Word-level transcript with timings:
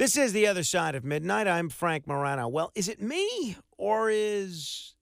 This 0.00 0.16
is 0.16 0.32
The 0.32 0.46
Other 0.46 0.62
Side 0.62 0.94
of 0.94 1.04
Midnight. 1.04 1.46
I'm 1.46 1.68
Frank 1.68 2.06
Morano. 2.06 2.48
Well, 2.48 2.72
is 2.74 2.88
it 2.88 3.02
me 3.02 3.58
or 3.76 4.08
is 4.08 4.94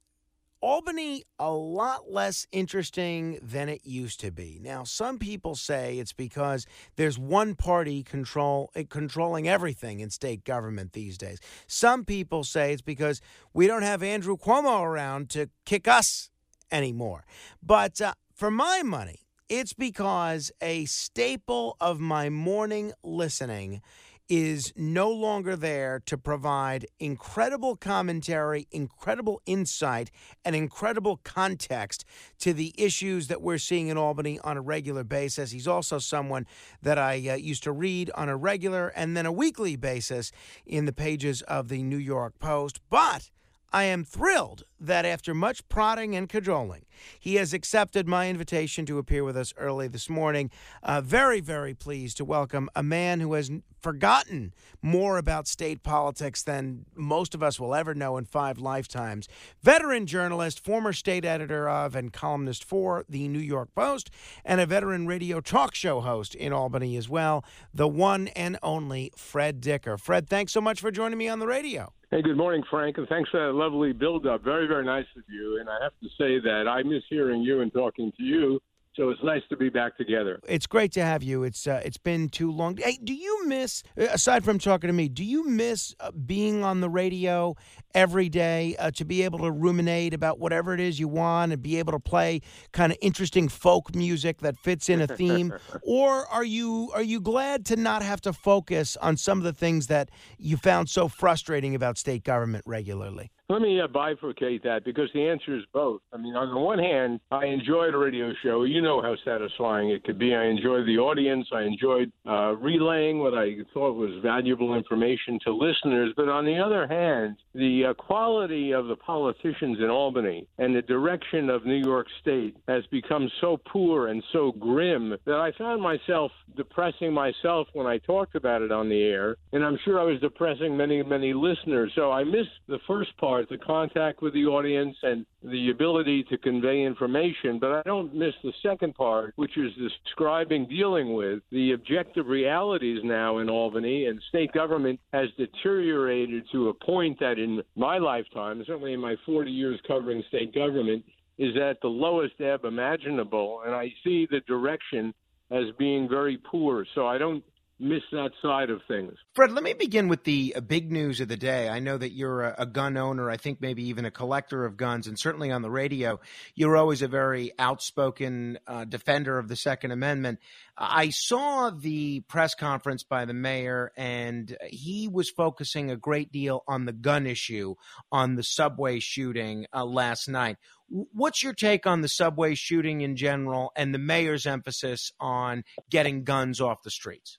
Albany 0.61 1.23
a 1.39 1.53
lot 1.53 2.11
less 2.11 2.49
interesting 2.51 3.39
than 3.41 3.69
it 3.69 3.83
used 3.85 4.19
to 4.23 4.33
be? 4.33 4.59
Now, 4.61 4.83
some 4.83 5.21
people 5.21 5.55
say 5.55 6.01
it's 6.01 6.13
because 6.13 6.67
there's 6.97 7.17
one 7.17 7.55
party 7.55 8.03
control 8.03 8.73
eh, 8.75 8.83
controlling 8.91 9.47
everything 9.49 10.01
in 10.01 10.11
state 10.11 10.43
government 10.43 10.95
these 10.95 11.17
days. 11.17 11.39
Some 11.69 12.05
people 12.05 12.43
say 12.43 12.73
it's 12.73 12.83
because 12.83 13.21
we 13.55 13.69
don't 13.69 13.83
have 13.83 14.03
Andrew 14.03 14.37
Cuomo 14.37 14.83
around 14.83 15.31
to 15.31 15.49
kick 15.65 15.87
us 15.87 16.29
anymore. 16.73 17.25
But 17.63 18.01
uh, 18.01 18.15
for 18.35 18.51
my 18.51 18.83
money, 18.83 19.21
it's 19.49 19.75
because 19.75 20.51
a 20.61 20.87
staple 20.87 21.77
of 21.81 22.01
my 22.01 22.31
morning 22.31 22.93
listening 23.05 23.81
is 24.29 24.73
no 24.77 25.11
longer 25.11 25.57
there 25.57 26.01
to 26.07 26.19
provide 26.19 26.87
incredible 26.99 27.77
commentary, 27.77 28.67
incredible 28.71 29.41
insight, 29.47 30.11
and 30.45 30.55
incredible 30.55 31.19
context 31.25 32.05
to 32.39 32.53
the 32.53 32.75
issues 32.77 33.29
that 33.29 33.41
we're 33.41 33.59
seeing 33.59 33.89
in 33.89 33.97
Albany 33.97 34.39
on 34.41 34.57
a 34.57 34.61
regular 34.61 35.05
basis. 35.05 35.51
He's 35.51 35.69
also 35.69 35.99
someone 35.99 36.47
that 36.83 36.99
I 36.99 37.15
uh, 37.29 37.35
used 37.35 37.63
to 37.65 37.73
read 37.73 38.11
on 38.15 38.29
a 38.29 38.37
regular 38.37 38.89
and 38.89 39.17
then 39.17 39.27
a 39.27 39.33
weekly 39.33 39.77
basis 39.77 40.31
in 40.67 40.85
the 40.85 40.93
pages 40.93 41.43
of 41.43 41.69
the 41.69 41.83
New 41.83 41.97
York 41.97 42.39
Post. 42.39 42.81
But 42.91 43.31
I 43.73 43.85
am 43.85 44.05
thrilled 44.05 44.65
that 44.81 45.05
after 45.05 45.35
much 45.35 45.67
prodding 45.69 46.15
and 46.15 46.29
cajoling, 46.29 46.87
he 47.19 47.37
has 47.37 47.53
accepted 47.53 48.07
my 48.07 48.29
invitation 48.29 48.87
to 48.87 48.99
appear 48.99 49.25
with 49.25 49.37
us 49.37 49.53
early 49.57 49.89
this 49.89 50.09
morning. 50.09 50.51
Uh, 50.83 51.01
very, 51.01 51.41
very 51.41 51.75
pleased 51.75 52.17
to 52.17 52.25
welcome 52.25 52.69
a 52.75 52.83
man 52.83 53.21
who 53.21 53.33
has 53.35 53.51
forgotten 53.81 54.53
more 54.83 55.19
about 55.19 55.47
state 55.47 55.83
politics 55.83 56.43
than 56.43 56.85
most 56.95 57.35
of 57.35 57.43
us 57.43 57.61
will 57.61 57.75
ever 57.75 57.95
know 57.95 58.17
in 58.17 58.25
five 58.25 58.59
lifetimes. 58.59 59.29
Veteran 59.63 60.07
journalist, 60.07 60.65
former 60.65 60.93
state 60.93 61.25
editor 61.25 61.69
of 61.69 61.95
and 61.95 62.13
columnist 62.13 62.65
for 62.65 63.05
the 63.09 63.29
New 63.29 63.39
York 63.39 63.69
Post, 63.75 64.11
and 64.45 64.61
a 64.61 64.67
veteran 64.67 65.07
radio 65.07 65.41
talk 65.41 65.75
show 65.75 66.01
host 66.01 66.35
in 66.35 66.53
Albany 66.53 66.97
as 66.97 67.09
well, 67.09 67.45
the 67.73 67.89
one 67.89 68.29
and 68.29 68.59
only 68.63 69.13
Fred 69.17 69.61
Dicker. 69.61 69.97
Fred, 69.97 70.29
thanks 70.29 70.53
so 70.53 70.61
much 70.61 70.81
for 70.81 70.91
joining 70.91 71.19
me 71.19 71.29
on 71.29 71.39
the 71.39 71.47
radio. 71.47 71.93
Hey, 72.11 72.23
good 72.23 72.39
morning, 72.39 72.63
Frank, 72.71 72.97
and 72.97 73.07
thanks 73.07 73.29
for 73.29 73.39
that 73.39 73.53
lovely 73.53 73.93
build 73.93 74.27
up. 74.27 74.43
Very, 74.43 74.67
very 74.69 74.85
nice 74.85 75.07
of 75.17 75.25
you. 75.29 75.59
And 75.59 75.69
I 75.69 75.83
have 75.83 75.93
to 76.03 76.09
say 76.19 76.39
that 76.39 76.67
I 76.69 76.83
miss 76.83 77.03
hearing 77.09 77.43
you 77.43 77.61
and 77.61 77.73
talking 77.73 78.13
to 78.17 78.23
you. 78.23 78.61
So 78.99 79.11
it's 79.11 79.23
nice 79.23 79.43
to 79.51 79.57
be 79.57 79.69
back 79.69 79.97
together. 79.97 80.41
It's 80.49 80.67
great 80.67 80.91
to 80.95 81.05
have 81.05 81.23
you. 81.23 81.45
It's 81.45 81.69
uh, 81.69 81.81
it's 81.85 81.99
been 81.99 82.29
too 82.29 82.51
long. 82.51 82.77
Hey, 82.79 82.99
do 83.03 83.15
you 83.15 83.47
miss 83.47 83.85
aside 83.97 84.45
from 84.45 84.59
talking 84.59 84.89
to 84.89 84.93
me? 84.93 85.09
Do 85.09 85.25
you 85.25 85.49
miss 85.49 85.95
uh, 86.01 86.11
being 86.11 86.65
on 86.65 86.81
the 86.81 86.89
radio 86.89 87.55
every 87.95 88.29
day 88.29 88.75
uh, 88.77 88.91
to 88.93 89.05
be 89.05 89.23
able 89.23 89.39
to 89.39 89.53
ruminate 89.53 90.15
about 90.15 90.41
whatever 90.41 90.75
it 90.75 90.81
is 90.81 90.99
you 90.99 91.07
want 91.07 91.53
and 91.53 91.63
be 91.63 91.79
able 91.79 91.93
to 91.93 92.01
play 92.01 92.41
kind 92.73 92.91
of 92.91 92.99
interesting 93.01 93.49
folk 93.49 93.95
music 93.95 94.39
that 94.39 94.59
fits 94.59 94.89
in 94.89 95.01
a 95.01 95.07
theme? 95.07 95.55
or 95.83 96.27
are 96.27 96.45
you 96.45 96.91
are 96.93 97.03
you 97.03 97.21
glad 97.21 97.65
to 97.67 97.77
not 97.77 98.03
have 98.03 98.21
to 98.23 98.33
focus 98.33 98.97
on 98.97 99.17
some 99.17 99.39
of 99.39 99.45
the 99.45 99.53
things 99.53 99.87
that 99.87 100.11
you 100.39 100.57
found 100.57 100.89
so 100.89 101.07
frustrating 101.07 101.77
about 101.77 101.99
state 101.99 102.25
government 102.25 102.65
regularly? 102.67 103.31
Let 103.51 103.63
me 103.63 103.81
uh, 103.81 103.87
bifurcate 103.87 104.63
that 104.65 104.85
because 104.85 105.09
the 105.15 105.27
answer 105.27 105.57
is 105.57 105.63
both. 105.73 106.03
I 106.13 106.19
mean, 106.19 106.37
on 106.37 106.53
the 106.53 106.61
one 106.61 106.79
hand, 106.79 107.19
I 107.31 107.47
enjoyed 107.47 107.95
a 107.95 107.97
radio 107.97 108.31
show. 108.43 108.65
You 108.65 108.83
know 108.83 109.01
how 109.01 109.17
satisfying 109.25 109.89
it 109.89 110.05
could 110.05 110.19
be. 110.19 110.35
I 110.35 110.45
enjoyed 110.45 110.87
the 110.87 110.99
audience. 110.99 111.49
I 111.51 111.63
enjoyed 111.63 112.13
uh, 112.29 112.57
relaying 112.57 113.21
what 113.21 113.33
I 113.33 113.57
thought 113.73 113.95
was 113.95 114.21
valuable 114.23 114.75
information 114.75 115.39
to 115.45 115.55
listeners. 115.55 116.13
But 116.15 116.29
on 116.29 116.45
the 116.45 116.59
other 116.59 116.87
hand, 116.87 117.37
the 117.55 117.87
uh, 117.87 117.95
quality 117.95 118.73
of 118.73 118.87
the 118.89 118.97
politicians 118.97 119.79
in 119.79 119.89
Albany 119.89 120.47
and 120.59 120.77
the 120.77 120.83
direction 120.83 121.49
of 121.49 121.65
New 121.65 121.83
York 121.83 122.07
State 122.21 122.55
has 122.69 122.85
become 122.91 123.31
so 123.41 123.59
poor 123.67 124.09
and 124.09 124.23
so 124.31 124.53
grim 124.53 125.17
that 125.25 125.37
I 125.37 125.53
found 125.57 125.81
myself 125.81 126.33
depressing 126.55 127.15
myself 127.15 127.69
when 127.73 127.87
I 127.87 127.97
talked 127.97 128.35
about 128.35 128.61
it 128.61 128.73
on 128.73 128.91
the 128.91 129.03
air. 129.05 129.37
And 129.55 129.65
I'm 129.65 129.79
sure 129.87 129.99
I 129.99 130.05
was 130.05 130.21
depressing 130.21 130.77
many, 130.77 131.03
many 131.03 131.33
listeners. 131.33 131.93
So 131.95 132.13
I 132.13 132.25
missed 132.25 132.51
the 132.67 132.81
first 132.87 133.17
part 133.17 133.38
the 133.49 133.59
contact 133.59 134.23
with 134.23 134.35
the 134.35 134.47
audience 134.47 134.97
and 135.03 135.27
the 135.43 135.71
ability 135.71 136.25
to 136.25 136.39
convey 136.39 136.83
information. 136.83 137.59
But 137.59 137.73
I 137.73 137.83
don't 137.85 138.15
miss 138.15 138.35
the 138.43 138.53
second 138.63 138.95
part, 138.95 139.33
which 139.37 139.57
is 139.57 139.73
describing, 140.05 140.67
dealing 140.67 141.15
with 141.15 141.41
the 141.51 141.73
objective 141.73 142.27
realities 142.27 143.01
now 143.05 143.39
in 143.39 143.49
Albany. 143.49 144.07
And 144.07 144.21
state 144.29 144.53
government 144.53 144.99
has 145.13 145.29
deteriorated 145.37 146.45
to 146.53 146.69
a 146.69 146.75
point 146.75 147.19
that 147.21 147.39
in 147.39 147.63
my 147.77 147.99
lifetime, 147.99 148.63
certainly 148.67 148.95
in 148.95 149.01
my 149.01 149.17
40 149.27 149.51
years 149.51 149.81
covering 149.87 150.23
state 150.29 150.55
government, 150.55 151.05
is 151.39 151.57
at 151.57 151.81
the 151.81 151.89
lowest 151.89 152.41
ebb 152.41 152.65
imaginable. 152.65 153.63
And 153.65 153.75
I 153.75 153.93
see 154.03 154.27
the 154.31 154.41
direction 154.41 155.15
as 155.51 155.65
being 155.79 156.09
very 156.09 156.37
poor. 156.37 156.85
So 156.95 157.07
I 157.07 157.19
don't 157.19 157.45
miss 157.81 158.03
that 158.13 158.33
side 158.43 158.71
of 158.71 158.81
things. 158.89 159.15
Fred, 159.35 159.53
let 159.53 159.63
me 159.63 159.73
begin 159.73 160.09
with 160.09 160.25
the 160.25 160.55
uh, 160.57 160.61
big 160.61 160.91
news 160.91 161.21
of 161.21 161.29
the 161.29 161.37
day. 161.37 161.69
I 161.69 161.79
know 161.79 161.97
that 161.97 162.13
you're 162.13 162.43
a, 162.43 162.55
a, 162.59 162.67
gun 162.67 162.97
owner, 162.97 163.31
I 163.31 163.37
think 163.37 163.61
maybe 163.61 163.85
even 163.89 164.05
a 164.05 164.11
collector 164.11 164.65
of 164.65 164.77
guns, 164.77 165.07
and 165.07 165.19
certainly 165.19 165.51
on 165.51 165.63
the 165.63 165.71
radio, 165.71 166.19
you're 166.55 166.77
always 166.77 167.03
a 167.03 167.09
very 167.09 167.53
outspoken 167.59 168.59
uh, 168.67 168.85
defender 168.85 169.39
of 169.39 169.49
the 169.49 169.57
Second 169.57 169.93
Amendment. 169.93 170.41
I 170.77 171.11
saw 171.11 171.71
the 171.71 172.21
press 172.21 172.55
conference 172.55 173.05
by 173.05 173.25
the 173.25 173.35
mayor, 173.35 173.93
and 173.97 174.57
he 174.69 175.09
was 175.09 175.31
focusing 175.31 175.91
a 175.91 175.97
great 175.97 176.33
deal 176.33 176.65
on 176.67 176.85
the 176.85 176.93
gun 176.93 177.27
issue, 177.27 177.75
on 178.11 178.35
the 178.35 178.43
subway 178.43 178.99
shooting 178.99 179.67
uh, 179.73 179.85
last 179.85 180.29
night. 180.29 180.57
What's 180.89 181.43
your 181.43 181.53
take 181.53 181.87
on 181.87 182.01
the 182.01 182.09
subway 182.09 182.55
shooting 182.55 183.03
in 183.03 183.15
general 183.15 183.73
and 183.77 183.95
the 183.95 183.99
mayor's 183.99 184.47
emphasis 184.47 185.13
on 185.21 185.65
getting 185.91 186.25
guns 186.25 186.61
off 186.61 186.83
the 186.83 186.91
streets? 186.91 187.39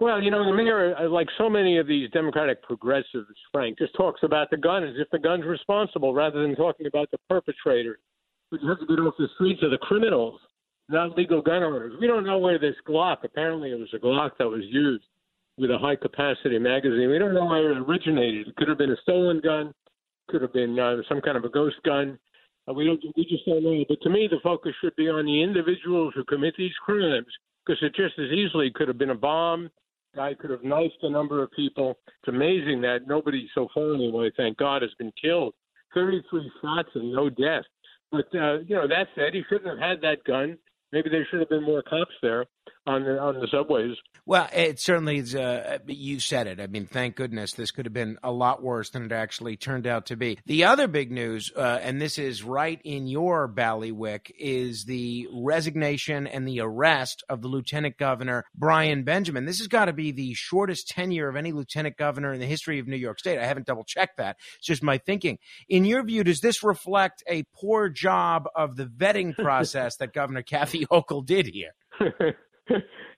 Well, 0.00 0.22
you 0.22 0.30
know, 0.30 0.44
the 0.44 0.56
mayor, 0.56 0.94
uh, 0.96 1.08
like 1.08 1.26
so 1.36 1.50
many 1.50 1.78
of 1.78 1.88
these 1.88 2.08
Democratic 2.10 2.62
progressives, 2.62 3.26
Frank, 3.50 3.78
just 3.78 3.94
talks 3.94 4.20
about 4.22 4.48
the 4.48 4.56
gun 4.56 4.84
as 4.84 4.94
if 4.96 5.10
the 5.10 5.18
gun's 5.18 5.44
responsible 5.44 6.14
rather 6.14 6.40
than 6.40 6.54
talking 6.54 6.86
about 6.86 7.10
the 7.10 7.18
perpetrator. 7.28 7.98
But 8.50 8.62
you 8.62 8.68
have 8.68 8.78
to 8.78 8.86
get 8.86 9.00
off 9.00 9.14
the 9.18 9.28
streets 9.34 9.62
of 9.62 9.72
the 9.72 9.78
criminals, 9.78 10.40
not 10.88 11.16
legal 11.16 11.42
gun 11.42 11.64
owners. 11.64 11.94
We 12.00 12.06
don't 12.06 12.24
know 12.24 12.38
where 12.38 12.60
this 12.60 12.76
Glock, 12.88 13.24
apparently 13.24 13.72
it 13.72 13.78
was 13.78 13.88
a 13.92 13.98
Glock 13.98 14.38
that 14.38 14.48
was 14.48 14.62
used 14.64 15.04
with 15.58 15.70
a 15.72 15.78
high 15.78 15.96
capacity 15.96 16.58
magazine. 16.60 17.10
We 17.10 17.18
don't 17.18 17.34
know 17.34 17.46
where 17.46 17.72
it 17.72 17.78
originated. 17.78 18.48
It 18.48 18.56
could 18.56 18.68
have 18.68 18.78
been 18.78 18.92
a 18.92 18.96
stolen 19.02 19.40
gun, 19.40 19.74
could 20.28 20.42
have 20.42 20.52
been 20.52 20.78
uh, 20.78 20.98
some 21.08 21.20
kind 21.20 21.36
of 21.36 21.44
a 21.44 21.48
ghost 21.48 21.76
gun. 21.84 22.18
Uh, 22.68 22.72
we 22.72 22.84
don't. 22.84 23.02
We 23.16 23.24
just 23.24 23.44
don't 23.46 23.64
know. 23.64 23.84
But 23.88 24.00
to 24.02 24.10
me, 24.10 24.28
the 24.30 24.38
focus 24.44 24.74
should 24.80 24.94
be 24.94 25.08
on 25.08 25.26
the 25.26 25.42
individuals 25.42 26.12
who 26.14 26.22
commit 26.24 26.54
these 26.56 26.74
crimes, 26.84 27.26
because 27.66 27.82
it 27.82 27.96
just 27.96 28.16
as 28.18 28.30
easily 28.30 28.70
could 28.70 28.86
have 28.86 28.98
been 28.98 29.10
a 29.10 29.16
bomb, 29.16 29.70
guy 30.18 30.34
could 30.34 30.50
have 30.50 30.64
knifed 30.64 30.98
a 31.02 31.10
number 31.10 31.44
of 31.44 31.50
people. 31.52 31.96
It's 32.08 32.28
amazing 32.28 32.80
that 32.80 33.06
nobody 33.06 33.48
so 33.54 33.68
far 33.72 33.94
anyway, 33.94 34.30
thank 34.36 34.58
God, 34.58 34.82
has 34.82 34.90
been 34.98 35.12
killed. 35.20 35.54
33 35.94 36.50
shots 36.60 36.88
and 36.96 37.12
no 37.12 37.30
death. 37.30 37.62
But 38.10 38.26
uh, 38.34 38.58
you 38.66 38.74
know, 38.74 38.88
that 38.88 39.06
said, 39.14 39.32
he 39.32 39.42
shouldn't 39.48 39.68
have 39.70 39.78
had 39.78 40.00
that 40.00 40.24
gun. 40.24 40.58
Maybe 40.92 41.10
there 41.10 41.26
should 41.30 41.40
have 41.40 41.48
been 41.48 41.64
more 41.64 41.82
cops 41.82 42.14
there 42.22 42.46
on 42.86 43.04
the 43.04 43.18
on 43.18 43.38
the 43.38 43.46
subways. 43.48 43.96
Well, 44.24 44.48
it 44.54 44.80
certainly 44.80 45.18
is. 45.18 45.34
Uh, 45.34 45.78
you 45.86 46.20
said 46.20 46.46
it. 46.46 46.60
I 46.60 46.66
mean, 46.66 46.86
thank 46.86 47.16
goodness 47.16 47.52
this 47.52 47.70
could 47.70 47.86
have 47.86 47.92
been 47.92 48.18
a 48.22 48.32
lot 48.32 48.62
worse 48.62 48.90
than 48.90 49.04
it 49.04 49.12
actually 49.12 49.56
turned 49.56 49.86
out 49.86 50.06
to 50.06 50.16
be. 50.16 50.38
The 50.46 50.64
other 50.64 50.88
big 50.88 51.10
news, 51.10 51.50
uh, 51.54 51.78
and 51.82 52.00
this 52.00 52.18
is 52.18 52.42
right 52.42 52.80
in 52.84 53.06
your 53.06 53.48
ballywick, 53.48 54.30
is 54.38 54.84
the 54.84 55.28
resignation 55.32 56.26
and 56.26 56.46
the 56.46 56.60
arrest 56.60 57.24
of 57.28 57.42
the 57.42 57.48
lieutenant 57.48 57.98
governor 57.98 58.44
Brian 58.54 59.02
Benjamin. 59.04 59.44
This 59.44 59.58
has 59.58 59.68
got 59.68 59.86
to 59.86 59.92
be 59.92 60.12
the 60.12 60.34
shortest 60.34 60.88
tenure 60.88 61.28
of 61.28 61.36
any 61.36 61.52
lieutenant 61.52 61.96
governor 61.96 62.32
in 62.32 62.40
the 62.40 62.46
history 62.46 62.78
of 62.78 62.88
New 62.88 62.96
York 62.96 63.18
State. 63.18 63.38
I 63.38 63.46
haven't 63.46 63.66
double 63.66 63.84
checked 63.84 64.18
that. 64.18 64.36
It's 64.56 64.66
just 64.66 64.82
my 64.82 64.98
thinking. 64.98 65.38
In 65.68 65.84
your 65.84 66.02
view, 66.02 66.24
does 66.24 66.40
this 66.40 66.62
reflect 66.62 67.22
a 67.28 67.44
poor 67.54 67.88
job 67.88 68.48
of 68.54 68.76
the 68.76 68.86
vetting 68.86 69.34
process 69.34 69.96
that 69.96 70.12
Governor 70.12 70.42
Kathy 70.78 70.86
Hochul 70.86 71.26
did 71.26 71.46
here? 71.46 71.72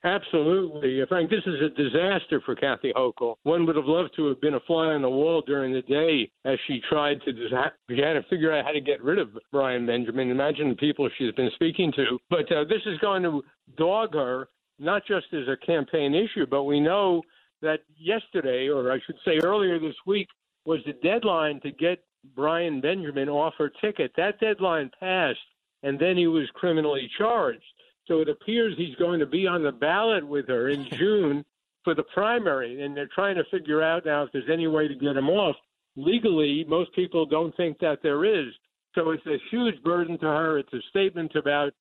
Absolutely. 0.05 1.03
Frank, 1.09 1.29
this 1.29 1.43
is 1.45 1.57
a 1.61 1.69
disaster 1.71 2.41
for 2.47 2.55
Kathy 2.55 2.93
Hochul. 2.97 3.35
One 3.43 3.67
would 3.67 3.77
have 3.77 3.87
loved 3.87 4.11
to 4.17 4.27
have 4.29 4.41
been 4.41 4.55
a 4.55 4.61
fly 4.61 4.87
on 4.87 5.03
the 5.03 5.11
wall 5.11 5.43
during 5.47 5.73
the 5.73 5.83
day 5.83 6.31
as 6.45 6.59
she 6.67 6.81
tried 6.89 7.21
to 7.23 7.33
had 7.51 8.13
to 8.15 8.23
figure 8.31 8.53
out 8.53 8.65
how 8.65 8.71
to 8.71 8.81
get 8.81 9.03
rid 9.03 9.19
of 9.19 9.31
Brian 9.53 9.87
Benjamin. 9.87 10.31
Imagine 10.31 10.71
the 10.71 10.77
people 10.77 11.09
she's 11.19 11.35
been 11.35 11.51
speaking 11.55 11.93
to. 11.97 12.19
But 12.31 12.51
uh, 12.53 12.65
this 12.65 12.81
is 12.87 12.99
going 12.99 13.25
to 13.25 13.43
dog 13.77 14.15
her, 14.15 14.49
not 14.79 15.03
just 15.07 15.27
as 15.33 15.49
a 15.49 15.67
campaign 15.67 16.15
issue, 16.15 16.47
but 16.49 16.65
we 16.65 16.81
know 16.81 17.23
that 17.61 17.81
yesterday, 17.99 18.69
or 18.69 18.91
I 18.93 18.99
should 19.05 19.19
say 19.25 19.39
earlier 19.43 19.79
this 19.79 19.97
week, 20.07 20.29
was 20.65 20.81
the 20.87 20.95
deadline 21.03 21.61
to 21.63 21.73
get 21.73 21.99
Brian 22.35 22.81
Benjamin 22.81 23.29
off 23.29 23.55
her 23.59 23.71
ticket. 23.81 24.13
That 24.17 24.41
deadline 24.41 24.91
passed, 24.99 25.39
and 25.83 25.99
then 25.99 26.17
he 26.17 26.27
was 26.27 26.49
criminally 26.55 27.11
charged. 27.19 27.63
So 28.07 28.21
it 28.21 28.29
appears 28.29 28.75
he's 28.77 28.97
going 28.97 29.21
to 29.21 29.27
be 29.27 29.47
on 29.47 29.63
the 29.63 29.73
ballot 29.73 30.27
with 30.27 30.49
her 30.49 30.69
in 30.69 30.89
June 30.99 31.45
for 31.85 31.95
the 31.95 32.03
primary, 32.15 32.83
and 32.83 32.97
they're 32.97 33.09
trying 33.15 33.37
to 33.37 33.45
figure 33.51 33.83
out 33.83 34.05
now 34.05 34.25
if 34.25 34.33
there's 34.33 34.51
any 34.53 34.67
way 34.67 34.89
to 34.89 34.95
get 34.95 35.17
him 35.17 35.29
off. 35.29 35.57
Legally, 35.97 36.65
most 36.69 36.95
people 36.95 37.27
don't 37.27 37.57
think 37.57 37.79
that 37.79 37.99
there 38.03 38.25
is. 38.25 38.53
So 38.95 39.11
it's 39.11 39.27
a 39.27 39.39
huge 39.51 39.83
burden 39.83 40.19
to 40.19 40.27
her. 40.27 40.59
It's 40.59 40.73
a 40.73 40.81
statement 40.91 41.35
about 41.37 41.73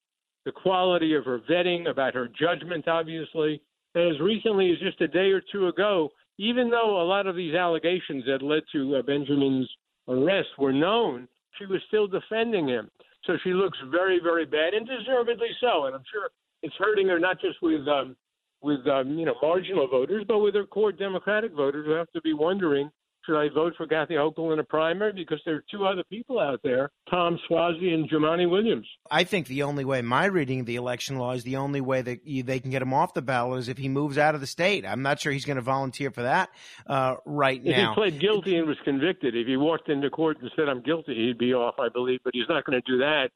the 0.45 0.51
quality 0.51 1.15
of 1.15 1.25
her 1.25 1.39
vetting, 1.49 1.89
about 1.89 2.13
her 2.13 2.27
judgment, 2.27 2.87
obviously. 2.87 3.61
And 3.95 4.15
as 4.15 4.21
recently 4.21 4.71
as 4.71 4.79
just 4.79 5.01
a 5.01 5.07
day 5.07 5.31
or 5.31 5.41
two 5.51 5.67
ago, 5.67 6.09
even 6.37 6.69
though 6.69 7.01
a 7.01 7.03
lot 7.03 7.27
of 7.27 7.35
these 7.35 7.55
allegations 7.55 8.23
that 8.25 8.41
led 8.41 8.63
to 8.71 8.95
uh, 8.95 9.01
Benjamin's 9.01 9.69
arrest 10.07 10.49
were 10.57 10.71
known, 10.71 11.27
she 11.57 11.65
was 11.65 11.81
still 11.87 12.07
defending 12.07 12.67
him. 12.67 12.89
So 13.25 13.38
she 13.44 13.54
looks 13.54 13.77
very, 13.92 14.19
very 14.21 14.45
bad, 14.45 14.74
and 14.74 14.88
deservedly 14.88 15.50
so. 15.60 15.86
And 15.86 15.95
I'm 15.95 16.04
sure 16.12 16.30
it's 16.63 16.75
hurting 16.77 17.07
her 17.07 17.19
not 17.19 17.39
just 17.39 17.62
with 17.62 17.88
um, 17.88 18.16
with 18.62 18.86
um, 18.88 19.18
you 19.18 19.25
know 19.25 19.36
marginal 19.42 19.88
voters, 19.88 20.24
but 20.27 20.39
with 20.39 20.56
her 20.56 20.66
core 20.66 20.92
Democratic 20.92 21.54
voters 21.54 21.86
who 21.86 21.92
have 21.92 22.12
to 22.12 22.21
be 22.21 22.33
wondering 22.33 22.89
should 23.25 23.38
I 23.38 23.50
vote 23.54 23.74
for 23.77 23.86
Kathy 23.88 24.16
Hochul 24.16 24.54
in 24.54 24.60
a 24.60 24.63
primary? 24.63 25.13
Because 25.13 25.42
there 25.45 25.56
are 25.56 25.63
two 25.71 25.86
other 25.86 26.04
people 26.10 26.39
out 26.39 26.60
there, 26.63 26.89
Tom 27.10 27.39
Suozzi 27.50 27.94
and 27.94 28.10
Jumaane 28.10 28.50
Williams. 28.50 28.88
I 29.12 29.24
think 29.24 29.48
the 29.48 29.63
only 29.63 29.86
way, 29.86 30.01
my 30.01 30.25
reading 30.25 30.62
of 30.62 30.66
the 30.66 30.77
election 30.77 31.18
law 31.18 31.33
is 31.33 31.44
the 31.44 31.57
only 31.57 31.81
way 31.81 32.01
that 32.01 32.25
you, 32.25 32.44
they 32.44 32.60
can 32.60 32.71
get 32.71 32.81
him 32.81 32.94
off 32.94 33.13
the 33.13 33.21
ballot 33.21 33.60
is 33.60 33.68
if 33.68 33.77
he 33.77 33.89
moves 33.89 34.18
out 34.18 34.36
of 34.36 34.42
the 34.42 34.48
state. 34.48 34.86
I'm 34.86 35.01
not 35.01 35.19
sure 35.19 35.31
he's 35.31 35.45
going 35.45 35.57
to 35.57 35.62
volunteer 35.62 36.12
for 36.12 36.24
that 36.24 36.50
uh, 36.88 37.16
right 37.25 37.60
if 37.63 37.66
now. 37.66 37.92
If 37.92 37.95
he 37.95 38.01
pled 38.01 38.21
guilty 38.21 38.56
and 38.57 38.68
was 38.68 38.77
convicted, 38.83 39.36
if 39.36 39.48
he 39.48 39.57
walked 39.57 39.89
into 39.89 40.10
court 40.10 40.38
and 40.42 40.50
said, 40.56 40.69
I'm 40.69 40.81
guilty, 40.81 41.16
he'd 41.16 41.38
be 41.38 41.54
off, 41.54 41.75
I 41.80 41.89
believe, 41.89 42.19
but 42.24 42.33
he's 42.33 42.50
not 42.50 42.66
going 42.66 42.81
to 42.81 42.92
do 42.92 43.00
that. 43.00 43.30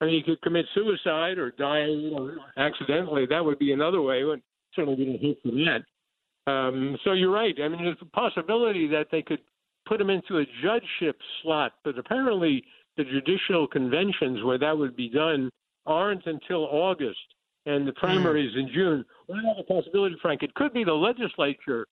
I 0.00 0.06
mean, 0.06 0.14
he 0.14 0.22
could 0.22 0.40
commit 0.40 0.64
suicide 0.74 1.38
or 1.38 1.50
die 1.50 1.84
you 1.86 2.10
know, 2.10 2.30
accidentally. 2.56 3.26
That 3.28 3.44
would 3.44 3.58
be 3.58 3.72
another 3.72 4.00
way. 4.00 4.24
Would 4.24 4.40
certainly 4.74 5.14
a 5.14 5.18
hit 5.18 5.38
for 5.42 5.50
that. 5.50 5.82
Um, 6.46 6.96
so 7.04 7.12
you're 7.12 7.32
right. 7.32 7.54
I 7.62 7.68
mean, 7.68 7.84
there's 7.84 7.96
a 8.00 8.06
possibility 8.06 8.86
that 8.88 9.06
they 9.12 9.22
could 9.22 9.40
put 9.86 10.00
him 10.00 10.10
into 10.10 10.38
a 10.38 10.44
judgeship 10.62 11.18
slot, 11.42 11.72
but 11.84 11.98
apparently 11.98 12.64
the 12.96 13.04
judicial 13.04 13.66
conventions 13.66 14.42
where 14.44 14.58
that 14.58 14.76
would 14.76 14.96
be 14.96 15.08
done 15.08 15.50
aren't 15.86 16.26
until 16.26 16.64
August, 16.64 17.18
and 17.66 17.86
the 17.86 17.92
primaries 17.92 18.54
mm. 18.54 18.60
in 18.60 18.70
June. 18.74 19.04
One 19.26 19.44
other 19.50 19.62
possibility, 19.66 20.16
Frank, 20.20 20.42
it 20.42 20.54
could 20.54 20.72
be 20.72 20.84
the 20.84 20.92
legislature 20.92 21.86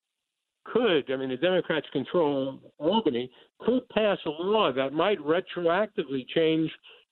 could, 0.72 1.10
I 1.10 1.16
mean, 1.16 1.30
the 1.30 1.36
Democrats 1.36 1.86
control 1.92 2.58
Albany, 2.78 3.30
could 3.60 3.88
pass 3.88 4.18
a 4.26 4.30
law 4.30 4.72
that 4.72 4.92
might 4.92 5.18
retroactively 5.20 6.26
change 6.34 6.70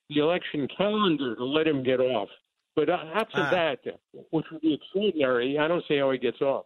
the 0.09 0.19
election 0.19 0.67
calendar 0.77 1.35
to 1.35 1.43
let 1.43 1.67
him 1.67 1.83
get 1.83 1.99
off. 1.99 2.29
But 2.75 2.89
uh, 2.89 2.97
absent 3.15 3.47
ah. 3.47 3.49
that, 3.51 3.79
which 4.29 4.45
would 4.51 4.61
be 4.61 4.75
extraordinary, 4.75 5.57
I 5.57 5.67
don't 5.67 5.83
see 5.87 5.97
how 5.97 6.11
he 6.11 6.17
gets 6.17 6.41
off. 6.41 6.65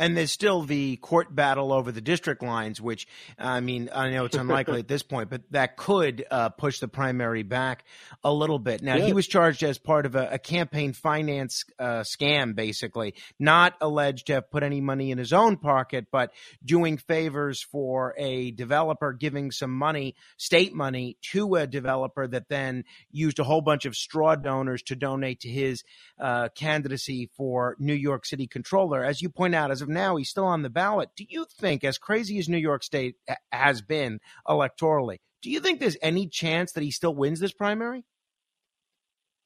And 0.00 0.16
there's 0.16 0.32
still 0.32 0.62
the 0.62 0.96
court 0.96 1.34
battle 1.34 1.74
over 1.74 1.92
the 1.92 2.00
district 2.00 2.42
lines, 2.42 2.80
which 2.80 3.06
I 3.38 3.60
mean, 3.60 3.90
I 3.94 4.08
know 4.08 4.24
it's 4.24 4.36
unlikely 4.36 4.78
at 4.78 4.88
this 4.88 5.02
point, 5.02 5.28
but 5.28 5.42
that 5.50 5.76
could 5.76 6.24
uh, 6.30 6.48
push 6.48 6.80
the 6.80 6.88
primary 6.88 7.42
back 7.42 7.84
a 8.24 8.32
little 8.32 8.58
bit. 8.58 8.82
Now, 8.82 8.96
yeah. 8.96 9.04
he 9.04 9.12
was 9.12 9.26
charged 9.26 9.62
as 9.62 9.76
part 9.76 10.06
of 10.06 10.14
a, 10.16 10.30
a 10.32 10.38
campaign 10.38 10.94
finance 10.94 11.64
uh, 11.78 12.00
scam, 12.00 12.54
basically, 12.54 13.14
not 13.38 13.74
alleged 13.82 14.28
to 14.28 14.34
have 14.34 14.50
put 14.50 14.62
any 14.62 14.80
money 14.80 15.10
in 15.10 15.18
his 15.18 15.34
own 15.34 15.58
pocket, 15.58 16.06
but 16.10 16.32
doing 16.64 16.96
favors 16.96 17.62
for 17.62 18.14
a 18.16 18.52
developer, 18.52 19.12
giving 19.12 19.50
some 19.50 19.70
money, 19.70 20.14
state 20.38 20.72
money, 20.72 21.18
to 21.32 21.56
a 21.56 21.66
developer 21.66 22.26
that 22.26 22.48
then 22.48 22.84
used 23.10 23.38
a 23.38 23.44
whole 23.44 23.60
bunch 23.60 23.84
of 23.84 23.94
straw 23.94 24.34
donors 24.34 24.82
to 24.84 24.96
donate 24.96 25.40
to 25.40 25.50
his 25.50 25.84
uh, 26.18 26.48
candidacy 26.54 27.28
for 27.36 27.76
New 27.78 27.92
York 27.92 28.24
City 28.24 28.46
controller. 28.46 29.04
As 29.04 29.20
you 29.20 29.28
point 29.28 29.54
out, 29.54 29.70
as 29.70 29.82
of 29.82 29.89
now, 29.90 30.16
he's 30.16 30.30
still 30.30 30.46
on 30.46 30.62
the 30.62 30.70
ballot. 30.70 31.10
Do 31.16 31.24
you 31.28 31.44
think, 31.58 31.84
as 31.84 31.98
crazy 31.98 32.38
as 32.38 32.48
New 32.48 32.58
York 32.58 32.82
State 32.82 33.16
has 33.52 33.82
been 33.82 34.20
electorally, 34.48 35.18
do 35.42 35.50
you 35.50 35.60
think 35.60 35.80
there's 35.80 35.96
any 36.02 36.26
chance 36.26 36.72
that 36.72 36.82
he 36.82 36.90
still 36.90 37.14
wins 37.14 37.40
this 37.40 37.52
primary? 37.52 38.04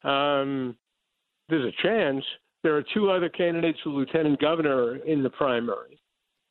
Um, 0.02 0.76
there's 1.48 1.72
a 1.72 1.82
chance. 1.82 2.24
There 2.62 2.76
are 2.76 2.84
two 2.94 3.10
other 3.10 3.28
candidates 3.28 3.78
for 3.82 3.90
lieutenant 3.90 4.40
governor 4.40 4.96
in 4.96 5.22
the 5.22 5.30
primary, 5.30 6.00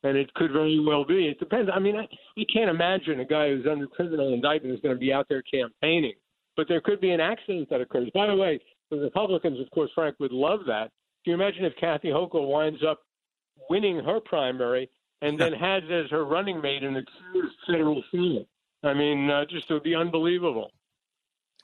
and 0.02 0.16
it 0.16 0.32
could 0.34 0.52
very 0.52 0.78
well 0.80 1.04
be. 1.04 1.28
It 1.28 1.38
depends. 1.38 1.70
I 1.72 1.78
mean, 1.78 1.96
I, 1.96 2.06
you 2.36 2.46
can't 2.52 2.70
imagine 2.70 3.20
a 3.20 3.24
guy 3.24 3.48
who's 3.48 3.66
under 3.70 3.86
criminal 3.86 4.32
indictment 4.32 4.74
is 4.74 4.80
going 4.80 4.94
to 4.94 5.00
be 5.00 5.12
out 5.12 5.26
there 5.28 5.42
campaigning, 5.42 6.14
but 6.56 6.66
there 6.68 6.80
could 6.80 7.00
be 7.00 7.10
an 7.10 7.20
accident 7.20 7.68
that 7.70 7.80
occurs. 7.80 8.08
By 8.14 8.26
the 8.26 8.36
way, 8.36 8.60
the 8.90 8.98
Republicans, 8.98 9.60
of 9.60 9.70
course, 9.70 9.90
Frank 9.94 10.16
would 10.20 10.32
love 10.32 10.60
that. 10.66 10.90
Can 11.24 11.32
you 11.32 11.34
imagine 11.34 11.64
if 11.64 11.72
Kathy 11.80 12.08
Hochul 12.08 12.48
winds 12.48 12.82
up 12.88 13.00
winning 13.68 13.98
her 14.04 14.20
primary 14.20 14.90
and 15.22 15.38
then 15.38 15.52
has 15.60 15.82
as 15.90 16.10
her 16.10 16.24
running 16.24 16.60
mate 16.60 16.82
an 16.82 16.96
accused 16.96 17.56
federal 17.66 18.02
felon. 18.10 18.46
I 18.82 18.94
mean, 18.94 19.30
uh, 19.30 19.44
just 19.46 19.70
would 19.70 19.82
be 19.82 19.94
unbelievable. 19.94 20.70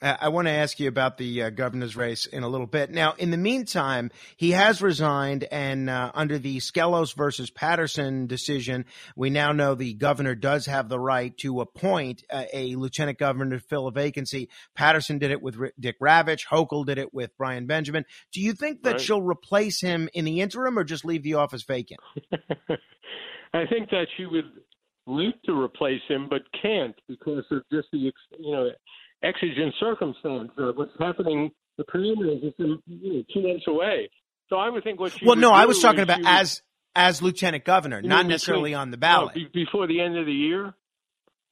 I 0.03 0.29
want 0.29 0.49
to 0.49 0.53
ask 0.53 0.81
you 0.81 0.89
about 0.89 1.19
the 1.19 1.43
uh, 1.43 1.51
governor's 1.51 1.95
race 1.95 2.25
in 2.25 2.43
a 2.43 2.49
little 2.49 2.67
bit. 2.67 2.91
Now, 2.91 3.13
in 3.19 3.31
the 3.31 3.37
meantime, 3.37 4.11
he 4.37 4.53
has 4.53 4.81
resigned, 4.81 5.45
and 5.53 5.91
uh, 5.91 6.11
under 6.15 6.39
the 6.39 6.57
Skelos 6.59 7.15
versus 7.15 7.51
Paterson 7.51 8.27
decision, 8.27 8.87
we 9.15 9.29
now 9.29 9.53
know 9.53 9.75
the 9.75 9.93
governor 9.93 10.35
does 10.35 10.65
have 10.67 10.89
the 10.89 10.99
right 10.99 11.37
to 11.39 11.61
appoint 11.61 12.25
uh, 12.31 12.45
a 12.53 12.77
lieutenant 12.77 13.19
governor 13.19 13.59
to 13.59 13.63
fill 13.63 13.89
a 13.89 13.93
vacancy. 13.93 14.49
Paterson 14.75 15.19
did 15.19 15.33
it 15.33 15.43
with 15.43 15.61
R- 15.61 15.73
Dick 15.79 15.99
Ravitch. 16.01 16.47
Hochul 16.51 16.87
did 16.87 16.97
it 16.97 17.13
with 17.13 17.37
Brian 17.37 17.67
Benjamin. 17.67 18.07
Do 18.33 18.41
you 18.41 18.55
think 18.55 18.83
that 18.85 18.93
right. 18.93 19.01
she'll 19.01 19.23
replace 19.23 19.83
him 19.83 20.09
in 20.15 20.25
the 20.25 20.41
interim, 20.41 20.79
or 20.79 20.85
just 20.85 21.05
leave 21.05 21.23
the 21.23 21.35
office 21.35 21.65
vacant? 21.65 22.01
I 23.53 23.67
think 23.67 23.91
that 23.91 24.07
she 24.17 24.25
would 24.25 24.51
like 25.07 25.43
to 25.45 25.53
replace 25.53 26.01
him, 26.09 26.27
but 26.31 26.43
can't 26.63 26.95
because 27.07 27.45
of 27.51 27.63
just 27.71 27.89
the 27.93 27.99
you 27.99 28.13
know 28.39 28.71
exigent 29.23 29.75
circumstance. 29.79 30.51
Uh, 30.59 30.73
what's 30.75 30.93
happening, 30.99 31.51
the 31.79 31.85
preliminaries 31.85 32.43
is 32.45 32.55
you 32.59 32.81
know, 32.87 33.23
two 33.33 33.43
months 33.43 33.65
away. 33.67 34.09
So 34.49 34.57
I 34.57 34.69
would 34.69 34.83
think 34.83 34.99
what 34.99 35.13
she 35.13 35.25
well, 35.25 35.37
no, 35.37 35.53
I 35.53 35.67
was 35.67 35.81
talking 35.81 36.01
about 36.01 36.21
as 36.25 36.63
as 36.95 37.23
lieutenant 37.23 37.65
governor, 37.65 38.03
not 38.03 38.27
necessarily 38.27 38.75
on 38.75 38.91
the 38.91 38.97
ballot. 38.97 39.37
No, 39.37 39.43
be, 39.43 39.65
before 39.65 39.87
the 39.87 40.01
end 40.01 40.19
of 40.19 40.27
the 40.27 40.33
year. 40.33 40.75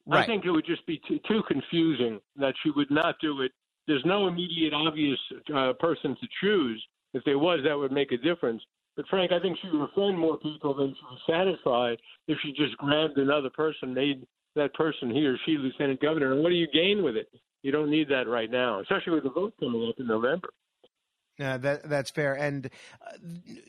Right. 0.05 0.23
I 0.23 0.25
think 0.25 0.43
it 0.43 0.51
would 0.51 0.65
just 0.65 0.85
be 0.87 0.99
too, 1.07 1.19
too 1.27 1.43
confusing 1.47 2.19
that 2.37 2.55
she 2.63 2.71
would 2.71 2.89
not 2.89 3.15
do 3.21 3.41
it. 3.41 3.51
There's 3.87 4.03
no 4.05 4.27
immediate 4.27 4.73
obvious 4.73 5.19
uh, 5.55 5.73
person 5.79 6.17
to 6.19 6.27
choose. 6.41 6.83
If 7.13 7.23
there 7.25 7.37
was, 7.37 7.59
that 7.63 7.77
would 7.77 7.91
make 7.91 8.11
a 8.11 8.17
difference. 8.17 8.61
But 8.95 9.07
Frank, 9.07 9.31
I 9.31 9.39
think 9.39 9.57
she 9.61 9.69
would 9.69 9.87
offend 9.89 10.17
more 10.17 10.37
people 10.37 10.73
than 10.73 10.95
she 10.95 11.01
would 11.09 11.37
satisfy 11.37 11.93
if 12.27 12.37
she 12.43 12.51
just 12.51 12.75
grabbed 12.77 13.17
another 13.17 13.49
person, 13.49 13.93
made 13.93 14.25
that 14.55 14.73
person 14.73 15.11
he 15.11 15.25
or 15.25 15.37
she 15.45 15.57
lieutenant 15.57 16.01
governor. 16.01 16.33
And 16.33 16.43
what 16.43 16.49
do 16.49 16.55
you 16.55 16.67
gain 16.73 17.03
with 17.03 17.15
it? 17.15 17.29
You 17.61 17.71
don't 17.71 17.89
need 17.89 18.09
that 18.09 18.27
right 18.27 18.49
now, 18.49 18.79
especially 18.79 19.13
with 19.13 19.23
the 19.23 19.31
vote 19.31 19.53
coming 19.59 19.87
up 19.87 19.95
in 19.99 20.07
November. 20.07 20.49
Uh, 21.39 21.57
that 21.57 21.87
that's 21.87 22.11
fair, 22.11 22.33
and 22.33 22.65
uh, 22.65 23.11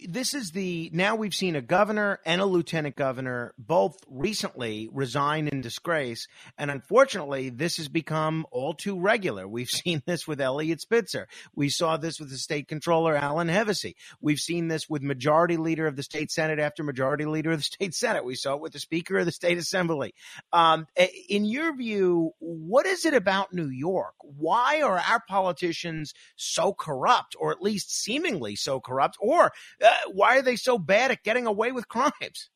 this 0.09 0.35
is 0.35 0.51
the 0.51 0.91
now 0.93 1.15
we've 1.15 1.35
seen 1.35 1.55
a 1.55 1.61
governor 1.61 2.19
and 2.27 2.41
a 2.41 2.45
lieutenant 2.45 2.97
governor 2.97 3.55
both 3.59 3.97
recently 4.09 4.89
resign 4.93 5.47
in 5.47 5.61
disgrace, 5.61 6.27
and 6.59 6.69
unfortunately, 6.69 7.49
this 7.49 7.77
has 7.77 7.87
become 7.87 8.45
all 8.51 8.75
too 8.75 8.99
regular. 8.99 9.47
We've 9.47 9.71
seen 9.71 10.03
this 10.05 10.27
with 10.27 10.41
Eliot 10.41 10.81
Spitzer. 10.81 11.29
We 11.55 11.69
saw 11.69 11.97
this 11.97 12.19
with 12.19 12.31
the 12.31 12.39
state 12.39 12.67
controller 12.67 13.15
Alan 13.15 13.47
Hevesi. 13.47 13.95
We've 14.21 14.41
seen 14.41 14.67
this 14.67 14.91
with 14.91 15.03
majority 15.03 15.57
leader 15.57 15.87
of 15.87 15.95
the 15.95 16.03
state 16.03 16.33
senate 16.33 16.59
after 16.59 16.83
majority 16.83 17.25
leader 17.25 17.53
of 17.53 17.59
the 17.59 17.65
state 17.77 17.95
senate. 17.95 18.25
We 18.25 18.35
saw 18.35 18.55
it 18.55 18.61
with 18.61 18.73
the 18.73 18.81
speaker 18.81 19.19
of 19.19 19.27
the 19.27 19.33
state 19.33 19.59
assembly. 19.59 20.15
Um, 20.53 20.89
in 21.29 21.45
your 21.45 21.77
view, 21.77 22.33
what 22.41 22.87
is 22.87 23.05
it 23.05 23.15
about 23.15 23.53
New 23.53 23.69
York? 23.69 24.15
Why 24.23 24.83
are 24.83 24.99
our 24.99 25.23
politicians 25.29 26.15
so 26.35 26.73
corrupt, 26.73 27.37
or 27.39 27.60
least 27.63 27.95
seemingly 27.95 28.57
so 28.57 28.81
corrupt? 28.81 29.17
Or 29.21 29.53
uh, 29.85 29.89
why 30.13 30.39
are 30.39 30.43
they 30.43 30.57
so 30.57 30.79
bad 30.79 31.11
at 31.11 31.23
getting 31.23 31.47
away 31.47 31.73
with 31.73 31.89
crimes? 31.89 32.51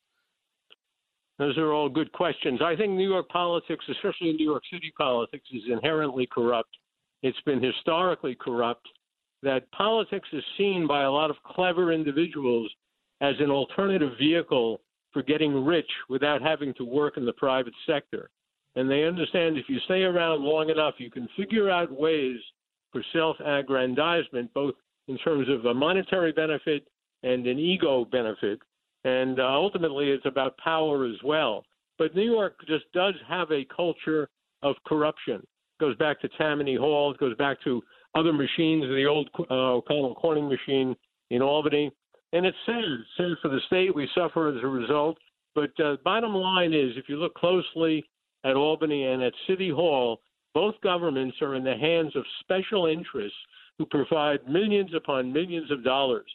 Those 1.39 1.59
are 1.59 1.73
all 1.73 1.89
good 1.89 2.13
questions. 2.13 2.61
I 2.63 2.77
think 2.77 2.93
New 2.93 3.09
York 3.09 3.29
politics, 3.29 3.85
especially 3.91 4.33
New 4.33 4.45
York 4.45 4.63
City 4.73 4.93
politics, 4.97 5.47
is 5.53 5.63
inherently 5.69 6.29
corrupt. 6.33 6.71
It's 7.23 7.41
been 7.45 7.63
historically 7.63 8.37
corrupt. 8.37 8.87
That 9.43 9.71
politics 9.73 10.29
is 10.33 10.45
seen 10.57 10.87
by 10.87 11.03
a 11.03 11.11
lot 11.11 11.31
of 11.31 11.37
clever 11.45 11.93
individuals 11.93 12.71
as 13.21 13.35
an 13.41 13.51
alternative 13.51 14.13
vehicle 14.19 14.81
for 15.13 15.23
getting 15.23 15.65
rich 15.65 15.91
without 16.09 16.41
having 16.41 16.73
to 16.75 16.85
work 16.85 17.17
in 17.17 17.27
the 17.27 17.33
private 17.33 17.75
sector. 17.87 18.31
And 18.77 18.91
they 18.91 19.05
understand 19.05 19.57
if 19.57 19.69
you 19.69 19.79
stay 19.85 20.03
around 20.03 20.43
long 20.43 20.71
enough, 20.71 20.95
you 20.99 21.11
can 21.11 21.29
figure 21.37 21.71
out 21.71 21.91
ways 21.93 22.39
for 22.93 23.03
self 23.13 23.37
aggrandizement, 23.41 24.53
both 24.55 24.75
in 25.09 25.19
terms 25.19 25.49
of 25.49 25.65
a 25.67 25.75
monetary 25.75 26.33
benefit 26.33 26.87
and 27.23 27.47
an 27.47 27.59
ego 27.59 28.05
benefit. 28.05 28.59
And 29.05 29.39
uh, 29.39 29.45
ultimately, 29.45 30.11
it's 30.11 30.27
about 30.27 30.57
power 30.59 31.07
as 31.07 31.17
well. 31.23 31.65
But 31.99 32.15
New 32.15 32.31
York 32.31 32.57
just 32.67 32.85
does 32.93 33.15
have 33.29 33.51
a 33.51 33.67
culture 33.75 34.29
of 34.63 34.77
corruption. 34.87 35.37
It 35.37 35.81
goes 35.81 35.97
back 35.97 36.21
to 36.21 36.29
Tammany 36.39 36.77
Hall. 36.77 37.13
It 37.13 37.19
goes 37.19 37.37
back 37.37 37.63
to 37.65 37.83
other 38.15 38.33
machines, 38.33 38.85
the 38.85 39.07
old 39.09 39.29
uh, 39.39 39.75
O'Connell 39.75 40.15
Corning 40.15 40.49
machine 40.49 40.97
in 41.31 41.43
Albany. 41.43 41.93
And 42.33 42.47
it's. 42.47 42.57
It's 42.67 43.09
sad 43.17 43.31
for 43.43 43.49
the 43.49 43.61
state. 43.67 43.95
We 43.95 44.09
suffer 44.15 44.49
as 44.49 44.63
a 44.63 44.67
result. 44.67 45.19
But 45.55 45.79
uh, 45.79 45.97
bottom 46.03 46.35
line 46.35 46.73
is, 46.73 46.93
if 46.97 47.09
you 47.09 47.17
look 47.17 47.35
closely 47.35 48.05
at 48.45 48.57
Albany 48.57 49.05
and 49.05 49.23
at 49.23 49.33
City 49.47 49.71
Hall, 49.71 50.21
both 50.53 50.75
governments 50.83 51.37
are 51.43 51.55
in 51.55 51.65
the 51.65 51.77
hands 51.77 52.15
of 52.17 52.25
special 52.41 52.87
interests 52.87 53.37
who 53.79 53.87
provide 53.87 54.49
millions 54.49 54.91
upon 54.95 55.33
millions 55.33 55.71
of 55.71 55.85
dollars 55.85 56.27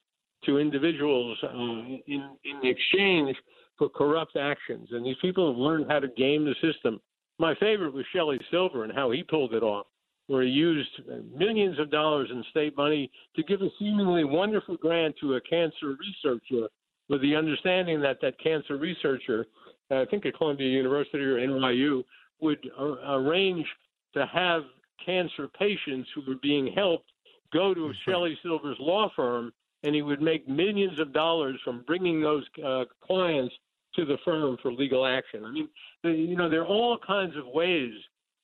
to 0.45 0.57
individuals 0.57 1.37
uh, 1.43 1.49
in, 1.49 2.29
in 2.43 2.59
exchange 2.63 3.35
for 3.77 3.89
corrupt 3.89 4.35
actions. 4.37 4.89
And 4.91 5.05
these 5.05 5.15
people 5.21 5.47
have 5.47 5.57
learned 5.57 5.85
how 5.89 5.99
to 5.99 6.07
game 6.09 6.45
the 6.45 6.55
system. 6.61 6.99
My 7.39 7.55
favorite 7.55 7.93
was 7.93 8.05
Shelley 8.13 8.39
Silver 8.51 8.83
and 8.83 8.93
how 8.93 9.11
he 9.11 9.23
pulled 9.23 9.53
it 9.53 9.63
off, 9.63 9.87
where 10.27 10.43
he 10.43 10.49
used 10.49 10.89
millions 11.33 11.79
of 11.79 11.89
dollars 11.89 12.29
in 12.31 12.43
state 12.51 12.75
money 12.75 13.09
to 13.35 13.43
give 13.43 13.61
a 13.61 13.69
seemingly 13.79 14.25
wonderful 14.25 14.75
grant 14.77 15.15
to 15.21 15.35
a 15.35 15.41
cancer 15.41 15.95
researcher 15.97 16.67
with 17.07 17.21
the 17.21 17.35
understanding 17.35 18.01
that 18.01 18.19
that 18.21 18.39
cancer 18.39 18.77
researcher, 18.77 19.47
I 19.89 20.05
think 20.05 20.25
at 20.25 20.37
Columbia 20.37 20.67
University 20.67 21.23
or 21.23 21.37
NYU, 21.37 22.03
would 22.41 22.59
uh, 22.79 23.13
arrange 23.13 23.65
to 24.13 24.25
have 24.27 24.63
cancer 25.03 25.47
patients 25.57 26.09
who 26.13 26.21
were 26.27 26.39
being 26.41 26.71
helped 26.75 27.11
go 27.53 27.73
to 27.73 27.93
Shelley 28.05 28.37
Silver's 28.43 28.77
law 28.79 29.11
firm, 29.15 29.51
and 29.83 29.95
he 29.95 30.01
would 30.01 30.21
make 30.21 30.47
millions 30.47 30.99
of 30.99 31.13
dollars 31.13 31.59
from 31.63 31.83
bringing 31.87 32.21
those 32.21 32.43
uh, 32.63 32.85
clients 33.05 33.53
to 33.95 34.05
the 34.05 34.17
firm 34.23 34.57
for 34.61 34.71
legal 34.71 35.05
action. 35.05 35.45
I 35.45 35.51
mean, 35.51 35.69
you 36.03 36.35
know, 36.35 36.49
there 36.49 36.61
are 36.61 36.67
all 36.67 36.97
kinds 36.97 37.35
of 37.35 37.45
ways 37.47 37.93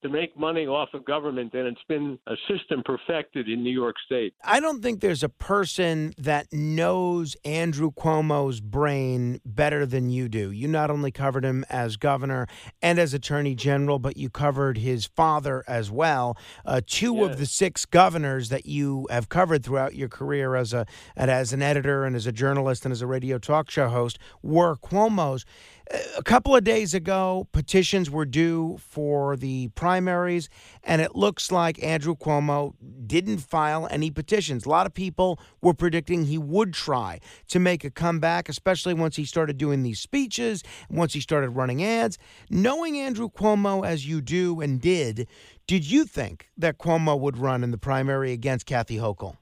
to 0.06 0.12
make 0.12 0.38
money 0.38 0.68
off 0.68 0.90
of 0.94 1.04
government, 1.04 1.54
and 1.56 1.68
it's 1.68 1.82
been 1.88 2.20
a 2.28 2.36
system 2.48 2.84
perfected 2.86 3.50
in 3.50 3.64
New 3.64 3.72
York 3.72 3.96
State. 4.06 4.36
I 4.44 4.60
don't 4.60 4.84
think 4.84 5.02
there's 5.02 5.24
a 5.24 5.30
person 5.30 6.14
that 6.20 6.48
knows 6.54 7.36
Andrew 7.44 7.92
Cuomo's 7.92 8.62
brain 8.62 9.42
better 9.44 9.86
than 9.86 10.12
you 10.12 10.30
do. 10.30 10.52
You 10.52 10.68
not 10.68 10.92
only 10.92 11.10
covered 11.10 11.44
him 11.44 11.66
as 11.70 11.98
governor 11.98 12.46
and 12.84 13.00
as 13.00 13.16
attorney 13.16 13.56
general, 13.56 13.98
but 13.98 14.16
you 14.16 14.30
covered 14.30 14.78
his 14.78 15.06
father 15.08 15.64
as 15.68 15.90
well. 15.90 16.38
Uh, 16.66 16.82
two 16.86 17.16
yes. 17.16 17.32
of 17.32 17.38
the 17.40 17.48
six 17.48 17.86
governors 17.86 18.50
that 18.50 18.68
you 18.68 19.08
have 19.10 19.28
covered 19.28 19.64
throughout 19.64 19.96
your 19.96 20.10
career 20.10 20.56
as 20.56 20.72
a 20.72 20.86
as 21.16 21.52
an 21.52 21.64
editor 21.64 22.06
and 22.06 22.16
as 22.16 22.28
a 22.28 22.32
journalist 22.32 22.86
and 22.86 22.92
as 22.92 23.02
a 23.02 23.08
radio 23.08 23.40
talk 23.40 23.72
show 23.72 23.90
host 23.90 24.20
were 24.44 24.76
Cuomo's. 24.76 25.46
A 26.18 26.24
couple 26.24 26.56
of 26.56 26.64
days 26.64 26.96
ago, 26.96 27.48
petitions 27.52 28.10
were 28.10 28.26
due 28.26 28.80
for 28.80 29.36
the 29.36 29.68
primaries, 29.76 30.50
and 30.84 31.00
it 31.00 31.16
looks 31.16 31.52
like 31.52 31.82
Andrew 31.84 32.16
Cuomo 32.16 32.74
didn't 33.06 33.38
file 33.38 33.88
any 33.92 34.10
petitions. 34.10 34.66
A 34.66 34.70
lot 34.70 34.88
of 34.88 34.96
people 34.96 35.40
were 35.62 35.76
predicting 35.76 36.26
he 36.26 36.40
would 36.40 36.74
try 36.74 37.20
to 37.50 37.60
make 37.60 37.84
a 37.84 37.92
comeback, 37.92 38.50
especially 38.50 38.96
once 38.96 39.16
he 39.16 39.26
started 39.26 39.58
doing 39.58 39.84
these 39.84 40.00
speeches, 40.00 40.64
once 40.90 41.14
he 41.14 41.20
started 41.20 41.50
running 41.50 41.84
ads. 41.84 42.18
Knowing 42.50 42.98
Andrew 42.98 43.30
Cuomo 43.30 43.86
as 43.86 44.08
you 44.08 44.22
do 44.22 44.62
and 44.62 44.82
did, 44.82 45.28
did 45.68 45.90
you 45.90 46.06
think 46.06 46.50
that 46.58 46.80
Cuomo 46.80 47.20
would 47.20 47.38
run 47.38 47.64
in 47.64 47.70
the 47.70 47.78
primary 47.78 48.32
against 48.32 48.66
Kathy 48.66 48.98
Hochul? 48.98 49.38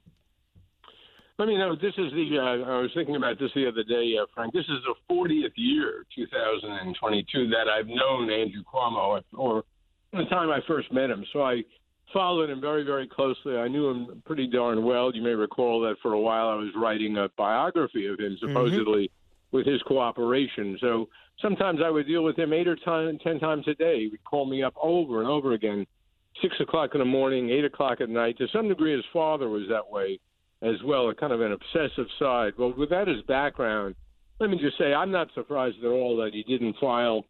Let 1.40 1.48
me 1.48 1.58
know. 1.58 1.76
This 1.76 1.94
is 1.98 2.12
the. 2.14 2.38
Uh, 2.38 2.72
I 2.72 2.82
was 2.82 2.92
thinking 2.94 3.16
about 3.16 3.40
this 3.40 3.50
the 3.56 3.68
other 3.68 3.84
day, 3.84 4.16
uh, 4.22 4.26
Frank. 4.36 4.54
This 4.54 4.66
is 4.66 4.78
the 4.86 4.94
40th 5.12 5.54
year, 5.56 6.06
2022, 6.16 7.50
that 7.50 7.68
I've 7.68 7.88
known 7.88 8.30
Andrew 8.30 8.62
Cuomo, 8.72 9.20
or 9.34 9.64
the 10.12 10.26
time 10.26 10.52
I 10.52 10.60
first 10.68 10.92
met 10.94 11.10
him. 11.10 11.26
So 11.34 11.42
I 11.42 11.64
followed 12.14 12.52
him 12.52 12.62
very, 12.62 12.84
very 12.84 13.08
closely. 13.08 13.58
I 13.58 13.68
knew 13.68 13.90
him 13.90 14.22
pretty 14.26 14.46
darn 14.46 14.84
well. 14.84 15.12
You 15.14 15.24
may 15.24 15.32
recall 15.32 15.82
that 15.82 15.96
for 16.04 16.14
a 16.14 16.20
while 16.20 16.50
I 16.50 16.56
was 16.56 16.70
writing 16.76 17.18
a 17.18 17.30
biography 17.36 18.06
of 18.06 18.20
him, 18.20 18.38
supposedly 18.40 19.06
mm-hmm. 19.06 19.58
with 19.58 19.66
his 19.66 19.82
cooperation. 19.88 20.78
So 20.80 21.10
sometimes 21.42 21.80
I 21.84 21.90
would 21.90 22.06
deal 22.06 22.24
with 22.24 22.38
him 22.38 22.54
eight 22.54 22.68
or 22.68 22.76
ten, 22.76 23.18
ten 23.24 23.40
times 23.40 23.68
a 23.68 23.74
day. 23.74 24.02
He 24.02 24.10
would 24.10 24.24
call 24.24 24.46
me 24.46 24.62
up 24.62 24.76
over 24.80 25.20
and 25.20 25.28
over 25.28 25.54
again, 25.54 25.88
six 26.44 26.56
o'clock 26.60 26.92
in 26.94 27.00
the 27.00 27.06
morning, 27.06 27.50
eight 27.50 27.66
o'clock 27.66 28.02
at 28.02 28.10
night. 28.10 28.38
To 28.38 28.48
some 28.54 28.68
degree, 28.68 28.96
his 28.96 29.06
father 29.12 29.50
was 29.50 29.64
that 29.70 29.90
way 29.90 30.20
as 30.64 30.76
well, 30.86 31.10
a 31.10 31.16
kind 31.16 31.34
of 31.34 31.42
an 31.42 31.52
obsessive 31.52 32.08
side. 32.18 32.54
Well, 32.58 32.74
with 32.78 32.90
that 32.90 33.10
as 33.10 33.22
background, 33.28 33.96
let 34.40 34.50
me 34.50 34.58
just 34.58 34.78
say 34.78 34.94
I'm 34.94 35.12
not 35.12 35.28
surprised 35.34 35.78
at 35.84 35.90
all 35.90 36.18
that 36.18 36.34
he 36.34 36.44
didn't 36.44 36.76
file 36.80 37.26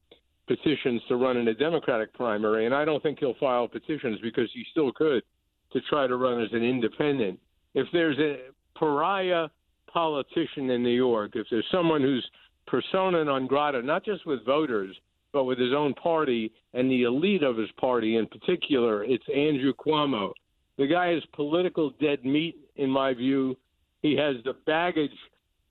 petitions 0.47 1.01
to 1.07 1.15
run 1.15 1.37
in 1.37 1.47
a 1.47 1.53
Democratic 1.53 2.13
primary, 2.13 2.65
and 2.65 2.75
I 2.75 2.85
don't 2.85 3.01
think 3.01 3.19
he'll 3.19 3.35
file 3.39 3.67
petitions 3.67 4.19
because 4.21 4.49
he 4.53 4.63
still 4.71 4.91
could 4.91 5.23
to 5.71 5.81
try 5.89 6.05
to 6.07 6.15
run 6.15 6.41
as 6.41 6.49
an 6.51 6.63
independent. 6.63 7.39
If 7.73 7.87
there's 7.91 8.19
a 8.19 8.49
pariah 8.77 9.47
politician 9.91 10.69
in 10.69 10.83
New 10.83 10.89
York, 10.89 11.31
if 11.35 11.47
there's 11.49 11.65
someone 11.71 12.01
who's 12.01 12.27
persona 12.67 13.23
non 13.23 13.47
grata, 13.47 13.81
not 13.81 14.05
just 14.05 14.25
with 14.25 14.45
voters, 14.45 14.95
but 15.31 15.45
with 15.45 15.57
his 15.57 15.73
own 15.73 15.93
party 15.95 16.51
and 16.73 16.89
the 16.89 17.03
elite 17.03 17.43
of 17.43 17.57
his 17.57 17.69
party 17.79 18.17
in 18.17 18.27
particular, 18.27 19.03
it's 19.03 19.23
Andrew 19.35 19.73
Cuomo. 19.73 20.31
The 20.77 20.87
guy 20.87 21.13
is 21.13 21.23
political 21.33 21.91
dead 22.01 22.23
meat 22.23 22.57
in 22.75 22.89
my 22.89 23.13
view. 23.13 23.55
He 24.01 24.15
has 24.17 24.35
the 24.43 24.53
baggage 24.65 25.11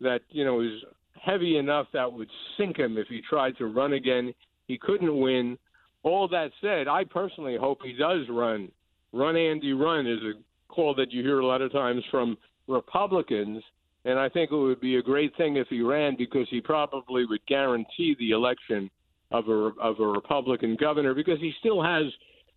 that 0.01 0.21
you 0.31 0.45
know 0.45 0.61
is 0.61 0.83
heavy 1.21 1.57
enough 1.57 1.87
that 1.93 2.13
would 2.13 2.29
sink 2.57 2.79
him 2.79 2.99
if 2.99 3.07
he 3.09 3.21
tried 3.29 3.57
to 3.59 3.67
run 3.67 3.93
again. 3.93 4.35
He 4.67 4.79
couldn't 4.79 5.21
win. 5.21 5.59
All 6.03 6.27
that 6.29 6.51
said, 6.61 6.89
I 6.89 7.05
personally 7.05 7.57
hope 7.57 7.79
he 7.83 7.93
does 7.93 8.27
run. 8.29 8.71
Run, 9.13 9.37
Andy, 9.37 9.73
run 9.73 10.07
is 10.07 10.19
a 10.23 10.33
call 10.73 10.95
that 10.95 11.13
you 11.13 11.23
hear 11.23 11.41
a 11.41 11.47
lot 11.47 11.63
of 11.63 11.71
times 11.71 12.03
from 12.11 12.37
Republicans. 12.67 13.63
And 14.05 14.19
I 14.19 14.29
think 14.29 14.51
it 14.51 14.57
would 14.57 14.81
be 14.81 14.97
a 14.97 15.03
great 15.03 15.37
thing 15.37 15.57
if 15.57 15.69
he 15.69 15.81
ran 15.81 16.17
because 16.17 16.49
he 16.51 16.61
probably 16.61 17.25
would 17.25 17.47
guarantee 17.47 18.17
the 18.19 18.33
election 18.33 18.91
of 19.31 19.49
a, 19.49 19.71
of 19.81 20.01
a 20.01 20.07
Republican 20.07 20.77
governor 20.79 21.15
because 21.15 21.39
he 21.39 21.53
still 21.61 21.83
has 21.83 22.05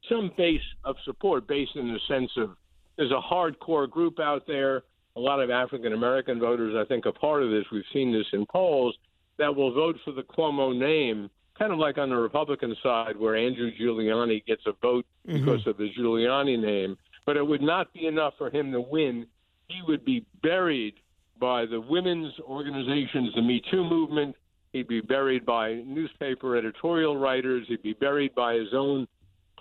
some 0.10 0.32
base 0.38 0.62
of 0.84 0.96
support, 1.06 1.48
based 1.48 1.76
in 1.76 1.88
the 1.88 2.00
sense 2.08 2.32
of 2.38 2.56
there's 2.98 3.12
a 3.12 3.22
hardcore 3.22 3.90
group 3.90 4.20
out 4.20 4.44
there. 4.48 4.84
A 5.18 5.20
lot 5.20 5.42
of 5.42 5.50
African 5.50 5.94
American 5.94 6.40
voters, 6.40 6.76
I 6.78 6.86
think, 6.88 7.06
are 7.06 7.14
part 7.14 7.44
of 7.44 7.50
this. 7.50 7.64
We've 7.72 7.84
seen 7.94 8.12
this 8.12 8.26
in 8.34 8.46
polls 8.46 8.96
that 9.38 9.56
will 9.56 9.74
vote 9.74 9.98
for 10.04 10.12
the 10.12 10.24
Cuomo 10.24 10.78
name, 10.78 11.30
kind 11.58 11.72
of 11.72 11.80
like 11.80 11.98
on 11.98 12.10
the 12.10 12.16
Republican 12.16 12.76
side, 12.84 13.18
where 13.18 13.36
Andrew 13.36 13.72
Giuliani 13.80 14.46
gets 14.46 14.64
a 14.66 14.74
vote 14.82 15.06
mm-hmm. 15.28 15.44
because 15.44 15.66
of 15.68 15.78
the 15.78 15.90
Giuliani 15.98 16.60
name. 16.60 16.98
But 17.26 17.38
it 17.38 17.48
would 17.48 17.62
not 17.62 17.92
be 17.94 18.08
enough 18.08 18.34
for 18.38 18.50
him 18.50 18.72
to 18.72 18.82
win. 18.82 19.26
He 19.68 19.82
would 19.88 20.06
be 20.06 20.26
buried 20.44 20.96
by 21.40 21.66
the 21.66 21.80
women's 21.80 22.34
organizations, 22.42 23.34
the 23.36 23.42
Me 23.42 23.62
Too 23.72 23.84
movement. 23.84 24.36
He'd 24.74 24.88
be 24.88 25.02
buried 25.02 25.46
by 25.46 25.76
newspaper 25.86 26.58
editorial 26.58 27.18
writers. 27.18 27.66
He'd 27.68 27.82
be 27.82 27.94
buried 27.94 28.36
by 28.36 28.56
his 28.56 28.74
own 28.74 29.08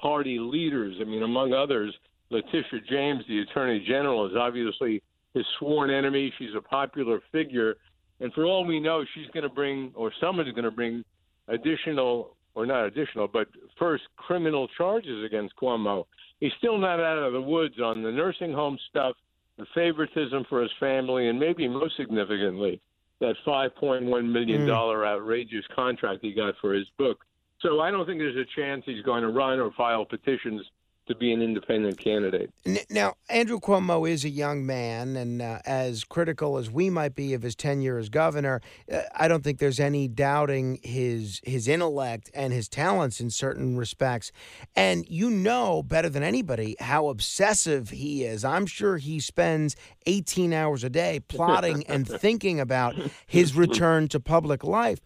party 0.00 0.38
leaders. 0.38 0.96
I 1.00 1.04
mean, 1.04 1.22
among 1.22 1.52
others, 1.52 1.94
Letitia 2.30 2.80
James, 2.88 3.24
the 3.28 3.40
Attorney 3.40 3.84
General, 3.86 4.26
is 4.26 4.36
obviously 4.36 5.02
his 5.34 5.44
sworn 5.58 5.90
enemy. 5.90 6.32
She's 6.38 6.54
a 6.56 6.60
popular 6.60 7.20
figure. 7.32 7.76
And 8.20 8.32
for 8.32 8.44
all 8.44 8.64
we 8.64 8.80
know, 8.80 9.04
she's 9.14 9.26
going 9.32 9.42
to 9.42 9.48
bring, 9.48 9.92
or 9.94 10.12
someone's 10.20 10.52
going 10.52 10.64
to 10.64 10.70
bring, 10.70 11.04
additional, 11.48 12.36
or 12.54 12.66
not 12.66 12.84
additional, 12.86 13.28
but 13.28 13.48
first 13.78 14.04
criminal 14.16 14.68
charges 14.76 15.24
against 15.24 15.54
Cuomo. 15.56 16.06
He's 16.40 16.52
still 16.58 16.78
not 16.78 17.00
out 17.00 17.18
of 17.18 17.32
the 17.32 17.40
woods 17.40 17.80
on 17.80 18.02
the 18.02 18.10
nursing 18.10 18.52
home 18.52 18.78
stuff, 18.90 19.16
the 19.58 19.66
favoritism 19.74 20.44
for 20.48 20.62
his 20.62 20.70
family, 20.80 21.28
and 21.28 21.38
maybe 21.38 21.68
most 21.68 21.96
significantly, 21.96 22.80
that 23.20 23.34
$5.1 23.46 24.30
million 24.30 24.62
mm. 24.62 25.06
outrageous 25.06 25.64
contract 25.74 26.20
he 26.22 26.32
got 26.32 26.54
for 26.60 26.72
his 26.72 26.86
book. 26.98 27.24
So 27.60 27.80
I 27.80 27.90
don't 27.90 28.06
think 28.06 28.18
there's 28.18 28.36
a 28.36 28.60
chance 28.60 28.82
he's 28.84 29.02
going 29.04 29.22
to 29.22 29.28
run 29.28 29.60
or 29.60 29.70
file 29.72 30.04
petitions 30.04 30.62
to 31.06 31.14
be 31.14 31.32
an 31.32 31.42
independent 31.42 31.98
candidate. 31.98 32.50
Now, 32.88 33.14
Andrew 33.28 33.60
Cuomo 33.60 34.08
is 34.08 34.24
a 34.24 34.30
young 34.30 34.64
man, 34.64 35.16
and 35.16 35.42
uh, 35.42 35.58
as 35.66 36.04
critical 36.04 36.56
as 36.56 36.70
we 36.70 36.88
might 36.88 37.14
be 37.14 37.34
of 37.34 37.42
his 37.42 37.54
tenure 37.54 37.98
as 37.98 38.08
governor, 38.08 38.62
uh, 38.90 39.02
I 39.14 39.28
don't 39.28 39.44
think 39.44 39.58
there's 39.58 39.80
any 39.80 40.08
doubting 40.08 40.78
his 40.82 41.40
his 41.44 41.68
intellect 41.68 42.30
and 42.34 42.52
his 42.52 42.68
talents 42.68 43.20
in 43.20 43.30
certain 43.30 43.76
respects. 43.76 44.32
And 44.74 45.04
you 45.08 45.30
know 45.30 45.82
better 45.82 46.08
than 46.08 46.22
anybody 46.22 46.76
how 46.80 47.08
obsessive 47.08 47.90
he 47.90 48.24
is. 48.24 48.44
I'm 48.44 48.66
sure 48.66 48.96
he 48.96 49.20
spends 49.20 49.76
18 50.06 50.52
hours 50.52 50.84
a 50.84 50.90
day 50.90 51.20
plotting 51.28 51.86
and 51.86 52.08
thinking 52.08 52.60
about 52.60 52.94
his 53.26 53.54
return 53.54 54.08
to 54.08 54.20
public 54.20 54.64
life. 54.64 55.00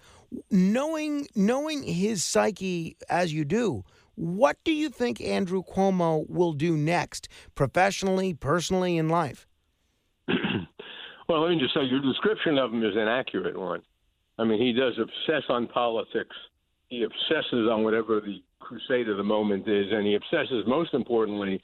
Knowing 0.50 1.26
knowing 1.34 1.82
his 1.82 2.22
psyche 2.22 2.96
as 3.08 3.32
you 3.32 3.44
do 3.44 3.82
what 4.18 4.56
do 4.64 4.72
you 4.72 4.88
think 4.88 5.20
Andrew 5.20 5.62
Cuomo 5.62 6.28
will 6.28 6.52
do 6.52 6.76
next, 6.76 7.28
professionally, 7.54 8.34
personally, 8.34 8.96
in 8.96 9.08
life? 9.08 9.46
well, 11.28 11.42
let 11.42 11.50
me 11.50 11.60
just 11.60 11.72
say 11.72 11.84
your 11.84 12.02
description 12.02 12.58
of 12.58 12.72
him 12.72 12.84
is 12.84 12.96
an 12.96 13.06
accurate 13.06 13.58
one. 13.58 13.80
I 14.38 14.44
mean, 14.44 14.60
he 14.60 14.72
does 14.72 14.94
obsess 15.00 15.44
on 15.48 15.68
politics. 15.68 16.34
He 16.88 17.04
obsesses 17.04 17.68
on 17.70 17.84
whatever 17.84 18.20
the 18.20 18.42
crusade 18.58 19.08
of 19.08 19.18
the 19.18 19.22
moment 19.22 19.68
is, 19.68 19.87
and 19.92 20.04
he 20.04 20.14
obsesses 20.14 20.64
most 20.66 20.94
importantly 20.94 21.62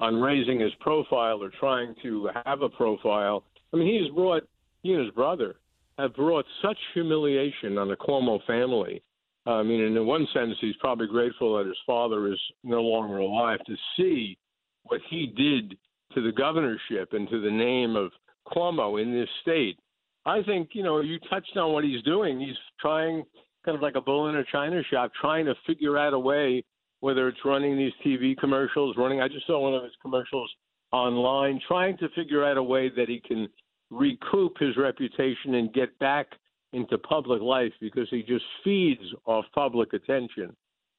on 0.00 0.20
raising 0.20 0.58
his 0.58 0.72
profile 0.80 1.40
or 1.40 1.50
trying 1.60 1.94
to 2.02 2.28
have 2.44 2.62
a 2.62 2.68
profile. 2.68 3.44
I 3.72 3.76
mean, 3.76 3.86
he 3.86 4.02
has 4.02 4.12
brought 4.12 4.42
he 4.82 4.92
and 4.92 5.04
his 5.04 5.14
brother 5.14 5.54
have 5.98 6.14
brought 6.14 6.44
such 6.60 6.78
humiliation 6.94 7.78
on 7.78 7.88
the 7.88 7.96
Cuomo 7.96 8.44
family. 8.44 9.02
I 9.46 9.62
mean, 9.62 9.80
in 9.80 10.06
one 10.06 10.26
sense, 10.32 10.54
he's 10.60 10.76
probably 10.76 11.08
grateful 11.08 11.56
that 11.58 11.66
his 11.66 11.78
father 11.86 12.32
is 12.32 12.38
no 12.62 12.82
longer 12.82 13.18
alive 13.18 13.58
to 13.66 13.74
see 13.96 14.38
what 14.84 15.00
he 15.10 15.26
did 15.26 15.76
to 16.14 16.22
the 16.22 16.32
governorship 16.32 17.12
and 17.12 17.28
to 17.28 17.40
the 17.40 17.50
name 17.50 17.96
of 17.96 18.12
Cuomo 18.46 19.02
in 19.02 19.12
this 19.12 19.28
state. 19.42 19.78
I 20.24 20.42
think, 20.42 20.70
you 20.74 20.84
know, 20.84 21.00
you 21.00 21.18
touched 21.30 21.56
on 21.56 21.72
what 21.72 21.84
he's 21.84 22.02
doing. 22.02 22.38
He's 22.38 22.56
trying, 22.80 23.24
kind 23.64 23.74
of 23.74 23.82
like 23.82 23.96
a 23.96 24.00
bull 24.00 24.28
in 24.28 24.36
a 24.36 24.44
china 24.52 24.80
shop, 24.90 25.10
trying 25.20 25.46
to 25.46 25.54
figure 25.66 25.98
out 25.98 26.12
a 26.12 26.18
way, 26.18 26.64
whether 27.00 27.26
it's 27.28 27.44
running 27.44 27.76
these 27.76 27.92
TV 28.06 28.36
commercials, 28.36 28.96
running, 28.96 29.20
I 29.20 29.28
just 29.28 29.46
saw 29.46 29.58
one 29.58 29.74
of 29.74 29.82
his 29.82 29.92
commercials 30.00 30.50
online, 30.92 31.60
trying 31.66 31.96
to 31.98 32.08
figure 32.10 32.44
out 32.44 32.56
a 32.56 32.62
way 32.62 32.90
that 32.96 33.08
he 33.08 33.20
can 33.26 33.48
recoup 33.90 34.56
his 34.58 34.76
reputation 34.76 35.54
and 35.54 35.72
get 35.72 35.98
back 35.98 36.28
into 36.72 36.98
public 36.98 37.42
life 37.42 37.72
because 37.80 38.08
he 38.10 38.22
just 38.22 38.44
feeds 38.64 39.02
off 39.26 39.44
public 39.54 39.92
attention. 39.92 40.54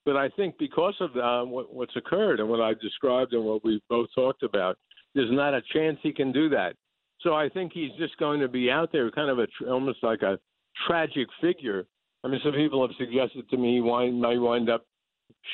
But 0.06 0.18
I 0.18 0.30
think 0.30 0.58
because 0.58 0.96
of 1.00 1.16
uh, 1.16 1.50
what, 1.50 1.74
what's 1.74 1.96
occurred 1.96 2.40
and 2.40 2.50
what 2.50 2.62
I've 2.62 2.80
described 2.82 3.34
and 3.34 3.44
what 3.44 3.64
we've 3.64 3.82
both 3.90 4.10
talked 4.14 4.44
about, 4.44 4.78
there's 5.16 5.32
not 5.32 5.54
a 5.54 5.62
chance 5.74 5.98
he 6.04 6.12
can 6.12 6.32
do 6.32 6.50
that. 6.50 6.76
So 7.22 7.34
I 7.34 7.48
think 7.50 7.72
he's 7.74 7.92
just 7.98 8.18
going 8.18 8.42
to 8.42 8.48
be 8.48 8.70
out 8.70 8.92
there, 8.92 9.10
kind 9.12 9.30
of 9.30 9.40
a 9.40 9.48
almost 9.70 10.04
like 10.04 10.22
a 10.22 10.38
tragic 10.86 11.28
figure. 11.40 11.86
I 12.24 12.28
mean, 12.28 12.42
some 12.44 12.54
people 12.54 12.86
have 12.86 12.96
suggested 12.98 13.50
to 13.50 13.58
me 13.58 13.76
he 13.76 13.82
wind, 13.82 14.22
might 14.22 14.40
wind 14.40 14.70
up 14.70 14.86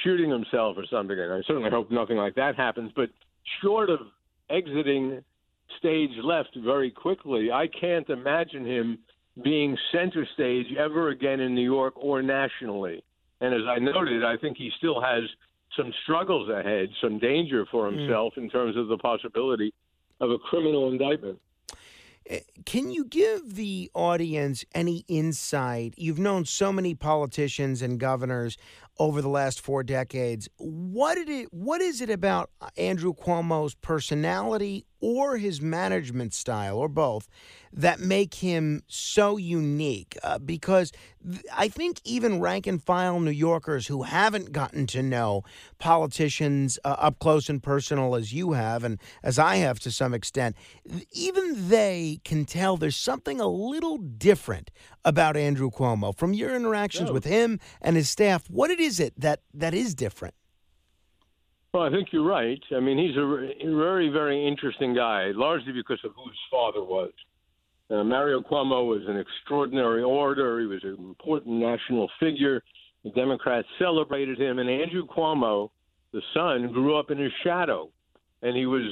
shooting 0.04 0.32
himself 0.32 0.78
or 0.78 0.86
something, 0.90 1.18
and 1.20 1.32
I 1.32 1.42
certainly 1.46 1.70
hope 1.70 1.92
nothing 1.92 2.18
like 2.18 2.36
that 2.36 2.56
happens. 2.56 2.92
But 2.96 3.10
short 3.62 3.90
of 3.90 4.00
exiting 4.50 5.24
stage 5.78 6.12
left 6.24 6.58
very 6.64 6.90
quickly, 6.90 7.52
I 7.52 7.68
can't 7.68 8.10
imagine 8.10 8.66
him 8.66 9.00
being 9.44 9.78
center 9.92 10.28
stage 10.34 10.68
ever 10.78 11.10
again 11.10 11.40
in 11.40 11.56
New 11.56 11.64
York 11.64 11.94
or 11.98 12.22
nationally. 12.22 13.04
And 13.42 13.54
as 13.54 13.62
I 13.68 13.80
noted, 13.80 14.24
I 14.24 14.38
think 14.38 14.58
he 14.58 14.72
still 14.78 15.02
has 15.02 15.24
some 15.78 15.94
struggles 16.04 16.50
ahead, 16.50 16.90
some 17.02 17.20
danger 17.20 17.66
for 17.72 17.90
hmm. 17.90 17.98
himself 17.98 18.34
mm. 18.36 18.44
in 18.44 18.50
terms 18.50 18.76
of 18.76 18.88
the 18.88 18.98
possibility 18.98 19.74
of 20.20 20.32
a 20.32 20.38
criminal 20.38 20.92
indictment. 20.92 21.40
Eh, 22.30 22.40
can 22.66 22.92
you 22.92 23.06
give 23.06 23.56
the 23.56 23.90
audience 23.94 24.66
any 24.76 25.06
insight? 25.08 25.94
You've 25.98 26.20
known 26.20 26.46
so 26.46 26.72
many 26.72 26.94
politicians 26.96 27.82
and 27.82 28.00
governors 28.00 28.58
over 29.00 29.22
the 29.22 29.30
last 29.30 29.62
four 29.62 29.84
decades. 29.84 30.50
What 30.58 31.16
did 31.16 31.30
it? 31.30 31.54
What 31.54 31.82
is 31.82 32.02
it 32.02 32.10
about 32.10 32.50
Andrew 32.78 33.14
Cuomo's 33.14 33.76
personality 33.76 34.86
or 35.02 35.38
his 35.38 35.62
management 35.62 36.34
style, 36.34 36.78
or 36.78 36.88
both, 36.88 37.28
that 37.72 38.00
make 38.00 38.36
him 38.36 38.84
so 38.88 39.38
unique? 39.38 40.18
Uh, 40.24 40.40
because 40.40 40.92
th- 41.28 41.44
I 41.56 41.68
think 41.68 42.02
even 42.04 42.40
rank 42.40 42.68
and 42.68 42.82
file 42.82 43.20
New 43.20 43.32
Yorkers 43.32 43.88
who 43.88 44.04
haven't 44.04 44.52
gotten 44.52 44.88
to 44.88 45.04
know 45.04 45.44
politicians 45.78 46.80
uh, 46.84 46.96
up 47.00 47.20
close 47.20 47.50
and 47.50 47.62
personal 47.62 48.16
as 48.16 48.34
you 48.34 48.54
have, 48.54 48.84
and 48.84 49.00
as 49.24 49.38
I 49.40 49.58
have 49.58 49.80
to 49.82 49.92
some 49.92 50.14
extent, 50.14 50.56
even 51.12 51.70
they 51.70 52.20
can 52.24 52.46
tell 52.46 52.78
there's 52.78 52.96
something 52.96 53.40
a 53.40 53.48
little 53.48 53.98
different 53.98 54.72
about 55.06 55.38
Andrew 55.38 55.70
Cuomo 55.70 56.16
from 56.16 56.34
your 56.34 56.56
interactions 56.56 57.10
with 57.12 57.26
him 57.26 57.60
and 57.82 57.96
his 57.96 58.10
staff. 58.10 58.50
What 58.50 58.70
it 58.70 58.80
is 58.80 59.00
it 59.00 59.14
that 59.18 59.42
that 59.54 59.74
is 59.74 59.96
different? 59.96 60.34
Well, 61.74 61.84
I 61.84 61.92
think 61.92 62.10
you're 62.12 62.26
right. 62.26 62.62
I 62.76 62.80
mean, 62.80 62.98
he's 62.98 63.16
a 63.16 63.76
very, 63.76 64.10
very 64.10 64.48
interesting 64.48 64.96
guy, 64.96 65.32
largely 65.36 65.72
because 65.72 66.00
of 66.04 66.12
who 66.16 66.28
his 66.30 66.40
father 66.50 66.84
was. 66.84 67.12
Uh, 67.92 68.04
Mario 68.04 68.42
Cuomo 68.42 68.88
was 68.88 69.02
an 69.08 69.18
extraordinary 69.18 70.02
orator. 70.02 70.60
He 70.60 70.66
was 70.66 70.84
an 70.84 70.96
important 71.00 71.60
national 71.60 72.10
figure. 72.20 72.64
The 73.04 73.12
Democrats 73.12 73.68
celebrated 73.78 74.40
him, 74.40 74.60
and 74.60 74.70
Andrew 74.70 75.06
Cuomo, 75.06 75.70
the 76.12 76.22
son, 76.34 76.72
grew 76.72 76.98
up 76.98 77.12
in 77.12 77.20
his 77.20 77.32
shadow. 77.44 77.90
And 78.42 78.56
he 78.56 78.66
was, 78.66 78.84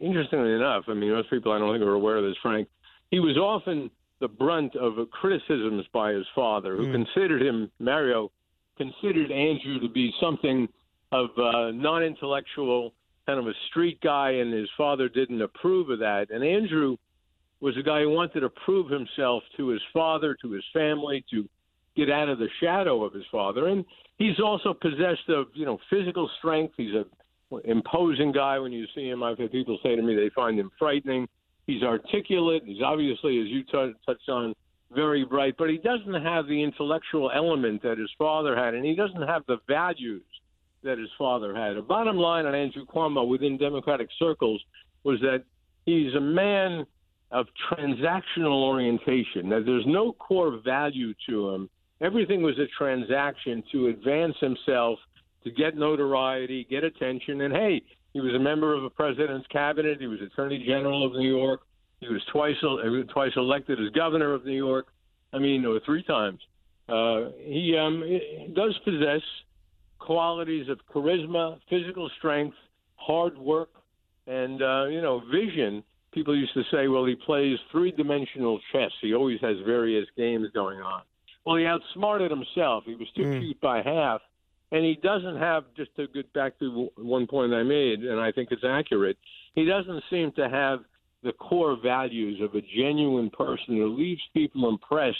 interestingly 0.00 0.52
enough, 0.52 0.84
I 0.88 0.94
mean, 0.94 1.10
most 1.10 1.30
people 1.30 1.52
I 1.52 1.58
don't 1.58 1.74
think 1.74 1.84
are 1.84 1.94
aware 1.94 2.18
of 2.18 2.24
this, 2.24 2.36
Frank. 2.42 2.68
He 3.10 3.18
was 3.18 3.36
often 3.36 3.90
the 4.20 4.28
brunt 4.28 4.76
of 4.76 4.94
criticisms 5.10 5.84
by 5.92 6.12
his 6.12 6.26
father, 6.34 6.76
who 6.76 6.86
mm. 6.86 6.92
considered 6.92 7.42
him, 7.42 7.70
Mario, 7.78 8.30
considered 8.76 9.30
Andrew 9.30 9.80
to 9.80 9.88
be 9.88 10.12
something 10.20 10.68
of 11.12 11.30
uh, 11.38 11.70
non-intellectual, 11.72 12.92
kind 13.26 13.38
of 13.38 13.46
a 13.46 13.52
street 13.70 14.00
guy, 14.02 14.32
and 14.32 14.52
his 14.52 14.68
father 14.76 15.08
didn't 15.08 15.42
approve 15.42 15.90
of 15.90 15.98
that. 16.00 16.26
And 16.30 16.44
Andrew 16.44 16.96
was 17.60 17.76
a 17.76 17.82
guy 17.82 18.02
who 18.02 18.10
wanted 18.10 18.40
to 18.40 18.50
prove 18.50 18.90
himself 18.90 19.42
to 19.56 19.68
his 19.68 19.80
father, 19.92 20.36
to 20.42 20.50
his 20.52 20.64
family, 20.72 21.24
to 21.30 21.48
get 21.96 22.10
out 22.10 22.28
of 22.28 22.38
the 22.38 22.48
shadow 22.60 23.04
of 23.04 23.12
his 23.12 23.24
father. 23.30 23.68
And 23.68 23.84
he's 24.18 24.38
also 24.40 24.74
possessed 24.74 25.28
of, 25.28 25.46
you 25.54 25.64
know, 25.64 25.78
physical 25.88 26.28
strength. 26.38 26.74
He's 26.76 26.94
a 26.94 27.04
imposing 27.64 28.32
guy. 28.32 28.58
When 28.58 28.72
you 28.72 28.86
see 28.94 29.08
him, 29.08 29.22
I've 29.22 29.38
had 29.38 29.52
people 29.52 29.78
say 29.82 29.94
to 29.96 30.02
me 30.02 30.14
they 30.14 30.30
find 30.34 30.58
him 30.58 30.70
frightening. 30.78 31.28
He's 31.66 31.82
articulate. 31.82 32.62
He's 32.66 32.82
obviously, 32.82 33.40
as 33.40 33.46
you 33.48 33.62
t- 33.62 33.94
touched 34.04 34.28
on, 34.28 34.54
very 34.92 35.24
bright, 35.24 35.54
but 35.58 35.70
he 35.70 35.78
doesn't 35.78 36.22
have 36.22 36.46
the 36.46 36.62
intellectual 36.62 37.30
element 37.34 37.82
that 37.82 37.98
his 37.98 38.10
father 38.16 38.54
had, 38.54 38.74
and 38.74 38.84
he 38.84 38.94
doesn't 38.94 39.22
have 39.22 39.42
the 39.48 39.56
values 39.66 40.22
that 40.84 40.98
his 40.98 41.08
father 41.18 41.54
had. 41.54 41.76
The 41.76 41.82
bottom 41.82 42.16
line 42.16 42.46
on 42.46 42.54
Andrew 42.54 42.86
Cuomo 42.86 43.26
within 43.26 43.56
Democratic 43.58 44.08
circles 44.18 44.62
was 45.02 45.20
that 45.20 45.44
he's 45.86 46.14
a 46.14 46.20
man 46.20 46.86
of 47.30 47.46
transactional 47.70 48.62
orientation, 48.62 49.48
that 49.48 49.64
there's 49.66 49.84
no 49.86 50.12
core 50.12 50.60
value 50.64 51.12
to 51.28 51.50
him. 51.50 51.70
Everything 52.00 52.42
was 52.42 52.58
a 52.58 52.66
transaction 52.78 53.62
to 53.72 53.88
advance 53.88 54.36
himself, 54.40 54.98
to 55.42 55.50
get 55.50 55.76
notoriety, 55.76 56.66
get 56.70 56.84
attention, 56.84 57.42
and 57.42 57.52
hey, 57.52 57.82
he 58.12 58.20
was 58.20 58.34
a 58.34 58.38
member 58.38 58.74
of 58.74 58.84
a 58.84 58.90
president's 58.90 59.46
cabinet. 59.48 60.00
He 60.00 60.06
was 60.06 60.20
Attorney 60.20 60.64
General 60.64 61.04
of 61.04 61.12
New 61.12 61.36
York. 61.36 61.62
He 62.00 62.08
was 62.08 62.22
twice 62.32 62.54
twice 63.12 63.32
elected 63.36 63.80
as 63.80 63.90
governor 63.90 64.32
of 64.32 64.44
New 64.44 64.56
York. 64.56 64.86
I 65.32 65.38
mean, 65.38 65.64
or 65.64 65.80
three 65.84 66.04
times. 66.04 66.38
Uh, 66.88 67.30
he 67.40 67.76
um, 67.76 68.04
does 68.54 68.78
possess 68.84 69.22
qualities 70.04 70.68
of 70.68 70.78
charisma, 70.92 71.58
physical 71.68 72.10
strength, 72.18 72.56
hard 72.96 73.36
work, 73.38 73.70
and 74.26 74.62
uh, 74.62 74.86
you 74.86 75.00
know, 75.00 75.22
vision. 75.32 75.82
People 76.12 76.36
used 76.36 76.54
to 76.54 76.62
say, 76.70 76.86
"Well, 76.88 77.04
he 77.04 77.16
plays 77.16 77.58
three-dimensional 77.72 78.60
chess. 78.72 78.90
He 79.00 79.14
always 79.14 79.40
has 79.40 79.56
various 79.66 80.06
games 80.16 80.48
going 80.54 80.80
on." 80.80 81.02
Well, 81.44 81.56
he 81.56 81.66
outsmarted 81.66 82.30
himself. 82.30 82.84
He 82.86 82.94
was 82.94 83.08
too 83.16 83.22
mm. 83.22 83.40
cute 83.40 83.60
by 83.60 83.82
half 83.82 84.20
and 84.74 84.84
he 84.84 84.98
doesn't 85.02 85.36
have 85.36 85.64
just 85.76 85.94
to 85.94 86.08
get 86.08 86.32
back 86.32 86.58
to 86.58 86.88
one 86.96 87.28
point 87.28 87.54
I 87.54 87.62
made, 87.62 88.00
and 88.00 88.18
I 88.18 88.32
think 88.32 88.48
it's 88.50 88.64
accurate. 88.66 89.16
He 89.54 89.64
doesn't 89.64 90.02
seem 90.10 90.32
to 90.32 90.48
have 90.48 90.80
the 91.22 91.32
core 91.32 91.76
values 91.80 92.40
of 92.42 92.56
a 92.56 92.60
genuine 92.60 93.30
person 93.30 93.76
who 93.76 93.96
leaves 93.96 94.20
people 94.34 94.68
impressed 94.68 95.16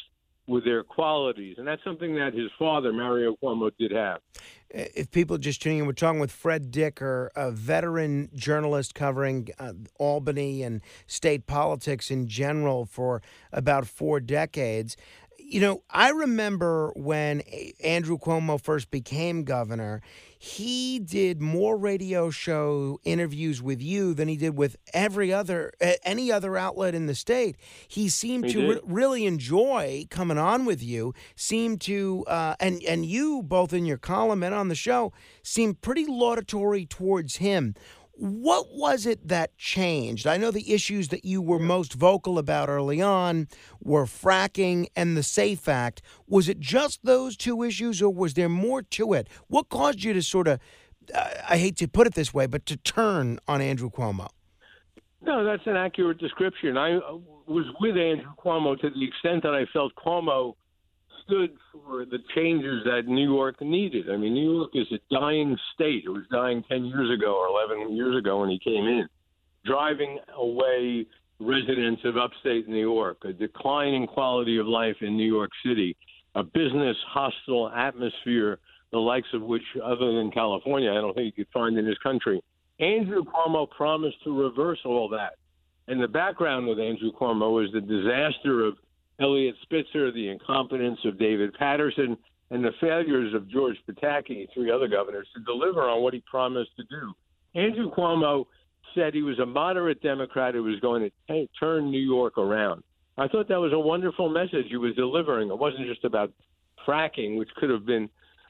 with 0.46 0.64
their 0.64 0.82
qualities, 0.82 1.56
and 1.58 1.66
that's 1.66 1.82
something 1.84 2.14
that 2.16 2.34
his 2.34 2.50
father, 2.58 2.92
Mario 2.92 3.36
Cuomo, 3.42 3.70
did 3.78 3.92
have. 3.92 4.20
If 4.68 5.10
people 5.10 5.38
just 5.38 5.62
tuning 5.62 5.78
in, 5.78 5.86
we're 5.86 5.92
talking 5.92 6.20
with 6.20 6.32
Fred 6.32 6.70
Dicker, 6.70 7.30
a 7.36 7.50
veteran 7.50 8.28
journalist 8.34 8.94
covering 8.94 9.48
uh, 9.58 9.72
Albany 9.98 10.62
and 10.62 10.80
state 11.06 11.46
politics 11.46 12.10
in 12.10 12.26
general 12.26 12.84
for 12.84 13.22
about 13.52 13.86
four 13.86 14.20
decades 14.20 14.96
you 15.54 15.60
know, 15.60 15.84
I 15.88 16.10
remember 16.10 16.92
when 16.96 17.40
Andrew 17.84 18.18
Cuomo 18.18 18.60
first 18.60 18.90
became 18.90 19.44
governor, 19.44 20.02
he 20.36 20.98
did 20.98 21.40
more 21.40 21.76
radio 21.76 22.28
show 22.30 22.98
interviews 23.04 23.62
with 23.62 23.80
you 23.80 24.14
than 24.14 24.26
he 24.26 24.36
did 24.36 24.58
with 24.58 24.74
every 24.92 25.32
other 25.32 25.72
any 26.02 26.32
other 26.32 26.56
outlet 26.56 26.92
in 26.92 27.06
the 27.06 27.14
state. 27.14 27.54
He 27.86 28.08
seemed 28.08 28.46
he 28.46 28.52
to 28.54 28.68
re- 28.68 28.80
really 28.82 29.26
enjoy 29.26 30.08
coming 30.10 30.38
on 30.38 30.64
with 30.64 30.82
you. 30.82 31.14
Seemed 31.36 31.80
to 31.82 32.24
uh, 32.26 32.56
and 32.58 32.82
and 32.82 33.06
you 33.06 33.40
both 33.44 33.72
in 33.72 33.86
your 33.86 33.98
column 33.98 34.42
and 34.42 34.52
on 34.52 34.66
the 34.66 34.74
show 34.74 35.12
seemed 35.44 35.80
pretty 35.80 36.04
laudatory 36.04 36.84
towards 36.84 37.36
him. 37.36 37.76
What 38.16 38.66
was 38.70 39.06
it 39.06 39.26
that 39.26 39.56
changed? 39.58 40.26
I 40.26 40.36
know 40.36 40.52
the 40.52 40.72
issues 40.72 41.08
that 41.08 41.24
you 41.24 41.42
were 41.42 41.58
most 41.58 41.94
vocal 41.94 42.38
about 42.38 42.68
early 42.68 43.02
on 43.02 43.48
were 43.82 44.04
fracking 44.04 44.86
and 44.94 45.16
the 45.16 45.22
SAFE 45.22 45.68
Act. 45.68 46.00
Was 46.28 46.48
it 46.48 46.60
just 46.60 47.04
those 47.04 47.36
two 47.36 47.64
issues, 47.64 48.00
or 48.00 48.14
was 48.14 48.34
there 48.34 48.48
more 48.48 48.82
to 48.82 49.14
it? 49.14 49.28
What 49.48 49.68
caused 49.68 50.04
you 50.04 50.12
to 50.12 50.22
sort 50.22 50.46
of, 50.46 50.60
uh, 51.12 51.28
I 51.48 51.56
hate 51.56 51.76
to 51.78 51.88
put 51.88 52.06
it 52.06 52.14
this 52.14 52.32
way, 52.32 52.46
but 52.46 52.66
to 52.66 52.76
turn 52.76 53.40
on 53.48 53.60
Andrew 53.60 53.90
Cuomo? 53.90 54.28
No, 55.22 55.44
that's 55.44 55.66
an 55.66 55.76
accurate 55.76 56.18
description. 56.18 56.76
I 56.76 56.98
was 57.46 57.66
with 57.80 57.96
Andrew 57.96 58.32
Cuomo 58.38 58.78
to 58.80 58.90
the 58.90 59.04
extent 59.04 59.42
that 59.42 59.54
I 59.54 59.64
felt 59.72 59.92
Cuomo 59.96 60.54
stood 61.24 61.50
for 61.72 62.04
the 62.04 62.18
changes 62.34 62.82
that 62.84 63.06
New 63.06 63.32
York 63.32 63.60
needed. 63.60 64.10
I 64.10 64.16
mean, 64.16 64.34
New 64.34 64.54
York 64.56 64.70
is 64.74 64.86
a 64.92 65.14
dying 65.14 65.56
state. 65.74 66.04
It 66.06 66.10
was 66.10 66.24
dying 66.30 66.62
10 66.68 66.84
years 66.84 67.10
ago 67.16 67.36
or 67.36 67.48
11 67.48 67.94
years 67.96 68.16
ago 68.16 68.40
when 68.40 68.50
he 68.50 68.58
came 68.58 68.84
in, 68.84 69.08
driving 69.64 70.18
away 70.36 71.06
residents 71.40 72.02
of 72.04 72.16
upstate 72.16 72.68
New 72.68 72.80
York, 72.80 73.18
a 73.24 73.32
declining 73.32 74.06
quality 74.06 74.58
of 74.58 74.66
life 74.66 74.96
in 75.00 75.16
New 75.16 75.26
York 75.26 75.50
City, 75.64 75.96
a 76.34 76.42
business 76.42 76.96
hostile 77.08 77.70
atmosphere, 77.70 78.58
the 78.92 78.98
likes 78.98 79.28
of 79.34 79.42
which, 79.42 79.62
other 79.82 80.12
than 80.14 80.30
California, 80.30 80.90
I 80.90 80.94
don't 80.94 81.14
think 81.14 81.34
you 81.36 81.44
could 81.44 81.52
find 81.52 81.76
in 81.76 81.84
this 81.84 81.98
country. 81.98 82.40
Andrew 82.80 83.22
Cuomo 83.24 83.68
promised 83.70 84.22
to 84.24 84.42
reverse 84.42 84.80
all 84.84 85.08
that. 85.10 85.34
And 85.86 86.02
the 86.02 86.08
background 86.08 86.66
with 86.66 86.78
Andrew 86.78 87.12
Cuomo 87.12 87.54
was 87.54 87.70
the 87.72 87.80
disaster 87.80 88.64
of 88.64 88.76
Eliot 89.20 89.54
Spitzer, 89.62 90.10
the 90.12 90.28
incompetence 90.28 90.98
of 91.04 91.18
David 91.18 91.54
Paterson, 91.54 92.16
and 92.50 92.64
the 92.64 92.72
failures 92.80 93.34
of 93.34 93.48
George 93.48 93.76
Pataki, 93.88 94.46
three 94.52 94.70
other 94.70 94.88
governors, 94.88 95.26
to 95.34 95.42
deliver 95.44 95.82
on 95.82 96.02
what 96.02 96.14
he 96.14 96.22
promised 96.28 96.70
to 96.76 96.84
do. 96.84 97.12
Andrew 97.54 97.90
Cuomo 97.90 98.46
said 98.94 99.14
he 99.14 99.22
was 99.22 99.38
a 99.38 99.46
moderate 99.46 100.02
Democrat 100.02 100.54
who 100.54 100.62
was 100.62 100.78
going 100.80 101.02
to 101.02 101.10
t- 101.32 101.50
turn 101.58 101.90
New 101.90 102.00
York 102.00 102.38
around. 102.38 102.82
I 103.16 103.28
thought 103.28 103.48
that 103.48 103.60
was 103.60 103.72
a 103.72 103.78
wonderful 103.78 104.28
message 104.28 104.66
he 104.68 104.76
was 104.76 104.94
delivering. 104.94 105.48
It 105.48 105.58
wasn't 105.58 105.86
just 105.86 106.04
about 106.04 106.32
fracking, 106.86 107.38
which 107.38 107.48
could 107.56 107.70
have 107.70 107.86
been 107.86 108.08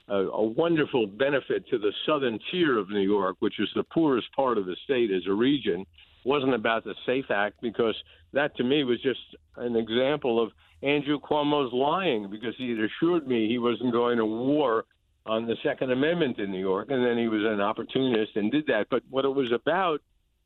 a, 0.08 0.16
a 0.16 0.42
wonderful 0.42 1.06
benefit 1.06 1.66
to 1.68 1.78
the 1.78 1.92
southern 2.06 2.38
tier 2.50 2.78
of 2.78 2.90
New 2.90 3.00
York, 3.00 3.36
which 3.40 3.60
is 3.60 3.68
the 3.74 3.84
poorest 3.84 4.26
part 4.34 4.58
of 4.58 4.66
the 4.66 4.76
state 4.84 5.10
as 5.10 5.22
a 5.28 5.32
region. 5.32 5.84
Wasn't 6.24 6.54
about 6.54 6.84
the 6.84 6.94
SAFE 7.06 7.30
Act 7.30 7.60
because 7.60 7.94
that 8.32 8.56
to 8.56 8.64
me 8.64 8.84
was 8.84 9.00
just 9.02 9.20
an 9.56 9.76
example 9.76 10.42
of 10.42 10.52
Andrew 10.82 11.20
Cuomo's 11.20 11.72
lying 11.72 12.28
because 12.30 12.54
he 12.56 12.70
had 12.70 12.78
assured 12.80 13.26
me 13.26 13.48
he 13.48 13.58
wasn't 13.58 13.92
going 13.92 14.18
to 14.18 14.24
war 14.24 14.84
on 15.26 15.46
the 15.46 15.56
Second 15.62 15.90
Amendment 15.90 16.38
in 16.38 16.50
New 16.50 16.60
York, 16.60 16.90
and 16.90 17.04
then 17.04 17.16
he 17.16 17.28
was 17.28 17.42
an 17.44 17.60
opportunist 17.60 18.36
and 18.36 18.52
did 18.52 18.66
that. 18.66 18.88
But 18.90 19.02
what 19.08 19.24
it 19.24 19.34
was 19.34 19.52
about 19.52 20.02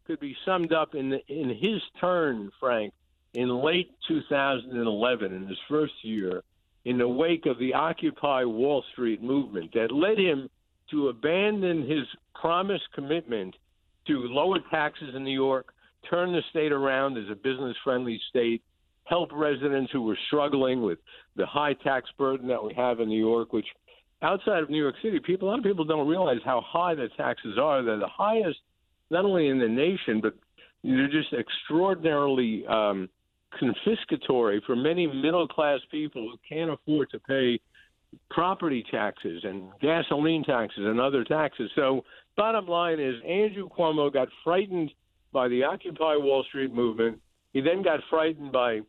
could 0.06 0.20
be 0.20 0.36
summed 0.44 0.72
up 0.72 0.94
in 0.94 1.10
the, 1.10 1.20
in 1.26 1.48
his 1.48 1.82
turn, 2.00 2.50
Frank, 2.60 2.94
in 3.34 3.48
late 3.48 3.90
2011, 4.06 5.34
in 5.34 5.46
his 5.46 5.58
first 5.68 5.92
year, 6.02 6.42
in 6.84 6.98
the 6.98 7.08
wake 7.08 7.46
of 7.46 7.58
the 7.58 7.74
Occupy 7.74 8.44
Wall 8.44 8.84
Street 8.92 9.22
movement 9.22 9.72
that 9.74 9.92
led 9.92 10.18
him 10.18 10.48
to 10.90 11.08
abandon 11.08 11.86
his 11.86 12.06
promised 12.34 12.90
commitment 12.94 13.54
to 14.08 14.18
lower 14.24 14.58
taxes 14.70 15.14
in 15.14 15.24
New 15.24 15.30
York, 15.30 15.72
turn 16.10 16.32
the 16.32 16.42
state 16.50 16.72
around 16.72 17.16
as 17.16 17.30
a 17.30 17.34
business 17.34 17.76
friendly 17.84 18.20
state, 18.28 18.62
help 19.04 19.30
residents 19.32 19.90
who 19.92 20.02
were 20.02 20.18
struggling 20.26 20.82
with 20.82 20.98
the 21.36 21.46
high 21.46 21.74
tax 21.74 22.10
burden 22.18 22.48
that 22.48 22.62
we 22.62 22.74
have 22.74 23.00
in 23.00 23.08
New 23.08 23.18
York, 23.18 23.52
which 23.52 23.66
outside 24.22 24.62
of 24.62 24.70
New 24.70 24.80
York 24.80 24.96
City, 25.02 25.20
people 25.20 25.48
a 25.48 25.50
lot 25.50 25.58
of 25.58 25.64
people 25.64 25.84
don't 25.84 26.08
realize 26.08 26.38
how 26.44 26.62
high 26.66 26.94
the 26.94 27.08
taxes 27.16 27.56
are. 27.58 27.82
They're 27.82 27.98
the 27.98 28.08
highest 28.08 28.58
not 29.10 29.24
only 29.24 29.48
in 29.48 29.58
the 29.58 29.68
nation, 29.68 30.20
but 30.20 30.34
they're 30.84 31.08
just 31.08 31.32
extraordinarily 31.32 32.66
um, 32.66 33.08
confiscatory 33.60 34.60
for 34.66 34.76
many 34.76 35.06
middle 35.06 35.48
class 35.48 35.80
people 35.90 36.30
who 36.30 36.36
can't 36.48 36.70
afford 36.70 37.10
to 37.10 37.18
pay 37.20 37.60
property 38.30 38.84
taxes 38.90 39.42
and 39.44 39.64
gasoline 39.80 40.44
taxes 40.44 40.84
and 40.84 41.00
other 41.00 41.24
taxes. 41.24 41.70
So, 41.74 42.04
bottom 42.38 42.66
line 42.66 42.98
is 42.98 43.16
Andrew 43.28 43.68
Cuomo 43.68 44.10
got 44.10 44.28
frightened 44.42 44.90
by 45.32 45.48
the 45.48 45.64
Occupy 45.64 46.16
Wall 46.16 46.42
Street 46.48 46.72
movement. 46.72 47.20
He 47.52 47.60
then 47.60 47.82
got 47.82 48.00
frightened 48.08 48.52
by 48.52 48.80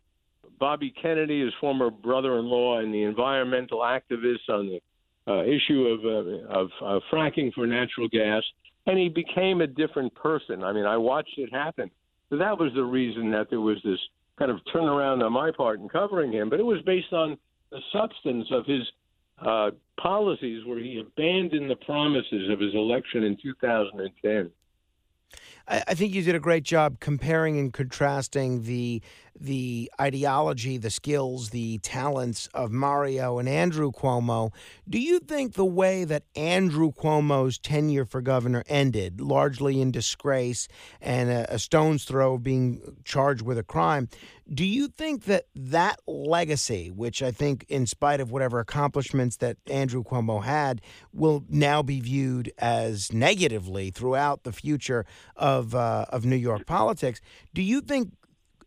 Bobby 0.58 0.94
Kennedy, 1.02 1.44
his 1.44 1.54
former 1.60 1.90
brother-in-law, 1.90 2.80
and 2.80 2.94
the 2.94 3.04
environmental 3.04 3.80
activists 3.80 4.48
on 4.48 4.70
the 4.70 4.80
uh, 5.28 5.44
issue 5.44 5.88
of, 5.88 6.06
uh, 6.06 6.60
of 6.60 6.70
uh, 6.82 7.00
fracking 7.12 7.52
for 7.54 7.68
natural 7.68 8.08
gas 8.08 8.44
and 8.90 8.98
he 8.98 9.08
became 9.08 9.62
a 9.62 9.68
different 9.68 10.14
person. 10.16 10.64
I 10.64 10.74
mean, 10.74 10.86
I 10.86 10.98
watched 10.98 11.38
it 11.38 11.54
happen. 11.54 11.92
So 12.30 12.38
that 12.38 12.58
was 12.58 12.72
the 12.74 12.84
reason 12.84 13.32
that 13.32 13.50
there 13.50 13.62
was 13.62 13.78
this 13.84 14.00
kind 14.38 14.50
of 14.50 14.60
turnaround 14.74 15.24
on 15.24 15.34
my 15.34 15.52
part 15.52 15.80
in 15.80 15.90
covering 15.90 16.32
him, 16.32 16.50
but 16.50 16.60
it 16.60 16.66
was 16.66 16.82
based 16.86 17.14
on 17.14 17.38
the 17.72 17.80
substance 17.94 18.48
of 18.52 18.66
his 18.66 18.82
uh, 19.42 19.72
policies, 19.98 20.66
where 20.66 20.80
he 20.80 21.00
abandoned 21.00 21.70
the 21.70 21.76
promises 21.76 22.50
of 22.50 22.60
his 22.60 22.74
election 22.74 23.24
in 23.24 23.38
2010. 23.42 24.52
I 25.70 25.94
think 25.94 26.16
you 26.16 26.24
did 26.24 26.34
a 26.34 26.40
great 26.40 26.64
job 26.64 27.00
comparing 27.00 27.60
and 27.60 27.72
contrasting 27.72 28.64
the 28.64 29.04
the 29.40 29.90
ideology, 30.02 30.78
the 30.78 30.90
skills, 30.90 31.52
the 31.52 31.78
talents 31.78 32.50
of 32.54 32.72
Mario 32.72 33.40
and 33.40 33.48
Andrew 33.48 33.92
Cuomo. 33.92 34.52
Do 34.88 35.00
you 35.00 35.20
think 35.20 35.54
the 35.54 35.66
way 35.66 36.04
that 36.04 36.24
Andrew 36.36 36.92
Cuomo's 36.92 37.58
tenure 37.58 38.06
for 38.06 38.22
governor 38.22 38.64
ended, 38.68 39.22
largely 39.22 39.82
in 39.82 39.92
disgrace 39.92 40.68
and 41.00 41.30
a, 41.30 41.54
a 41.54 41.60
stone's 41.60 42.04
throw 42.04 42.34
of 42.34 42.44
being 42.44 42.98
charged 43.06 43.42
with 43.42 43.58
a 43.58 43.64
crime, 43.64 44.10
do 44.52 44.66
you 44.66 44.88
think 44.88 45.26
that 45.26 45.46
that 45.56 46.00
legacy, 46.08 46.90
which 46.90 47.22
I 47.22 47.32
think, 47.32 47.66
in 47.70 47.86
spite 47.86 48.20
of 48.20 48.32
whatever 48.32 48.60
accomplishments 48.60 49.38
that 49.38 49.58
Andrew 49.68 50.04
Cuomo 50.04 50.44
had, 50.44 50.82
will 51.14 51.44
now 51.48 51.84
be 51.84 52.00
viewed 52.00 52.52
as 52.58 53.14
negatively 53.14 53.92
throughout 53.92 54.44
the 54.44 54.52
future 54.52 55.06
of 55.36 55.59
uh, 55.76 56.06
of 56.10 56.26
New 56.26 56.36
York 56.36 56.66
politics? 56.66 57.22
Do 57.54 57.62
you 57.62 57.82
think 57.82 58.14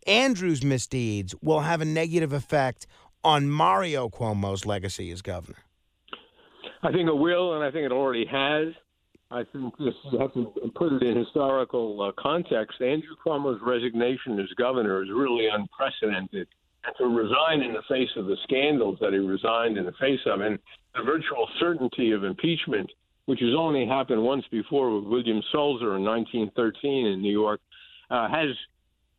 Andrew's 0.07 0.63
misdeeds 0.63 1.35
will 1.43 1.61
have 1.61 1.81
a 1.81 1.85
negative 1.85 2.33
effect 2.33 2.87
on 3.25 3.49
Mario 3.49 4.09
Cuomo's 4.09 4.67
legacy 4.67 5.11
as 5.11 5.23
governor? 5.23 5.59
I 6.83 6.91
think 6.91 7.09
it 7.09 7.17
will, 7.17 7.55
and 7.55 7.65
I 7.65 7.71
think 7.71 7.85
it 7.87 7.93
already 7.93 8.27
has. 8.27 8.75
I 9.31 9.45
think 9.53 9.77
this 9.79 9.95
you 10.11 10.19
have 10.19 10.35
to 10.35 10.53
put 10.75 10.93
it 10.93 11.03
in 11.03 11.17
historical 11.17 12.03
uh, 12.03 12.13
context. 12.21 12.83
Andrew 12.83 13.17
Cuomo's 13.25 13.61
resignation 13.63 14.39
as 14.39 14.49
governor 14.59 15.03
is 15.03 15.09
really 15.11 15.47
unprecedented. 15.51 16.49
And 16.85 16.95
to 16.99 17.05
resign 17.05 17.63
in 17.63 17.73
the 17.73 17.83
face 17.89 18.11
of 18.17 18.27
the 18.27 18.37
scandals 18.43 18.99
that 19.01 19.13
he 19.13 19.19
resigned 19.21 19.79
in 19.79 19.87
the 19.87 19.93
face 19.93 20.21
of, 20.27 20.41
and 20.41 20.59
the 20.95 21.03
virtual 21.03 21.49
certainty 21.61 22.11
of 22.11 22.25
impeachment, 22.25 22.91
which 23.27 23.41
has 23.41 23.55
only 23.57 23.87
happened 23.87 24.23
once 24.23 24.45
before 24.51 24.95
with 24.95 25.05
William 25.05 25.43
Sulzer 25.53 25.97
in 25.97 26.05
1913 26.05 27.07
in 27.07 27.23
New 27.23 27.33
York, 27.33 27.61
uh, 28.11 28.29
has 28.29 28.49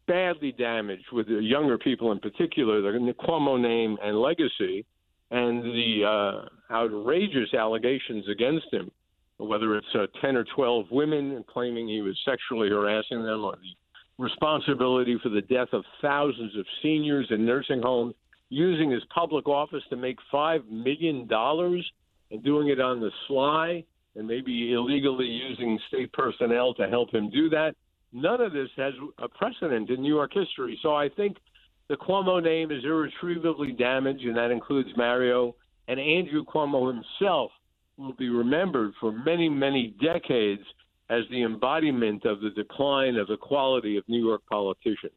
badly 0.08 0.52
damaged 0.52 1.06
with 1.14 1.28
the 1.28 1.42
younger 1.42 1.78
people 1.78 2.12
in 2.12 2.20
particular, 2.20 2.82
the 2.82 3.14
Cuomo 3.14 3.60
name 3.60 3.98
and 4.04 4.20
legacy, 4.20 4.86
and 5.32 5.64
the 5.64 6.04
uh, 6.06 6.74
outrageous 6.74 7.54
allegations 7.54 8.28
against 8.30 8.72
him, 8.72 8.92
whether 9.38 9.76
it's 9.78 9.88
uh, 9.96 10.06
10 10.22 10.36
or 10.36 10.46
12 10.56 10.86
women 10.92 11.44
claiming 11.52 11.88
he 11.88 12.02
was 12.02 12.20
sexually 12.26 12.70
harassing 12.70 13.24
them, 13.24 13.44
or 13.44 13.56
the 13.56 14.24
responsibility 14.24 15.18
for 15.24 15.30
the 15.30 15.42
death 15.42 15.70
of 15.72 15.84
thousands 16.02 16.56
of 16.58 16.66
seniors 16.82 17.28
in 17.32 17.46
nursing 17.46 17.82
homes, 17.82 18.14
using 18.50 18.92
his 18.92 19.02
public 19.14 19.48
office 19.48 19.84
to 19.90 19.96
make 19.96 20.18
$5 20.32 20.70
million 20.70 21.28
and 21.32 22.44
doing 22.44 22.68
it 22.68 22.80
on 22.80 23.00
the 23.00 23.10
sly, 23.28 23.84
and 24.16 24.28
maybe 24.28 24.74
illegally 24.74 25.26
using 25.26 25.80
state 25.88 26.12
personnel 26.14 26.74
to 26.76 26.88
help 26.88 27.14
him 27.14 27.30
do 27.30 27.50
that 27.50 27.76
None 28.14 28.42
of 28.42 28.54
this 28.54 28.70
has 28.78 28.94
a 29.18 29.28
precedent 29.28 29.90
in 29.90 30.02
New 30.02 30.14
York 30.14 30.32
history. 30.34 30.80
So 30.84 30.96
I 30.96 31.10
think 31.10 31.38
the 31.90 31.96
Cuomo 31.96 32.42
name 32.42 32.72
is 32.72 32.84
irretrievably 32.86 33.72
damaged, 33.72 34.24
and 34.24 34.38
that 34.38 34.52
includes 34.52 34.90
Mario 34.96 35.56
and 35.88 36.00
Andrew 36.00 36.46
Cuomo 36.46 36.94
himself 36.94 37.52
will 37.98 38.14
be 38.14 38.30
remembered 38.30 38.94
for 39.00 39.12
many, 39.12 39.50
many 39.50 39.96
decades 40.00 40.62
as 41.10 41.24
the 41.30 41.42
embodiment 41.42 42.24
of 42.26 42.40
the 42.40 42.52
decline 42.52 43.16
of 43.16 43.28
the 43.28 43.38
quality 43.38 43.98
of 43.98 44.04
New 44.08 44.24
York 44.24 44.42
politicians. 44.50 45.12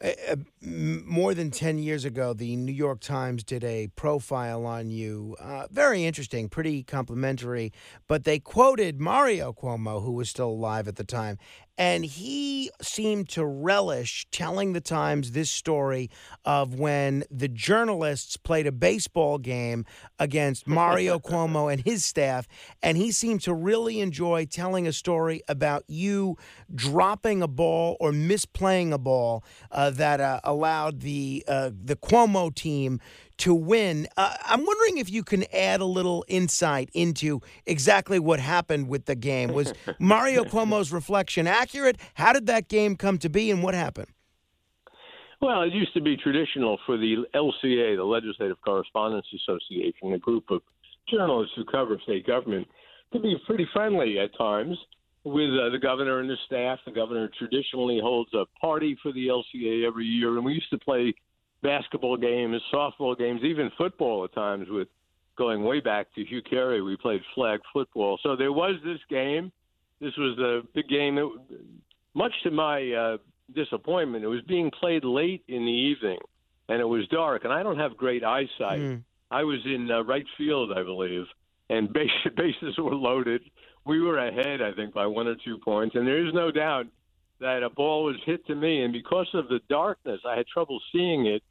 Uh, 0.00 0.36
more 0.60 1.34
than 1.34 1.50
10 1.50 1.78
years 1.78 2.04
ago, 2.04 2.32
the 2.32 2.56
New 2.56 2.72
York 2.72 3.00
Times 3.00 3.44
did 3.44 3.62
a 3.64 3.88
profile 3.88 4.64
on 4.66 4.90
you. 4.90 5.36
Uh, 5.40 5.66
very 5.70 6.04
interesting, 6.04 6.48
pretty 6.48 6.82
complimentary. 6.82 7.72
But 8.08 8.24
they 8.24 8.38
quoted 8.38 9.00
Mario 9.00 9.52
Cuomo, 9.52 10.02
who 10.02 10.12
was 10.12 10.28
still 10.28 10.50
alive 10.50 10.88
at 10.88 10.96
the 10.96 11.04
time, 11.04 11.38
and 11.78 12.04
he 12.04 12.70
seemed 12.82 13.28
to 13.30 13.44
relish 13.44 14.26
telling 14.30 14.72
the 14.72 14.80
Times 14.80 15.32
this 15.32 15.50
story 15.50 16.10
of 16.44 16.74
when 16.74 17.24
the 17.30 17.48
journalists 17.48 18.36
played 18.36 18.66
a 18.66 18.72
baseball 18.72 19.38
game 19.38 19.84
against 20.18 20.66
Mario 20.66 21.18
Cuomo 21.20 21.72
and 21.72 21.82
his 21.82 22.04
staff. 22.04 22.46
And 22.82 22.96
he 22.98 23.10
seemed 23.10 23.40
to 23.42 23.54
really 23.54 24.00
enjoy 24.00 24.44
telling 24.44 24.86
a 24.86 24.92
story 24.92 25.42
about 25.48 25.84
you 25.88 26.36
dropping 26.74 27.42
a 27.42 27.48
ball 27.48 27.96
or 28.00 28.12
misplaying 28.12 28.92
a 28.92 28.98
ball 28.98 29.44
uh, 29.70 29.90
that 29.90 30.20
uh, 30.20 30.40
allowed 30.44 31.00
the, 31.00 31.44
uh, 31.48 31.70
the 31.72 31.96
Cuomo 31.96 32.54
team 32.54 33.00
to 33.42 33.52
win. 33.52 34.06
Uh, 34.16 34.36
I'm 34.44 34.64
wondering 34.64 34.98
if 34.98 35.10
you 35.10 35.24
can 35.24 35.44
add 35.52 35.80
a 35.80 35.84
little 35.84 36.24
insight 36.28 36.88
into 36.94 37.40
exactly 37.66 38.20
what 38.20 38.38
happened 38.38 38.86
with 38.86 39.06
the 39.06 39.16
game. 39.16 39.52
Was 39.52 39.72
Mario 39.98 40.44
Cuomo's 40.44 40.92
reflection 40.92 41.48
accurate? 41.48 41.98
How 42.14 42.32
did 42.32 42.46
that 42.46 42.68
game 42.68 42.94
come 42.94 43.18
to 43.18 43.28
be, 43.28 43.50
and 43.50 43.60
what 43.60 43.74
happened? 43.74 44.06
Well, 45.40 45.62
it 45.62 45.72
used 45.72 45.92
to 45.94 46.00
be 46.00 46.16
traditional 46.16 46.78
for 46.86 46.96
the 46.96 47.26
LCA, 47.34 47.96
the 47.96 48.04
Legislative 48.04 48.58
Correspondents 48.64 49.26
Association, 49.34 50.12
a 50.12 50.18
group 50.18 50.44
of 50.50 50.62
journalists 51.10 51.54
who 51.56 51.64
cover 51.64 51.98
state 52.04 52.24
government, 52.24 52.68
to 53.12 53.18
be 53.18 53.34
pretty 53.44 53.66
friendly 53.72 54.20
at 54.20 54.30
times 54.38 54.78
with 55.24 55.50
uh, 55.50 55.68
the 55.70 55.80
governor 55.82 56.20
and 56.20 56.30
his 56.30 56.38
staff. 56.46 56.78
The 56.86 56.92
governor 56.92 57.28
traditionally 57.36 57.98
holds 58.00 58.32
a 58.34 58.44
party 58.60 58.96
for 59.02 59.12
the 59.12 59.26
LCA 59.26 59.84
every 59.84 60.06
year, 60.06 60.36
and 60.36 60.44
we 60.44 60.52
used 60.52 60.70
to 60.70 60.78
play 60.78 61.12
basketball 61.62 62.16
games, 62.16 62.60
softball 62.72 63.16
games, 63.16 63.42
even 63.44 63.70
football 63.78 64.24
at 64.24 64.34
times 64.34 64.68
with 64.68 64.88
going 65.36 65.64
way 65.64 65.80
back 65.80 66.12
to 66.14 66.24
Hugh 66.24 66.42
Carey. 66.42 66.82
We 66.82 66.96
played 66.96 67.22
flag 67.34 67.60
football. 67.72 68.18
So 68.22 68.36
there 68.36 68.52
was 68.52 68.76
this 68.84 68.98
game. 69.08 69.52
This 70.00 70.12
was 70.16 70.38
a 70.38 70.66
big 70.74 70.88
game. 70.88 71.18
It, 71.18 71.28
much 72.14 72.32
to 72.42 72.50
my 72.50 72.92
uh, 72.92 73.16
disappointment, 73.54 74.24
it 74.24 74.28
was 74.28 74.42
being 74.42 74.70
played 74.70 75.04
late 75.04 75.42
in 75.48 75.64
the 75.64 75.72
evening, 75.72 76.18
and 76.68 76.80
it 76.80 76.84
was 76.84 77.06
dark, 77.08 77.44
and 77.44 77.52
I 77.52 77.62
don't 77.62 77.78
have 77.78 77.96
great 77.96 78.24
eyesight. 78.24 78.80
Mm. 78.80 79.02
I 79.30 79.44
was 79.44 79.60
in 79.64 79.90
uh, 79.90 80.02
right 80.02 80.26
field, 80.36 80.72
I 80.72 80.82
believe, 80.82 81.24
and 81.70 81.92
base, 81.92 82.10
bases 82.36 82.76
were 82.78 82.94
loaded. 82.94 83.42
We 83.84 84.00
were 84.00 84.18
ahead, 84.18 84.60
I 84.62 84.72
think, 84.72 84.92
by 84.94 85.06
one 85.06 85.26
or 85.26 85.36
two 85.44 85.58
points, 85.58 85.94
and 85.94 86.06
there 86.06 86.26
is 86.26 86.34
no 86.34 86.50
doubt 86.50 86.86
that 87.40 87.62
a 87.62 87.70
ball 87.70 88.04
was 88.04 88.16
hit 88.24 88.46
to 88.46 88.54
me, 88.54 88.82
and 88.82 88.92
because 88.92 89.28
of 89.34 89.48
the 89.48 89.60
darkness, 89.68 90.20
I 90.26 90.36
had 90.36 90.46
trouble 90.46 90.80
seeing 90.92 91.26
it, 91.26 91.42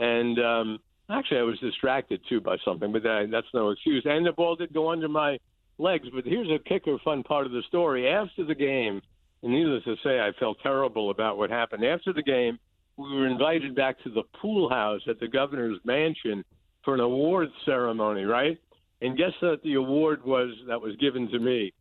and 0.00 0.38
um, 0.38 0.78
actually, 1.10 1.38
I 1.38 1.42
was 1.42 1.58
distracted 1.58 2.20
too 2.28 2.40
by 2.40 2.56
something, 2.64 2.92
but 2.92 3.02
that, 3.02 3.28
that's 3.30 3.46
no 3.54 3.70
excuse. 3.70 4.04
And 4.04 4.26
the 4.26 4.32
ball 4.32 4.56
did 4.56 4.72
go 4.72 4.90
under 4.90 5.08
my 5.08 5.38
legs. 5.78 6.06
But 6.14 6.24
here's 6.24 6.50
a 6.50 6.58
kicker, 6.68 6.96
fun 7.04 7.22
part 7.22 7.46
of 7.46 7.52
the 7.52 7.62
story. 7.68 8.08
After 8.08 8.44
the 8.44 8.54
game, 8.54 9.00
and 9.42 9.52
needless 9.52 9.84
to 9.84 9.96
say, 10.02 10.20
I 10.20 10.32
felt 10.38 10.58
terrible 10.62 11.10
about 11.10 11.36
what 11.36 11.50
happened. 11.50 11.84
After 11.84 12.12
the 12.12 12.22
game, 12.22 12.58
we 12.96 13.14
were 13.14 13.26
invited 13.26 13.74
back 13.74 14.02
to 14.04 14.10
the 14.10 14.22
pool 14.40 14.68
house 14.70 15.02
at 15.08 15.20
the 15.20 15.28
governor's 15.28 15.78
mansion 15.84 16.44
for 16.84 16.94
an 16.94 17.00
awards 17.00 17.52
ceremony, 17.64 18.24
right? 18.24 18.58
And 19.02 19.16
guess 19.16 19.32
what 19.40 19.62
the 19.62 19.74
award 19.74 20.24
was 20.24 20.50
that 20.68 20.80
was 20.80 20.96
given 20.96 21.28
to 21.30 21.38
me? 21.38 21.72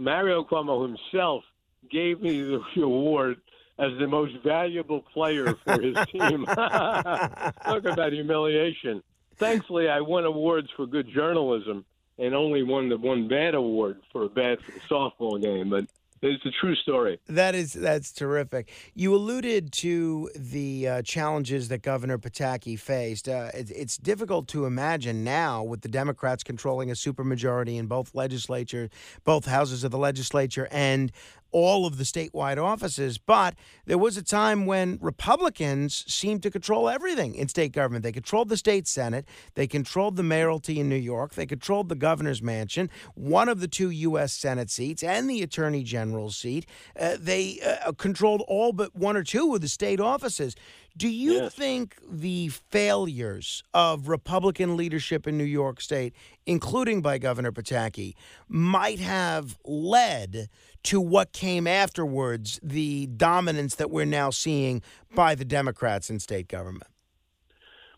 Mario 0.00 0.44
Cuomo 0.44 0.82
himself 0.82 1.42
gave 1.90 2.20
me 2.20 2.42
the 2.42 2.60
award 2.82 3.38
as 3.78 3.92
the 3.98 4.06
most 4.06 4.34
valuable 4.42 5.00
player 5.00 5.54
for 5.64 5.80
his 5.80 5.96
team. 6.12 6.44
Talk 6.46 7.84
about 7.84 8.12
humiliation. 8.12 9.02
Thankfully, 9.36 9.88
I 9.88 10.00
won 10.00 10.24
awards 10.24 10.68
for 10.76 10.86
good 10.86 11.08
journalism 11.12 11.84
and 12.18 12.34
only 12.34 12.62
won 12.62 12.88
the 12.88 12.96
one 12.96 13.28
bad 13.28 13.54
award 13.54 14.00
for 14.10 14.24
a 14.24 14.28
bad 14.28 14.58
softball 14.88 15.40
game. 15.40 15.68
But 15.68 15.86
it's 16.22 16.44
a 16.46 16.50
true 16.50 16.74
story. 16.76 17.20
That 17.28 17.54
is 17.54 17.74
that's 17.74 18.12
terrific. 18.12 18.70
You 18.94 19.14
alluded 19.14 19.72
to 19.74 20.30
the 20.34 20.88
uh, 20.88 21.02
challenges 21.02 21.68
that 21.68 21.82
Governor 21.82 22.18
Pataki 22.18 22.78
faced. 22.78 23.28
Uh, 23.28 23.50
it, 23.52 23.70
it's 23.70 23.98
difficult 23.98 24.48
to 24.48 24.64
imagine 24.64 25.24
now 25.24 25.62
with 25.62 25.82
the 25.82 25.88
Democrats 25.88 26.42
controlling 26.42 26.90
a 26.90 26.94
supermajority 26.94 27.76
in 27.76 27.86
both 27.86 28.14
legislature, 28.14 28.88
both 29.24 29.44
houses 29.44 29.84
of 29.84 29.90
the 29.90 29.98
legislature, 29.98 30.68
and 30.70 31.12
all 31.56 31.86
of 31.86 31.96
the 31.96 32.04
statewide 32.04 32.62
offices. 32.62 33.16
But 33.16 33.54
there 33.86 33.96
was 33.96 34.18
a 34.18 34.22
time 34.22 34.66
when 34.66 34.98
Republicans 35.00 36.04
seemed 36.06 36.42
to 36.42 36.50
control 36.50 36.86
everything 36.86 37.34
in 37.34 37.48
state 37.48 37.72
government. 37.72 38.02
They 38.02 38.12
controlled 38.12 38.50
the 38.50 38.58
state 38.58 38.86
Senate, 38.86 39.24
they 39.54 39.66
controlled 39.66 40.16
the 40.16 40.22
mayoralty 40.22 40.78
in 40.78 40.90
New 40.90 40.96
York, 40.96 41.32
they 41.32 41.46
controlled 41.46 41.88
the 41.88 41.94
governor's 41.94 42.42
mansion, 42.42 42.90
one 43.14 43.48
of 43.48 43.60
the 43.60 43.68
two 43.68 43.88
U.S. 43.88 44.34
Senate 44.34 44.70
seats, 44.70 45.02
and 45.02 45.30
the 45.30 45.42
attorney 45.42 45.82
general's 45.82 46.36
seat. 46.36 46.66
Uh, 47.00 47.16
they 47.18 47.58
uh, 47.86 47.92
controlled 47.92 48.42
all 48.46 48.74
but 48.74 48.94
one 48.94 49.16
or 49.16 49.22
two 49.22 49.54
of 49.54 49.62
the 49.62 49.68
state 49.68 49.98
offices. 49.98 50.56
Do 50.96 51.08
you 51.08 51.34
yes. 51.34 51.54
think 51.54 51.96
the 52.08 52.48
failures 52.48 53.62
of 53.74 54.08
Republican 54.08 54.78
leadership 54.78 55.26
in 55.26 55.36
New 55.36 55.44
York 55.44 55.82
State, 55.82 56.14
including 56.46 57.02
by 57.02 57.18
Governor 57.18 57.52
Pataki, 57.52 58.14
might 58.48 58.98
have 58.98 59.58
led 59.64 60.48
to 60.84 61.00
what 61.00 61.32
came 61.32 61.66
afterwards, 61.66 62.58
the 62.62 63.08
dominance 63.08 63.74
that 63.74 63.90
we're 63.90 64.06
now 64.06 64.30
seeing 64.30 64.82
by 65.14 65.34
the 65.34 65.44
Democrats 65.44 66.08
in 66.08 66.18
state 66.18 66.48
government? 66.48 66.86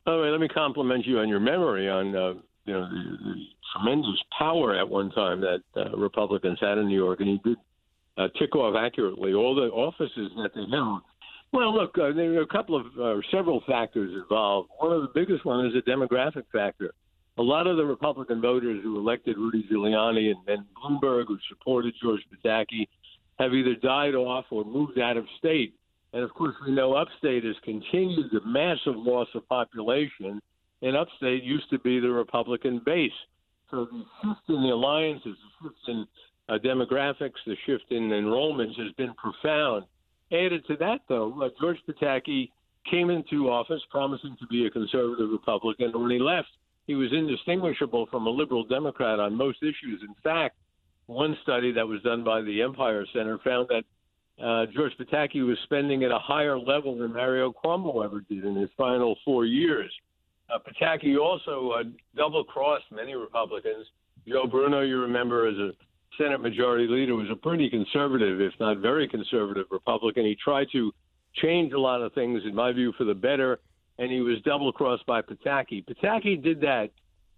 By 0.05 0.17
the 0.17 0.23
way, 0.23 0.31
let 0.31 0.41
me 0.41 0.49
compliment 0.49 1.07
you 1.07 1.21
on 1.21 1.29
your 1.29 1.41
memory 1.41 1.89
on 1.89 2.17
uh, 2.17 2.33
you 2.65 2.73
know 2.73 2.89
the, 2.89 3.17
the, 3.25 3.35
tremendous 3.75 4.19
power 4.37 4.75
at 4.75 4.89
one 4.89 5.11
time 5.11 5.43
that 5.43 5.61
uh, 5.77 5.95
Republicans 5.95 6.59
had 6.59 6.79
in 6.79 6.89
New 6.89 6.97
York, 6.97 7.21
and 7.21 7.29
you 7.29 7.39
did 7.45 7.59
uh, 8.17 8.29
tick 8.39 8.57
off 8.57 8.75
accurately 8.77 9.35
all 9.35 9.55
the 9.55 9.69
offices 9.69 10.33
that 10.37 10.51
they 10.55 10.65
held 10.71 11.03
well, 11.53 11.75
look, 11.75 11.97
uh, 11.99 12.13
there 12.13 12.35
are 12.35 12.43
a 12.43 12.47
couple 12.47 12.77
of 12.77 12.87
uh, 12.99 13.21
several 13.31 13.63
factors 13.67 14.13
involved. 14.15 14.69
One 14.79 14.93
of 14.93 15.03
the 15.03 15.09
biggest 15.15 15.45
one 15.45 15.67
is 15.67 15.73
a 15.75 15.89
demographic 15.89 16.45
factor. 16.53 16.93
A 17.39 17.43
lot 17.43 17.67
of 17.67 17.77
the 17.77 17.85
Republican 17.85 18.41
voters 18.41 18.81
who 18.83 18.99
elected 18.99 19.37
Rudy 19.37 19.67
Giuliani 19.71 20.31
and 20.31 20.45
Ben 20.45 20.67
Bloomberg, 20.77 21.29
who 21.29 21.39
supported 21.49 21.95
George 22.03 22.21
Pataki, 22.33 22.89
have 23.39 23.55
either 23.55 23.77
died 23.77 24.15
off 24.15 24.47
or 24.51 24.65
moved 24.65 24.99
out 24.99 25.17
of 25.17 25.25
state. 25.39 25.75
And 26.13 26.23
of 26.23 26.35
course, 26.35 26.55
we 26.67 26.73
know 26.73 26.95
upstate 26.95 27.45
has 27.45 27.55
continued 27.65 28.31
the 28.33 28.41
massive 28.45 28.97
loss 28.97 29.29
of 29.35 29.49
population, 29.49 30.41
and 30.83 30.97
upstate 30.97 31.45
used 31.45 31.71
to 31.71 31.79
be 31.79 32.01
the 32.01 32.11
Republican 32.11 32.81
base. 32.85 33.13
So 33.71 33.85
the 33.85 34.05
shift 34.23 34.49
in 34.49 34.63
the 34.63 34.71
alliances, 34.71 35.37
the 35.63 35.69
shift 35.69 35.89
in 35.89 36.07
uh, 36.49 36.59
demographics, 36.65 37.39
the 37.47 37.57
shift 37.67 37.85
in 37.91 38.09
enrollments 38.09 38.79
has 38.79 38.93
been 38.97 39.15
profound. 39.15 39.85
Added 40.33 40.67
to 40.67 40.77
that, 40.77 41.01
though, 41.09 41.51
George 41.61 41.79
Pataki 41.89 42.51
came 42.91 43.11
into 43.11 43.51
office 43.51 43.83
promising 43.91 44.37
to 44.41 44.47
be 44.47 44.67
a 44.67 44.71
conservative 44.71 45.31
Republican. 45.31 45.93
When 45.99 46.11
he 46.11 46.19
left, 46.19 46.49
he 46.87 46.95
was 46.95 47.13
indistinguishable 47.13 48.07
from 48.11 48.27
a 48.27 48.31
liberal 48.31 48.65
Democrat 48.65 49.21
on 49.21 49.35
most 49.35 49.63
issues. 49.63 50.03
In 50.03 50.15
fact, 50.23 50.57
one 51.07 51.37
study 51.43 51.73
that 51.73 51.87
was 51.87 52.03
done 52.03 52.25
by 52.25 52.43
the 52.43 52.63
Empire 52.63 53.05
Center 53.13 53.39
found 53.43 53.69
that 53.69 53.85
uh, 54.43 54.67
George 54.75 54.93
Pataki 55.01 55.47
was 55.47 55.59
spending 55.65 56.05
at 56.05 56.11
a 56.11 56.19
higher 56.19 56.59
level 56.59 56.97
than 56.97 57.13
Mario 57.13 57.53
Cuomo 57.53 58.05
ever 58.05 58.21
did 58.21 58.45
in 58.45 58.55
his 58.55 58.71
final 58.77 59.17
four 59.25 59.45
years. 59.45 59.91
Uh, 60.53 60.59
Pataki 60.59 61.19
also 61.19 61.71
uh, 61.71 61.83
double 62.17 62.45
crossed 62.45 62.85
many 62.91 63.15
Republicans. 63.15 63.87
Joe 64.27 64.47
Bruno, 64.47 64.83
you 64.83 65.01
remember, 65.01 65.49
as 65.49 65.57
a 65.57 65.73
Senate 66.19 66.41
Majority 66.41 66.87
Leader 66.89 67.15
was 67.15 67.29
a 67.31 67.37
pretty 67.37 67.71
conservative, 67.71 68.41
if 68.41 68.53
not 68.61 68.79
very 68.79 69.09
conservative, 69.09 69.67
Republican. 69.71 70.25
He 70.25 70.37
tried 70.43 70.67
to 70.73 70.93
change 71.35 71.73
a 71.73 71.79
lot 71.79 72.03
of 72.03 72.13
things, 72.13 72.43
in 72.45 72.55
my 72.55 72.73
view, 72.73 72.93
for 72.99 73.05
the 73.05 73.15
better, 73.15 73.61
and 73.99 74.11
he 74.11 74.21
was 74.21 74.37
double 74.45 74.73
crossed 74.73 75.07
by 75.07 75.23
Pataki. 75.23 75.85
Pataki 75.87 76.43
did 76.43 76.61
that 76.61 76.91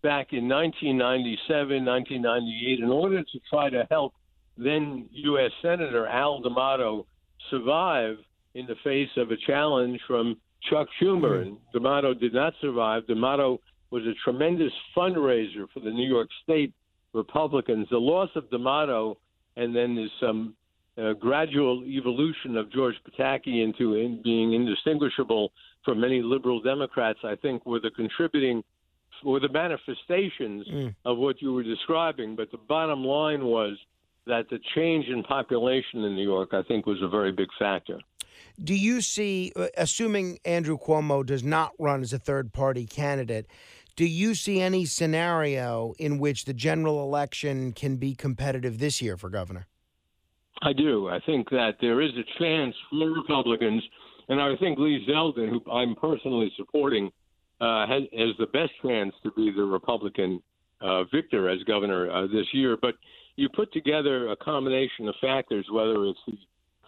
back 0.03 0.33
in 0.33 0.49
1997, 0.49 1.85
1998, 1.85 2.81
in 2.81 2.91
order 2.91 3.23
to 3.23 3.41
try 3.49 3.69
to 3.69 3.87
help 3.91 4.15
then 4.57 5.09
U.S. 5.13 5.51
Senator 5.63 6.07
Al 6.07 6.41
D'Amato 6.41 7.07
survive 7.51 8.17
in 8.55 8.67
the 8.67 8.75
face 8.83 9.09
of 9.17 9.31
a 9.31 9.37
challenge 9.47 10.01
from 10.07 10.37
Chuck 10.69 10.89
Schumer. 11.01 11.41
Mm-hmm. 11.41 11.49
And 11.49 11.59
D'Amato 11.73 12.15
did 12.15 12.35
not 12.35 12.55
survive. 12.61 13.07
D'Amato 13.07 13.61
was 13.91 14.05
a 14.05 14.13
tremendous 14.23 14.73
fundraiser 14.97 15.67
for 15.73 15.81
the 15.81 15.91
New 15.91 16.09
York 16.09 16.29
State 16.43 16.73
Republicans. 17.13 17.89
The 17.91 17.99
loss 17.99 18.31
of 18.35 18.51
D'Amato 18.51 19.19
and 19.57 19.75
then 19.75 19.95
there's 19.95 20.13
some 20.21 20.55
uh, 20.99 21.13
gradual 21.15 21.85
evolution 21.85 22.57
of 22.57 22.73
George 22.73 22.95
Pataki 23.09 23.63
into 23.63 23.95
in 23.95 24.21
being 24.23 24.53
indistinguishable 24.53 25.53
from 25.85 26.01
many 26.01 26.23
liberal 26.23 26.61
Democrats, 26.61 27.21
I 27.25 27.37
think, 27.37 27.65
were 27.67 27.81
the 27.81 27.91
contributing 27.91 28.63
were 29.23 29.41
the 29.41 29.51
manifestations 29.51 30.67
mm. 30.67 30.95
of 31.05 31.19
what 31.19 31.43
you 31.43 31.53
were 31.53 31.63
describing. 31.63 32.37
But 32.37 32.51
the 32.51 32.57
bottom 32.57 33.05
line 33.05 33.45
was 33.45 33.77
that 34.27 34.49
the 34.49 34.59
change 34.75 35.07
in 35.09 35.23
population 35.23 36.05
in 36.05 36.15
New 36.15 36.23
York, 36.23 36.51
I 36.53 36.63
think, 36.63 36.87
was 36.87 37.03
a 37.03 37.09
very 37.09 37.31
big 37.31 37.49
factor. 37.59 37.99
Do 38.63 38.75
you 38.75 39.01
see, 39.01 39.53
uh, 39.57 39.67
assuming 39.77 40.39
Andrew 40.45 40.79
Cuomo 40.79 41.25
does 41.25 41.45
not 41.45 41.73
run 41.79 42.01
as 42.01 42.13
a 42.13 42.19
third 42.19 42.53
party 42.53 42.87
candidate, 42.87 43.47
do 44.01 44.07
you 44.07 44.35
see 44.35 44.63
any 44.63 44.87
scenario 44.87 45.93
in 45.99 46.17
which 46.17 46.47
the 46.47 46.55
general 46.55 47.03
election 47.03 47.71
can 47.71 47.99
be 47.99 48.15
competitive 48.15 48.79
this 48.79 49.03
year 49.03 49.15
for 49.19 49.29
governor? 49.29 49.67
I 50.63 50.73
do. 50.73 51.11
I 51.11 51.21
think 51.27 51.51
that 51.51 51.73
there 51.83 52.01
is 52.01 52.13
a 52.13 52.25
chance 52.43 52.75
for 52.89 53.11
Republicans, 53.11 53.83
and 54.31 54.41
I 54.41 54.57
think 54.57 54.79
Lee 54.79 55.07
Zeldin, 55.07 55.51
who 55.51 55.71
I'm 55.71 55.95
personally 55.97 56.51
supporting, 56.57 57.11
uh, 57.61 57.87
has, 57.89 58.05
has, 58.17 58.31
the 58.39 58.47
best 58.47 58.73
chance 58.81 59.15
to 59.23 59.33
be 59.33 59.53
the 59.55 59.65
Republican 59.65 60.43
uh, 60.81 61.05
victor 61.13 61.51
as 61.51 61.63
governor 61.65 62.11
uh, 62.11 62.23
this 62.23 62.47
year. 62.55 62.79
But 62.81 62.95
you 63.37 63.51
put 63.51 63.71
together 63.71 64.31
a 64.31 64.37
combination 64.37 65.09
of 65.09 65.15
factors, 65.21 65.67
whether 65.71 66.07
it's 66.07 66.21
the 66.27 66.39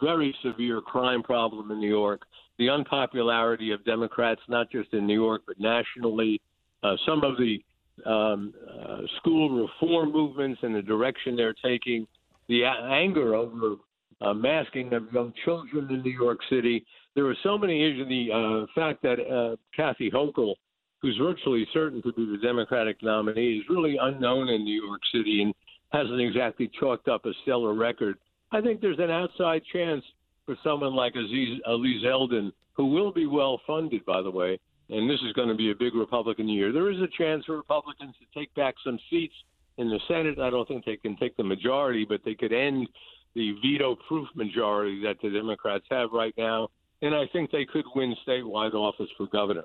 very 0.02 0.34
severe 0.42 0.80
crime 0.80 1.22
problem 1.22 1.70
in 1.72 1.78
New 1.78 1.90
York, 1.90 2.22
the 2.58 2.70
unpopularity 2.70 3.70
of 3.70 3.84
Democrats, 3.84 4.40
not 4.48 4.70
just 4.72 4.94
in 4.94 5.06
New 5.06 5.20
York, 5.20 5.42
but 5.46 5.60
nationally, 5.60 6.40
uh, 6.82 6.96
some 7.06 7.22
of 7.24 7.36
the 7.36 7.62
um, 8.06 8.52
uh, 8.68 8.98
school 9.18 9.62
reform 9.64 10.12
movements 10.12 10.60
and 10.62 10.74
the 10.74 10.82
direction 10.82 11.36
they're 11.36 11.54
taking, 11.64 12.06
the 12.48 12.64
anger 12.64 13.34
over 13.34 13.76
uh, 14.20 14.32
masking 14.32 14.92
of 14.92 15.12
young 15.12 15.32
children 15.44 15.88
in 15.90 16.02
New 16.02 16.10
York 16.10 16.38
City. 16.48 16.84
There 17.14 17.26
are 17.26 17.36
so 17.42 17.58
many 17.58 17.84
issues. 17.84 18.08
The 18.08 18.32
uh, 18.32 18.66
fact 18.74 19.02
that 19.02 19.20
uh, 19.20 19.56
Kathy 19.76 20.10
Hochul, 20.10 20.54
who's 21.00 21.16
virtually 21.18 21.66
certain 21.72 22.02
to 22.02 22.12
be 22.12 22.24
the 22.24 22.38
Democratic 22.42 23.02
nominee, 23.02 23.58
is 23.58 23.64
really 23.68 23.96
unknown 24.00 24.48
in 24.48 24.64
New 24.64 24.84
York 24.84 25.00
City 25.12 25.42
and 25.42 25.54
hasn't 25.90 26.20
exactly 26.20 26.70
chalked 26.78 27.08
up 27.08 27.26
a 27.26 27.32
stellar 27.42 27.74
record. 27.74 28.16
I 28.50 28.60
think 28.60 28.80
there's 28.80 28.98
an 28.98 29.10
outside 29.10 29.62
chance 29.72 30.04
for 30.46 30.56
someone 30.64 30.94
like 30.94 31.14
Aziz 31.14 31.60
Zeldin, 31.66 32.52
who 32.74 32.86
will 32.86 33.12
be 33.12 33.26
well 33.26 33.60
funded, 33.66 34.04
by 34.04 34.22
the 34.22 34.30
way, 34.30 34.58
and 34.88 35.08
this 35.08 35.20
is 35.26 35.32
going 35.32 35.48
to 35.48 35.54
be 35.54 35.70
a 35.70 35.74
big 35.74 35.94
Republican 35.94 36.48
year. 36.48 36.72
There 36.72 36.90
is 36.90 36.98
a 37.00 37.08
chance 37.16 37.44
for 37.44 37.56
Republicans 37.56 38.14
to 38.20 38.38
take 38.38 38.54
back 38.54 38.74
some 38.84 38.98
seats 39.10 39.34
in 39.78 39.88
the 39.88 40.00
Senate. 40.08 40.38
I 40.38 40.50
don't 40.50 40.66
think 40.68 40.84
they 40.84 40.96
can 40.96 41.16
take 41.16 41.36
the 41.36 41.44
majority, 41.44 42.04
but 42.08 42.20
they 42.24 42.34
could 42.34 42.52
end 42.52 42.88
the 43.34 43.56
veto 43.62 43.96
proof 44.06 44.28
majority 44.34 45.02
that 45.04 45.16
the 45.22 45.30
Democrats 45.30 45.84
have 45.90 46.10
right 46.12 46.34
now. 46.36 46.68
And 47.00 47.14
I 47.14 47.26
think 47.32 47.50
they 47.50 47.64
could 47.64 47.84
win 47.94 48.14
statewide 48.26 48.74
office 48.74 49.08
for 49.16 49.26
governor. 49.26 49.64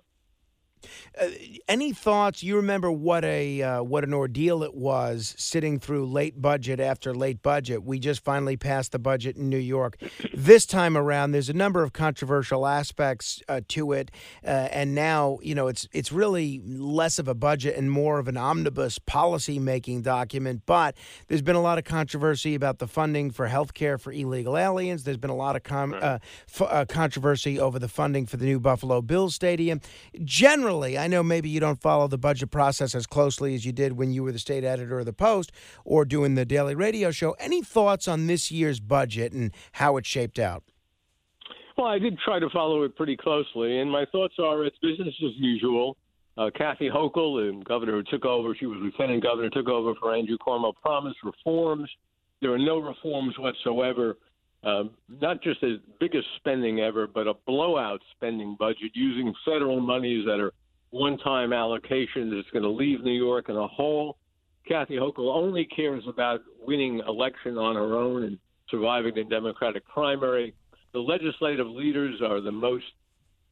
Uh, 1.20 1.30
any 1.68 1.92
thoughts? 1.92 2.44
You 2.44 2.56
remember 2.58 2.92
what 2.92 3.26
a 3.26 3.62
uh, 3.62 3.84
what 3.84 4.04
an 4.04 4.14
ordeal 4.14 4.64
it 4.64 4.76
was 4.76 5.34
sitting 5.38 5.80
through 5.80 6.06
late 6.06 6.42
budget 6.42 6.80
after 6.80 7.14
late 7.14 7.42
budget. 7.42 7.84
We 7.84 8.00
just 8.00 8.24
finally 8.24 8.58
passed 8.58 8.92
the 8.92 9.00
budget 9.00 9.36
in 9.36 9.50
New 9.50 9.58
York. 9.58 9.98
This 10.34 10.66
time 10.66 10.98
around, 10.98 11.32
there's 11.32 11.50
a 11.50 11.54
number 11.54 11.84
of 11.84 11.94
controversial 11.94 12.68
aspects 12.68 13.42
uh, 13.50 13.62
to 13.70 13.94
it, 13.94 14.12
uh, 14.44 14.48
and 14.48 14.94
now 14.94 15.40
you 15.42 15.56
know 15.56 15.68
it's 15.68 15.88
it's 15.92 16.12
really 16.12 16.62
less 16.64 17.20
of 17.20 17.28
a 17.28 17.36
budget 17.36 17.76
and 17.76 17.92
more 17.92 18.20
of 18.20 18.28
an 18.28 18.38
omnibus 18.38 19.00
policy 19.00 19.60
making 19.60 20.04
document. 20.04 20.62
But 20.66 20.96
there's 21.28 21.42
been 21.42 21.56
a 21.56 21.62
lot 21.62 21.78
of 21.78 21.84
controversy 21.84 22.56
about 22.56 22.80
the 22.80 22.88
funding 22.88 23.32
for 23.32 23.48
health 23.48 23.74
care 23.74 23.98
for 23.98 24.12
illegal 24.12 24.58
aliens. 24.58 25.04
There's 25.04 25.18
been 25.18 25.30
a 25.30 25.36
lot 25.36 25.56
of 25.56 25.64
com- 25.64 25.94
uh, 25.94 26.20
f- 26.48 26.62
uh, 26.62 26.86
controversy 26.86 27.60
over 27.60 27.80
the 27.80 27.88
funding 27.88 28.26
for 28.26 28.38
the 28.38 28.46
new 28.46 28.60
Buffalo 28.60 29.02
Bills 29.02 29.34
stadium. 29.34 29.82
Generally 30.24 30.67
generally, 30.68 30.98
I 30.98 31.08
know 31.08 31.24
maybe 31.24 31.48
you 31.48 31.62
don't 31.62 31.82
follow 31.82 32.10
the 32.10 32.18
budget 32.18 32.52
process 32.52 32.94
as 32.94 33.08
closely 33.08 33.56
as 33.56 33.66
you 33.66 33.72
did 33.72 33.94
when 33.94 34.12
you 34.12 34.22
were 34.22 34.34
the 34.34 34.40
state 34.40 34.66
editor 34.66 35.00
of 35.00 35.06
the 35.06 35.14
Post 35.14 35.54
or 35.86 36.04
doing 36.04 36.36
the 36.36 36.44
daily 36.44 36.76
radio 36.76 37.10
show. 37.10 37.38
Any 37.40 37.62
thoughts 37.62 38.06
on 38.06 38.28
this 38.28 38.52
year's 38.52 38.82
budget 38.82 39.32
and 39.32 39.54
how 39.74 39.96
it 39.96 40.06
shaped 40.06 40.38
out? 40.38 40.64
Well, 41.78 41.88
I 41.88 42.00
did 42.00 42.20
try 42.20 42.40
to 42.40 42.50
follow 42.50 42.84
it 42.84 42.98
pretty 42.98 43.16
closely, 43.16 43.80
and 43.80 43.90
my 43.90 44.04
thoughts 44.12 44.34
are 44.44 44.66
it's 44.66 44.78
business 44.80 45.16
as 45.24 45.32
usual. 45.38 45.96
Uh, 46.38 46.50
Kathy 46.54 46.90
Hochul, 46.90 47.60
the 47.60 47.64
governor 47.64 47.94
who 47.94 48.04
took 48.04 48.26
over, 48.26 48.54
she 48.54 48.66
was 48.66 48.78
lieutenant 48.82 49.24
governor, 49.24 49.50
took 49.50 49.70
over 49.70 49.94
for 49.96 50.14
Andrew 50.14 50.38
Cuomo, 50.38 50.74
promised 50.76 51.20
reforms. 51.24 51.90
There 52.42 52.52
are 52.52 52.60
no 52.60 52.80
reforms 52.80 53.36
whatsoever. 53.40 54.18
Um, 54.68 54.92
not 55.08 55.42
just 55.42 55.62
the 55.62 55.80
biggest 55.98 56.28
spending 56.36 56.82
ever, 56.82 57.08
but 57.08 57.26
a 57.26 57.34
blowout 57.46 58.02
spending 58.16 58.58
budget 58.60 58.92
using 58.94 59.34
federal 59.46 59.80
monies 59.80 60.26
that 60.26 60.42
are 60.42 60.52
one-time 60.90 61.52
allocations 61.52 62.36
that's 62.36 62.50
going 62.52 62.64
to 62.64 62.70
leave 62.70 63.02
New 63.02 63.14
York 63.14 63.48
in 63.48 63.56
a 63.56 63.68
hole. 63.68 64.18
Kathy 64.68 64.96
Hochul 64.96 65.34
only 65.34 65.64
cares 65.64 66.04
about 66.06 66.42
winning 66.60 67.02
election 67.08 67.58
on 67.58 67.76
her 67.76 67.96
own 67.96 68.24
and 68.24 68.38
surviving 68.70 69.16
the 69.16 69.24
Democratic 69.24 69.88
primary. 69.88 70.54
The 70.92 71.00
legislative 71.00 71.68
leaders 71.68 72.22
are 72.22 72.42
the 72.42 72.52
most 72.52 72.86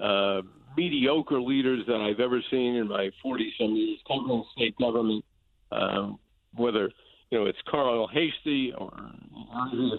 uh, 0.01 0.41
mediocre 0.75 1.39
leaders 1.39 1.85
that 1.87 2.01
I've 2.01 2.19
ever 2.19 2.41
seen 2.51 2.75
in 2.75 2.89
my 2.89 3.09
40 3.23 3.53
some 3.57 3.73
years 3.73 3.99
covering 4.05 4.43
state 4.53 4.75
government. 4.77 5.23
Um, 5.71 6.19
whether 6.55 6.89
you 7.31 7.39
know, 7.39 7.45
it's 7.45 7.57
Carl 7.69 8.07
Heastie 8.07 8.73
or 8.77 8.91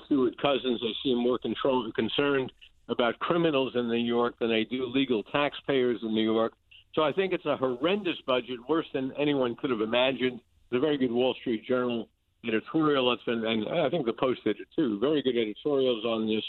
Stewart-Cousins. 0.07 0.81
They 0.81 0.93
seem 1.03 1.19
more 1.19 1.39
control, 1.39 1.91
concerned 1.95 2.53
about 2.89 3.19
criminals 3.19 3.73
in 3.75 3.89
New 3.89 3.97
York 3.97 4.39
than 4.39 4.49
they 4.49 4.65
do 4.65 4.87
legal 4.87 5.23
taxpayers 5.25 5.99
in 6.03 6.15
New 6.15 6.23
York. 6.23 6.53
So 6.95 7.03
I 7.03 7.13
think 7.13 7.33
it's 7.33 7.45
a 7.45 7.57
horrendous 7.57 8.17
budget, 8.27 8.59
worse 8.69 8.87
than 8.95 9.13
anyone 9.19 9.57
could 9.57 9.71
have 9.71 9.81
imagined. 9.81 10.41
It's 10.71 10.77
a 10.77 10.81
very 10.81 10.97
good 10.97 11.13
Wall 11.13 11.35
Street 11.41 11.65
Journal 11.67 12.09
editorial 12.47 13.11
that's 13.11 13.25
been, 13.25 13.45
and 13.45 13.69
I 13.69 13.91
think 13.91 14.07
the 14.07 14.13
Post 14.13 14.45
did 14.45 14.61
it 14.61 14.69
too. 14.77 14.99
Very 15.01 15.21
good 15.21 15.37
editorials 15.37 16.05
on 16.05 16.27
this. 16.27 16.45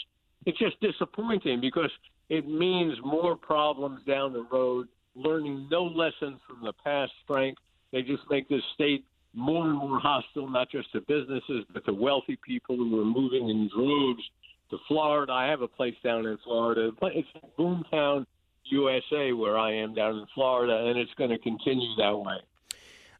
It's 0.46 0.58
just 0.58 0.80
disappointing 0.80 1.60
because 1.60 1.90
it 2.28 2.48
means 2.48 2.96
more 3.04 3.36
problems 3.36 4.00
down 4.06 4.32
the 4.32 4.46
road, 4.50 4.86
learning 5.16 5.66
no 5.70 5.82
lessons 5.84 6.40
from 6.48 6.62
the 6.62 6.72
past, 6.84 7.12
Frank. 7.26 7.58
They 7.90 8.02
just 8.02 8.22
make 8.30 8.48
this 8.48 8.62
state 8.74 9.04
more 9.34 9.66
and 9.68 9.78
more 9.78 9.98
hostile, 10.00 10.48
not 10.48 10.70
just 10.70 10.90
to 10.92 11.00
businesses, 11.02 11.64
but 11.72 11.84
to 11.86 11.92
wealthy 11.92 12.38
people 12.44 12.76
who 12.76 13.00
are 13.00 13.04
moving 13.04 13.48
in 13.48 13.68
droves 13.74 14.22
to 14.70 14.78
Florida. 14.86 15.32
I 15.32 15.46
have 15.46 15.62
a 15.62 15.68
place 15.68 15.94
down 16.02 16.26
in 16.26 16.38
Florida. 16.44 16.90
It's 17.02 17.28
Boomtown, 17.58 18.26
USA, 18.64 19.32
where 19.32 19.56
I 19.58 19.72
am 19.74 19.94
down 19.94 20.16
in 20.16 20.26
Florida, 20.34 20.88
and 20.88 20.98
it's 20.98 21.12
going 21.14 21.30
to 21.30 21.38
continue 21.38 21.94
that 21.96 22.16
way. 22.16 22.36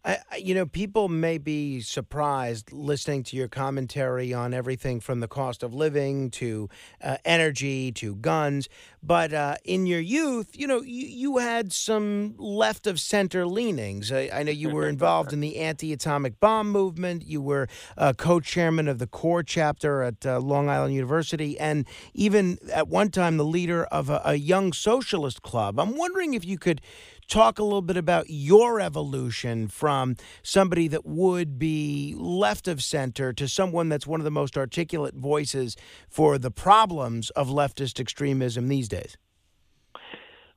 I, 0.05 0.19
you 0.39 0.55
know, 0.55 0.65
people 0.65 1.09
may 1.09 1.39
be 1.39 1.81
surprised 1.81 2.73
listening 2.73 3.25
to 3.25 3.37
your 3.37 3.49
commentary 3.49 4.33
on 4.33 4.55
everything 4.55 5.01
from 5.01 5.21
the 5.21 5.27
cost 5.27 5.63
of 5.63 5.75
living 5.75 6.31
to 6.33 6.69
uh, 7.03 7.17
energy 7.25 7.91
to 7.93 8.15
guns. 8.15 8.69
But 9.03 9.33
uh, 9.33 9.57
in 9.65 9.87
your 9.87 10.01
youth, 10.01 10.57
you 10.59 10.67
know, 10.67 10.83
you, 10.83 11.07
you 11.07 11.39
had 11.39 11.73
some 11.73 12.35
left 12.39 12.87
of 12.87 13.01
center 13.01 13.45
leanings. 13.45 14.13
I, 14.13 14.31
I 14.33 14.43
know 14.45 14.53
you 14.53 14.71
were 14.71 14.89
involved 14.89 15.33
in 15.33 15.41
the 15.41 15.57
anti 15.57 15.93
atomic 15.93 16.39
bomb 16.39 16.71
movement. 16.71 17.25
You 17.27 17.43
were 17.43 17.69
uh, 17.97 18.13
co 18.13 18.39
chairman 18.39 18.87
of 18.87 18.99
the 18.99 19.07
CORE 19.09 19.43
chapter 19.43 20.03
at 20.03 20.25
uh, 20.25 20.39
Long 20.39 20.69
Island 20.69 20.95
University, 20.95 21.59
and 21.59 21.87
even 22.15 22.59
at 22.73 22.89
one 22.89 23.11
time 23.11 23.37
the 23.37 23.45
leader 23.45 23.85
of 23.87 24.11
a, 24.11 24.23
a 24.25 24.35
young 24.37 24.73
socialist 24.73 25.43
club. 25.43 25.81
I'm 25.81 25.97
wondering 25.97 26.35
if 26.35 26.45
you 26.45 26.57
could 26.57 26.81
talk 27.29 27.59
a 27.59 27.63
little 27.63 27.83
bit 27.83 27.97
about 27.97 28.27
your 28.29 28.81
evolution 28.81 29.69
from 29.69 30.17
somebody 30.43 30.89
that 30.89 31.07
would 31.07 31.59
be 31.59 32.15
left 32.17 32.67
of 32.67 32.83
center 32.83 33.33
to 33.35 33.47
someone 33.47 33.89
that's 33.89 34.07
one 34.07 34.21
of 34.21 34.25
the 34.25 34.31
most 34.31 34.57
articulate 34.57 35.15
voices 35.15 35.77
for 36.09 36.39
the 36.39 36.51
problems 36.51 37.31
of 37.31 37.49
leftist 37.49 38.01
extremism 38.01 38.69
these 38.69 38.89
days. 38.89 39.17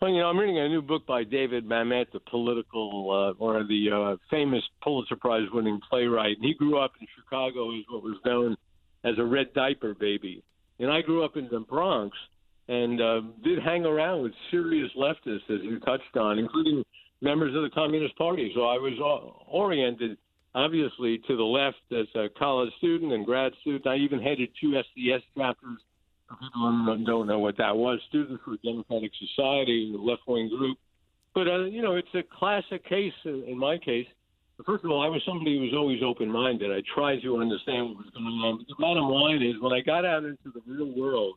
Well, 0.02 0.10
you 0.10 0.20
know, 0.20 0.30
I'm 0.30 0.38
reading 0.40 0.58
a 0.58 0.68
new 0.68 0.82
book 0.82 1.06
by 1.06 1.24
David 1.24 1.64
Mamet, 1.64 2.08
the 2.12 2.22
political 2.22 3.36
uh, 3.40 3.44
or 3.44 3.64
the 3.64 3.92
uh, 3.94 4.18
famous 4.32 4.64
Pulitzer 4.82 5.16
Prize 5.16 5.48
winning 5.54 5.80
playwright. 5.88 6.38
And 6.38 6.46
he 6.46 6.56
grew 6.56 6.80
up 6.80 6.94
in 7.00 7.06
Chicago 7.16 7.70
as 7.78 7.84
what 7.88 8.02
was 8.02 8.18
known 8.26 8.58
as 9.04 9.20
a 9.20 9.24
red 9.24 9.54
diaper 9.54 9.94
baby. 9.94 10.44
And 10.80 10.92
I 10.92 11.02
grew 11.02 11.24
up 11.24 11.38
in 11.38 11.48
the 11.52 11.60
Bronx, 11.60 12.18
and 12.68 13.02
uh, 13.02 13.22
did 13.44 13.60
hang 13.64 13.86
around 13.86 14.24
with 14.24 14.34
serious 14.50 14.90
leftists, 14.98 15.50
as 15.50 15.62
you 15.64 15.80
touched 15.80 16.16
on, 16.16 16.40
including 16.40 16.84
members 17.22 17.56
of 17.56 17.64
the 17.64 17.70
Communist 17.70 18.18
Party. 18.18 18.52
So 18.56 18.62
I 18.62 18.76
was 18.76 18.94
oriented, 19.48 20.18
obviously, 20.56 21.20
to 21.28 21.36
the 21.36 21.44
left 21.44 21.78
as 21.92 22.08
a 22.16 22.28
college 22.38 22.72
student 22.78 23.14
and 23.14 23.26
grad 23.26 23.52
student. 23.62 23.88
I 23.88 23.96
even 23.96 24.22
headed 24.22 24.50
two 24.60 24.82
SDS 24.98 25.22
chapters. 25.38 25.80
People 26.40 27.04
don't 27.06 27.28
know 27.28 27.40
what 27.40 27.58
that 27.58 27.76
was, 27.76 28.00
Students 28.08 28.42
for 28.46 28.56
Democratic 28.64 29.12
Society, 29.20 29.94
a 29.94 29.98
left 29.98 30.22
wing 30.28 30.50
group. 30.50 30.78
But, 31.36 31.48
uh, 31.48 31.66
you 31.66 31.82
know, 31.82 31.96
it's 31.96 32.14
a 32.14 32.24
classic 32.38 32.88
case 32.88 33.14
in 33.26 33.58
my 33.58 33.78
case. 33.78 34.08
First 34.66 34.86
of 34.86 34.92
all, 34.92 35.02
I 35.02 35.08
was 35.08 35.22
somebody 35.26 35.58
who 35.58 35.64
was 35.64 35.74
always 35.74 36.02
open 36.04 36.30
minded. 36.30 36.72
I 36.72 36.82
tried 36.94 37.22
to 37.24 37.42
understand 37.42 37.90
what 37.90 37.98
was 37.98 38.14
going 38.14 38.26
on. 38.26 38.58
But 38.60 38.68
the 38.68 38.76
bottom 38.80 39.10
line 39.10 39.42
is 39.42 39.60
when 39.60 39.74
I 39.74 39.82
got 39.82 40.06
out 40.06 40.24
into 40.24 40.52
the 40.54 40.62
real 40.68 40.94
world, 40.96 41.36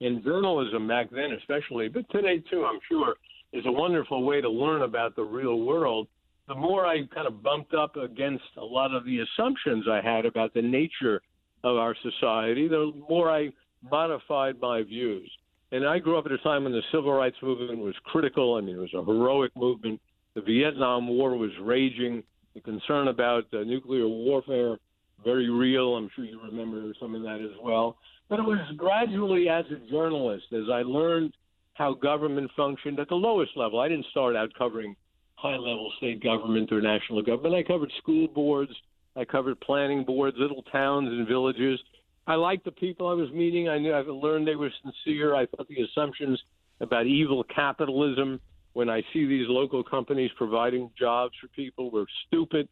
in 0.00 0.22
journalism 0.22 0.88
back 0.88 1.10
then, 1.10 1.32
especially, 1.38 1.88
but 1.88 2.08
today 2.10 2.42
too, 2.50 2.64
I'm 2.64 2.80
sure, 2.88 3.14
is 3.52 3.64
a 3.66 3.72
wonderful 3.72 4.24
way 4.24 4.40
to 4.40 4.48
learn 4.50 4.82
about 4.82 5.16
the 5.16 5.22
real 5.22 5.60
world. 5.60 6.08
The 6.48 6.54
more 6.54 6.84
I 6.84 7.06
kind 7.14 7.26
of 7.26 7.42
bumped 7.42 7.74
up 7.74 7.96
against 7.96 8.44
a 8.58 8.64
lot 8.64 8.94
of 8.94 9.04
the 9.04 9.20
assumptions 9.20 9.86
I 9.88 10.00
had 10.02 10.26
about 10.26 10.52
the 10.52 10.62
nature 10.62 11.22
of 11.62 11.76
our 11.76 11.94
society, 12.02 12.68
the 12.68 12.92
more 13.08 13.30
I 13.30 13.50
modified 13.90 14.60
my 14.60 14.82
views. 14.82 15.30
And 15.72 15.86
I 15.86 15.98
grew 15.98 16.18
up 16.18 16.26
at 16.26 16.32
a 16.32 16.38
time 16.38 16.64
when 16.64 16.72
the 16.72 16.82
civil 16.92 17.12
rights 17.12 17.36
movement 17.42 17.78
was 17.78 17.94
critical. 18.04 18.54
I 18.54 18.60
mean, 18.60 18.76
it 18.76 18.78
was 18.78 18.94
a 18.94 19.04
heroic 19.04 19.52
movement. 19.56 20.00
The 20.34 20.42
Vietnam 20.42 21.08
War 21.08 21.36
was 21.36 21.50
raging. 21.62 22.22
The 22.54 22.60
concern 22.60 23.08
about 23.08 23.44
uh, 23.52 23.64
nuclear 23.64 24.06
warfare, 24.06 24.78
very 25.24 25.50
real. 25.50 25.96
I'm 25.96 26.10
sure 26.14 26.24
you 26.24 26.40
remember 26.40 26.92
some 27.00 27.14
of 27.14 27.22
that 27.22 27.40
as 27.40 27.56
well. 27.62 27.96
But 28.34 28.40
it 28.40 28.46
was 28.46 28.76
gradually 28.76 29.48
as 29.48 29.64
a 29.70 29.88
journalist, 29.88 30.46
as 30.52 30.64
I 30.68 30.82
learned 30.82 31.34
how 31.74 31.94
government 31.94 32.50
functioned 32.56 32.98
at 32.98 33.08
the 33.08 33.14
lowest 33.14 33.52
level. 33.56 33.78
I 33.78 33.86
didn't 33.86 34.06
start 34.10 34.34
out 34.34 34.50
covering 34.58 34.96
high 35.36 35.54
level 35.54 35.92
state 35.98 36.20
government 36.20 36.72
or 36.72 36.80
national 36.80 37.22
government. 37.22 37.54
I 37.54 37.62
covered 37.62 37.92
school 38.02 38.26
boards, 38.26 38.72
I 39.14 39.24
covered 39.24 39.60
planning 39.60 40.02
boards, 40.02 40.36
little 40.36 40.64
towns 40.64 41.10
and 41.10 41.28
villages. 41.28 41.78
I 42.26 42.34
liked 42.34 42.64
the 42.64 42.72
people 42.72 43.06
I 43.06 43.14
was 43.14 43.30
meeting. 43.30 43.68
I 43.68 43.78
knew 43.78 43.92
I 43.92 44.00
learned 44.00 44.48
they 44.48 44.56
were 44.56 44.72
sincere. 44.82 45.36
I 45.36 45.46
thought 45.46 45.68
the 45.68 45.82
assumptions 45.82 46.42
about 46.80 47.06
evil 47.06 47.44
capitalism 47.44 48.40
when 48.72 48.90
I 48.90 49.02
see 49.12 49.28
these 49.28 49.46
local 49.48 49.84
companies 49.84 50.32
providing 50.36 50.90
jobs 50.98 51.34
for 51.40 51.46
people 51.54 51.88
were 51.92 52.06
stupid. 52.26 52.68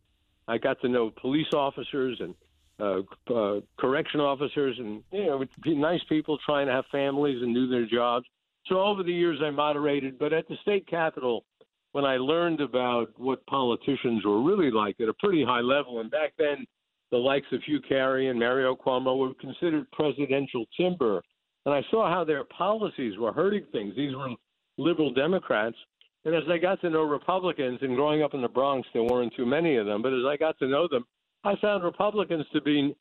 I 0.48 0.58
got 0.58 0.80
to 0.80 0.88
know 0.88 1.12
police 1.20 1.52
officers 1.52 2.18
and 2.18 2.34
uh, 2.82 3.02
uh, 3.32 3.60
correction 3.78 4.20
officers 4.20 4.76
and 4.78 5.02
you 5.12 5.26
know 5.26 5.44
nice 5.66 6.02
people 6.08 6.36
trying 6.44 6.66
to 6.66 6.72
have 6.72 6.84
families 6.90 7.40
and 7.40 7.54
do 7.54 7.68
their 7.68 7.86
jobs. 7.86 8.26
So 8.66 8.80
over 8.80 9.02
the 9.02 9.12
years, 9.12 9.38
I 9.42 9.50
moderated, 9.50 10.18
but 10.18 10.32
at 10.32 10.48
the 10.48 10.56
state 10.62 10.86
capitol, 10.86 11.44
when 11.92 12.04
I 12.04 12.16
learned 12.16 12.60
about 12.60 13.08
what 13.18 13.44
politicians 13.46 14.24
were 14.24 14.42
really 14.42 14.70
like 14.70 15.00
at 15.00 15.08
a 15.08 15.14
pretty 15.14 15.44
high 15.44 15.60
level, 15.60 16.00
and 16.00 16.10
back 16.10 16.32
then 16.38 16.66
the 17.12 17.18
likes 17.18 17.46
of 17.52 17.62
Hugh 17.64 17.80
Carey 17.80 18.28
and 18.28 18.38
Mario 18.38 18.74
Cuomo 18.74 19.18
were 19.18 19.34
considered 19.34 19.90
presidential 19.92 20.64
timber. 20.76 21.22
And 21.66 21.74
I 21.74 21.82
saw 21.90 22.12
how 22.12 22.24
their 22.24 22.44
policies 22.44 23.18
were 23.18 23.32
hurting 23.32 23.66
things. 23.70 23.94
These 23.94 24.16
were 24.16 24.30
liberal 24.78 25.12
Democrats. 25.12 25.76
And 26.24 26.34
as 26.34 26.44
I 26.48 26.58
got 26.58 26.80
to 26.80 26.90
know 26.90 27.02
Republicans, 27.02 27.78
and 27.82 27.96
growing 27.96 28.22
up 28.22 28.34
in 28.34 28.42
the 28.42 28.48
Bronx, 28.48 28.88
there 28.92 29.02
weren't 29.02 29.34
too 29.36 29.46
many 29.46 29.76
of 29.76 29.86
them, 29.86 30.02
but 30.02 30.12
as 30.12 30.24
I 30.26 30.36
got 30.36 30.58
to 30.60 30.66
know 30.66 30.88
them, 30.88 31.04
I 31.44 31.56
found 31.56 31.82
Republicans 31.82 32.46
to 32.52 32.60
be, 32.60 32.94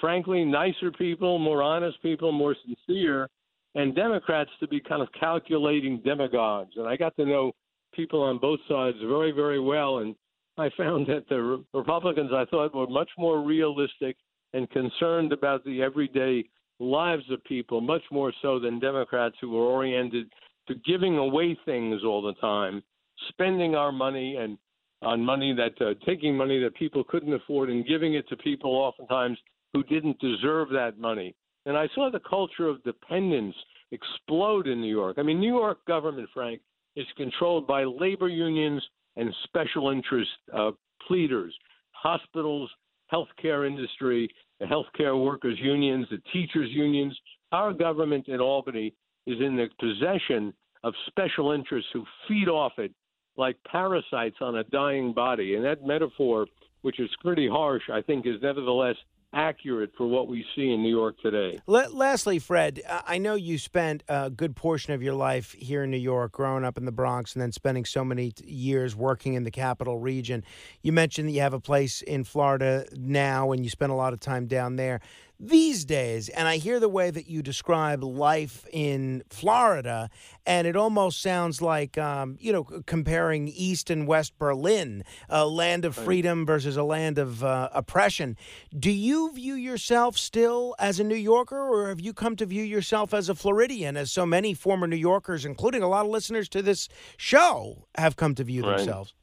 frankly, 0.00 0.44
nicer 0.44 0.90
people, 0.90 1.38
more 1.38 1.62
honest 1.62 2.00
people, 2.02 2.32
more 2.32 2.56
sincere, 2.64 3.28
and 3.74 3.94
Democrats 3.94 4.50
to 4.60 4.68
be 4.68 4.80
kind 4.80 5.02
of 5.02 5.08
calculating 5.18 6.00
demagogues. 6.04 6.72
And 6.76 6.86
I 6.86 6.96
got 6.96 7.14
to 7.16 7.26
know 7.26 7.52
people 7.92 8.22
on 8.22 8.38
both 8.38 8.60
sides 8.68 8.96
very, 9.06 9.32
very 9.32 9.60
well. 9.60 9.98
And 9.98 10.14
I 10.56 10.70
found 10.76 11.06
that 11.08 11.28
the 11.28 11.62
Republicans, 11.72 12.30
I 12.32 12.44
thought, 12.46 12.74
were 12.74 12.86
much 12.86 13.10
more 13.18 13.42
realistic 13.42 14.16
and 14.52 14.70
concerned 14.70 15.32
about 15.32 15.64
the 15.64 15.82
everyday 15.82 16.44
lives 16.80 17.24
of 17.30 17.42
people, 17.44 17.80
much 17.80 18.02
more 18.10 18.32
so 18.42 18.58
than 18.58 18.78
Democrats 18.78 19.36
who 19.40 19.50
were 19.50 19.64
oriented 19.64 20.26
to 20.68 20.74
giving 20.86 21.18
away 21.18 21.58
things 21.64 22.02
all 22.04 22.22
the 22.22 22.34
time, 22.34 22.82
spending 23.28 23.74
our 23.74 23.92
money 23.92 24.36
and 24.36 24.58
on 25.04 25.24
money 25.24 25.54
that 25.54 25.80
uh, 25.84 25.94
taking 26.06 26.36
money 26.36 26.62
that 26.62 26.74
people 26.74 27.04
couldn't 27.04 27.32
afford 27.32 27.70
and 27.70 27.86
giving 27.86 28.14
it 28.14 28.28
to 28.28 28.36
people 28.36 28.70
oftentimes 28.70 29.38
who 29.72 29.82
didn't 29.84 30.18
deserve 30.20 30.68
that 30.70 30.98
money. 30.98 31.34
And 31.66 31.76
I 31.76 31.88
saw 31.94 32.10
the 32.10 32.20
culture 32.20 32.68
of 32.68 32.82
dependence 32.84 33.54
explode 33.90 34.66
in 34.66 34.80
New 34.80 34.94
York. 34.94 35.16
I 35.18 35.22
mean, 35.22 35.40
New 35.40 35.54
York 35.54 35.84
government, 35.86 36.28
Frank, 36.34 36.60
is 36.96 37.06
controlled 37.16 37.66
by 37.66 37.84
labor 37.84 38.28
unions 38.28 38.82
and 39.16 39.34
special 39.44 39.90
interest 39.90 40.30
uh, 40.52 40.72
pleaders, 41.06 41.54
hospitals, 41.92 42.70
healthcare 43.12 43.66
industry, 43.66 44.28
the 44.60 44.66
healthcare 44.66 45.22
workers 45.22 45.58
unions, 45.60 46.06
the 46.10 46.18
teachers 46.32 46.70
unions. 46.70 47.16
Our 47.52 47.72
government 47.72 48.28
in 48.28 48.40
Albany 48.40 48.94
is 49.26 49.38
in 49.40 49.56
the 49.56 49.68
possession 49.80 50.52
of 50.82 50.94
special 51.06 51.52
interests 51.52 51.90
who 51.92 52.04
feed 52.28 52.48
off 52.48 52.72
it 52.78 52.92
like 53.36 53.56
parasites 53.70 54.36
on 54.40 54.56
a 54.56 54.64
dying 54.64 55.12
body. 55.12 55.54
And 55.54 55.64
that 55.64 55.84
metaphor, 55.84 56.46
which 56.82 57.00
is 57.00 57.10
pretty 57.20 57.48
harsh, 57.48 57.84
I 57.92 58.02
think 58.02 58.26
is 58.26 58.40
nevertheless 58.42 58.96
accurate 59.36 59.90
for 59.96 60.06
what 60.06 60.28
we 60.28 60.44
see 60.54 60.70
in 60.70 60.80
New 60.80 60.96
York 60.96 61.16
today. 61.20 61.60
Lastly, 61.66 62.38
Fred, 62.38 62.80
I 62.88 63.18
know 63.18 63.34
you 63.34 63.58
spent 63.58 64.04
a 64.08 64.30
good 64.30 64.54
portion 64.54 64.92
of 64.92 65.02
your 65.02 65.14
life 65.14 65.56
here 65.58 65.82
in 65.82 65.90
New 65.90 65.96
York, 65.96 66.30
growing 66.30 66.64
up 66.64 66.78
in 66.78 66.84
the 66.84 66.92
Bronx, 66.92 67.34
and 67.34 67.42
then 67.42 67.50
spending 67.50 67.84
so 67.84 68.04
many 68.04 68.32
years 68.44 68.94
working 68.94 69.34
in 69.34 69.42
the 69.42 69.50
capital 69.50 69.98
region. 69.98 70.44
You 70.82 70.92
mentioned 70.92 71.28
that 71.28 71.32
you 71.32 71.40
have 71.40 71.52
a 71.52 71.58
place 71.58 72.00
in 72.00 72.22
Florida 72.22 72.86
now, 72.92 73.50
and 73.50 73.64
you 73.64 73.70
spend 73.70 73.90
a 73.90 73.96
lot 73.96 74.12
of 74.12 74.20
time 74.20 74.46
down 74.46 74.76
there 74.76 75.00
these 75.38 75.84
days. 75.84 76.28
And 76.28 76.48
I 76.48 76.56
hear 76.56 76.80
the 76.80 76.88
way 76.88 77.10
that 77.10 77.28
you 77.28 77.42
describe 77.42 78.02
life 78.02 78.66
in 78.72 79.22
Florida, 79.28 80.08
and 80.46 80.66
it 80.66 80.76
almost 80.76 81.20
sounds 81.20 81.60
like, 81.60 81.98
um, 81.98 82.36
you 82.40 82.52
know, 82.52 82.64
comparing 82.86 83.48
East 83.48 83.90
and 83.90 84.06
West 84.06 84.38
Berlin, 84.38 85.04
a 85.28 85.46
land 85.46 85.84
of 85.84 85.94
freedom 85.94 86.46
versus 86.46 86.76
a 86.76 86.84
land 86.84 87.18
of 87.18 87.42
uh, 87.42 87.68
oppression. 87.72 88.36
Do 88.78 88.90
you 88.90 89.32
view 89.32 89.54
yourself 89.54 90.16
still 90.16 90.74
as 90.78 91.00
a 91.00 91.04
New 91.04 91.14
Yorker, 91.14 91.58
or 91.58 91.88
have 91.88 92.00
you 92.00 92.12
come 92.12 92.36
to 92.36 92.46
view 92.46 92.62
yourself 92.62 93.12
as 93.12 93.28
a 93.28 93.34
Floridian, 93.34 93.96
as 93.96 94.12
so 94.12 94.24
many 94.24 94.54
former 94.54 94.86
New 94.86 94.96
Yorkers, 94.96 95.44
including 95.44 95.82
a 95.82 95.88
lot 95.88 96.04
of 96.04 96.10
listeners 96.10 96.48
to 96.50 96.62
this 96.62 96.88
show, 97.16 97.86
have 97.96 98.16
come 98.16 98.34
to 98.34 98.44
view 98.44 98.62
right. 98.62 98.78
themselves? 98.78 99.14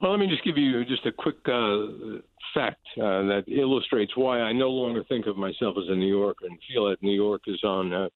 Well, 0.00 0.10
let 0.10 0.20
me 0.20 0.26
just 0.26 0.44
give 0.44 0.58
you 0.58 0.84
just 0.84 1.06
a 1.06 1.12
quick 1.12 1.36
uh, 1.46 2.20
fact 2.52 2.84
uh, 2.98 3.24
that 3.28 3.44
illustrates 3.48 4.12
why 4.14 4.40
I 4.40 4.52
no 4.52 4.68
longer 4.68 5.02
think 5.04 5.26
of 5.26 5.38
myself 5.38 5.76
as 5.78 5.88
a 5.88 5.94
New 5.94 6.18
Yorker 6.18 6.46
and 6.46 6.58
feel 6.70 6.90
that 6.90 7.02
New 7.02 7.14
York 7.14 7.42
is 7.46 7.60
on 7.64 7.92
a 7.94 8.10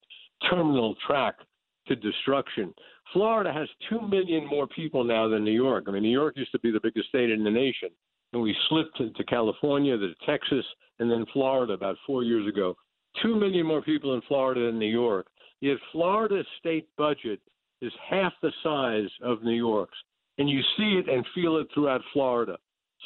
terminal 0.49 0.95
track 1.07 1.35
to 1.87 1.95
destruction. 1.95 2.73
Florida 3.13 3.51
has 3.51 3.67
2 3.89 4.07
million 4.07 4.45
more 4.45 4.67
people 4.67 5.03
now 5.03 5.27
than 5.27 5.43
New 5.43 5.51
York. 5.51 5.85
I 5.87 5.91
mean, 5.91 6.03
New 6.03 6.09
York 6.09 6.37
used 6.37 6.51
to 6.51 6.59
be 6.59 6.71
the 6.71 6.79
biggest 6.81 7.09
state 7.09 7.31
in 7.31 7.43
the 7.43 7.49
nation, 7.49 7.89
and 8.33 8.41
we 8.41 8.55
slipped 8.69 8.97
to 8.97 9.23
California, 9.25 9.97
to 9.97 10.13
Texas, 10.25 10.65
and 10.99 11.09
then 11.09 11.25
Florida 11.33 11.73
about 11.73 11.97
four 12.05 12.23
years 12.23 12.47
ago. 12.47 12.75
2 13.23 13.35
million 13.35 13.65
more 13.65 13.81
people 13.81 14.13
in 14.13 14.21
Florida 14.27 14.67
than 14.67 14.79
New 14.79 14.85
York. 14.85 15.27
Yet 15.61 15.77
Florida's 15.91 16.45
state 16.59 16.87
budget 16.97 17.39
is 17.81 17.91
half 18.07 18.33
the 18.41 18.51
size 18.63 19.09
of 19.23 19.43
New 19.43 19.55
York's. 19.55 19.97
And 20.41 20.49
you 20.49 20.61
see 20.75 20.99
it 20.99 21.07
and 21.07 21.23
feel 21.35 21.57
it 21.57 21.67
throughout 21.71 22.01
Florida 22.13 22.57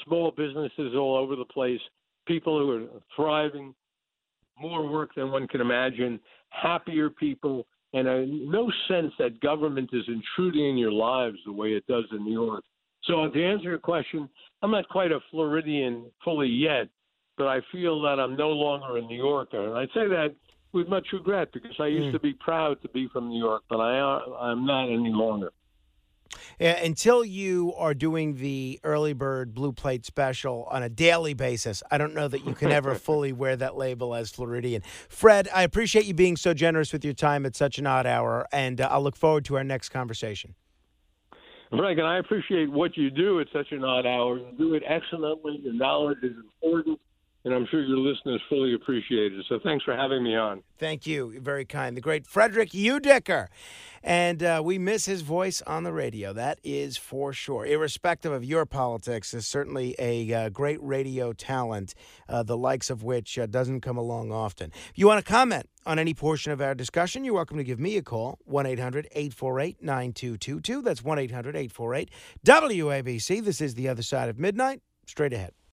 small 0.05 0.31
businesses 0.31 0.93
all 0.95 1.17
over 1.17 1.35
the 1.35 1.43
place, 1.43 1.81
people 2.25 2.57
who 2.57 2.71
are 2.71 3.01
thriving, 3.13 3.75
more 4.57 4.89
work 4.89 5.09
than 5.15 5.31
one 5.31 5.45
can 5.45 5.59
imagine, 5.59 6.17
happier 6.49 7.09
people, 7.09 7.67
and 7.91 8.07
a, 8.07 8.25
no 8.25 8.71
sense 8.87 9.11
that 9.19 9.41
government 9.41 9.89
is 9.91 10.03
intruding 10.07 10.69
in 10.69 10.77
your 10.77 10.93
lives 10.93 11.37
the 11.45 11.51
way 11.51 11.71
it 11.71 11.85
does 11.87 12.05
in 12.11 12.23
New 12.23 12.31
York. 12.31 12.63
So, 13.03 13.25
uh, 13.25 13.29
to 13.29 13.45
answer 13.45 13.69
your 13.69 13.79
question, 13.79 14.29
I'm 14.61 14.71
not 14.71 14.87
quite 14.87 15.11
a 15.11 15.19
Floridian 15.29 16.05
fully 16.23 16.47
yet, 16.47 16.87
but 17.37 17.47
I 17.47 17.59
feel 17.69 18.01
that 18.03 18.17
I'm 18.17 18.37
no 18.37 18.51
longer 18.51 18.95
a 18.95 19.01
New 19.01 19.17
Yorker. 19.17 19.67
And 19.67 19.77
I 19.77 19.87
say 19.87 20.07
that 20.07 20.33
with 20.71 20.87
much 20.87 21.07
regret 21.11 21.49
because 21.51 21.75
I 21.81 21.87
used 21.87 22.07
mm. 22.07 22.13
to 22.13 22.19
be 22.19 22.31
proud 22.33 22.81
to 22.81 22.87
be 22.89 23.09
from 23.11 23.27
New 23.27 23.43
York, 23.43 23.63
but 23.69 23.81
I, 23.81 23.99
uh, 23.99 24.37
I'm 24.39 24.65
not 24.65 24.85
any 24.85 25.11
longer 25.11 25.51
until 26.59 27.23
you 27.23 27.73
are 27.77 27.93
doing 27.93 28.35
the 28.35 28.79
early 28.83 29.13
bird 29.13 29.53
blue 29.53 29.71
plate 29.71 30.05
special 30.05 30.67
on 30.71 30.83
a 30.83 30.89
daily 30.89 31.33
basis, 31.33 31.83
I 31.91 31.97
don't 31.97 32.13
know 32.13 32.27
that 32.27 32.45
you 32.45 32.53
can 32.53 32.71
ever 32.71 32.95
fully 33.05 33.33
wear 33.33 33.55
that 33.55 33.75
label 33.77 34.15
as 34.15 34.31
Floridian. 34.31 34.81
Fred, 35.09 35.47
I 35.53 35.63
appreciate 35.63 36.05
you 36.05 36.13
being 36.13 36.37
so 36.37 36.53
generous 36.53 36.93
with 36.93 37.03
your 37.03 37.13
time 37.13 37.45
at 37.45 37.55
such 37.55 37.77
an 37.79 37.87
odd 37.87 38.05
hour, 38.05 38.47
and 38.51 38.81
uh, 38.81 38.89
I'll 38.91 39.03
look 39.03 39.15
forward 39.15 39.45
to 39.45 39.57
our 39.57 39.63
next 39.63 39.89
conversation. 39.89 40.55
Frank, 41.69 41.97
and 41.97 42.07
I 42.07 42.19
appreciate 42.19 42.71
what 42.71 42.95
you 42.95 43.09
do 43.09 43.39
at 43.39 43.47
such 43.51 43.71
an 43.71 43.83
odd 43.83 44.05
hour. 44.05 44.37
You 44.37 44.47
do 44.57 44.73
it 44.75 44.83
excellently. 44.87 45.59
Your 45.63 45.73
knowledge 45.73 46.19
is 46.21 46.33
important 46.61 46.99
and 47.45 47.53
I'm 47.53 47.67
sure 47.69 47.81
your 47.83 47.99
listeners 47.99 48.41
fully 48.49 48.73
appreciate 48.73 49.31
it. 49.31 49.45
So 49.47 49.59
thanks 49.63 49.85
for 49.85 49.95
having 49.95 50.23
me 50.23 50.35
on. 50.35 50.63
Thank 50.79 51.05
you. 51.05 51.39
Very 51.39 51.63
kind. 51.63 51.95
The 51.95 52.01
great 52.01 52.25
Frederic 52.25 52.73
U. 52.73 52.99
Dicker. 52.99 53.49
And 54.03 54.43
uh, 54.43 54.61
we 54.63 54.79
miss 54.79 55.05
his 55.05 55.21
voice 55.21 55.61
on 55.61 55.83
the 55.83 55.93
radio. 55.93 56.33
That 56.33 56.59
is 56.63 56.97
for 56.97 57.33
sure. 57.33 57.65
Irrespective 57.65 58.31
of 58.31 58.43
your 58.43 58.65
politics, 58.65 59.33
is 59.33 59.47
certainly 59.47 59.95
a 59.97 60.31
uh, 60.33 60.49
great 60.49 60.79
radio 60.81 61.33
talent, 61.33 61.93
uh, 62.27 62.43
the 62.43 62.57
likes 62.57 62.89
of 62.89 63.03
which 63.03 63.37
uh, 63.39 63.45
doesn't 63.45 63.81
come 63.81 63.97
along 63.97 64.31
often. 64.31 64.71
If 64.89 64.93
you 64.95 65.07
want 65.07 65.23
to 65.23 65.31
comment 65.31 65.69
on 65.85 65.99
any 65.99 66.15
portion 66.15 66.51
of 66.51 66.61
our 66.61 66.75
discussion, 66.75 67.23
you're 67.23 67.35
welcome 67.35 67.57
to 67.57 67.63
give 67.63 67.79
me 67.79 67.97
a 67.97 68.03
call 68.03 68.39
1 68.45 68.65
800 68.65 69.07
848 69.11 69.83
9222. 69.83 70.81
That's 70.81 71.03
1 71.03 71.19
800 71.19 71.55
848 71.55 72.09
WABC. 72.43 73.43
This 73.43 73.61
is 73.61 73.75
The 73.75 73.87
Other 73.87 74.03
Side 74.03 74.29
of 74.29 74.39
Midnight. 74.39 74.81
Straight 75.07 75.33
ahead. 75.33 75.55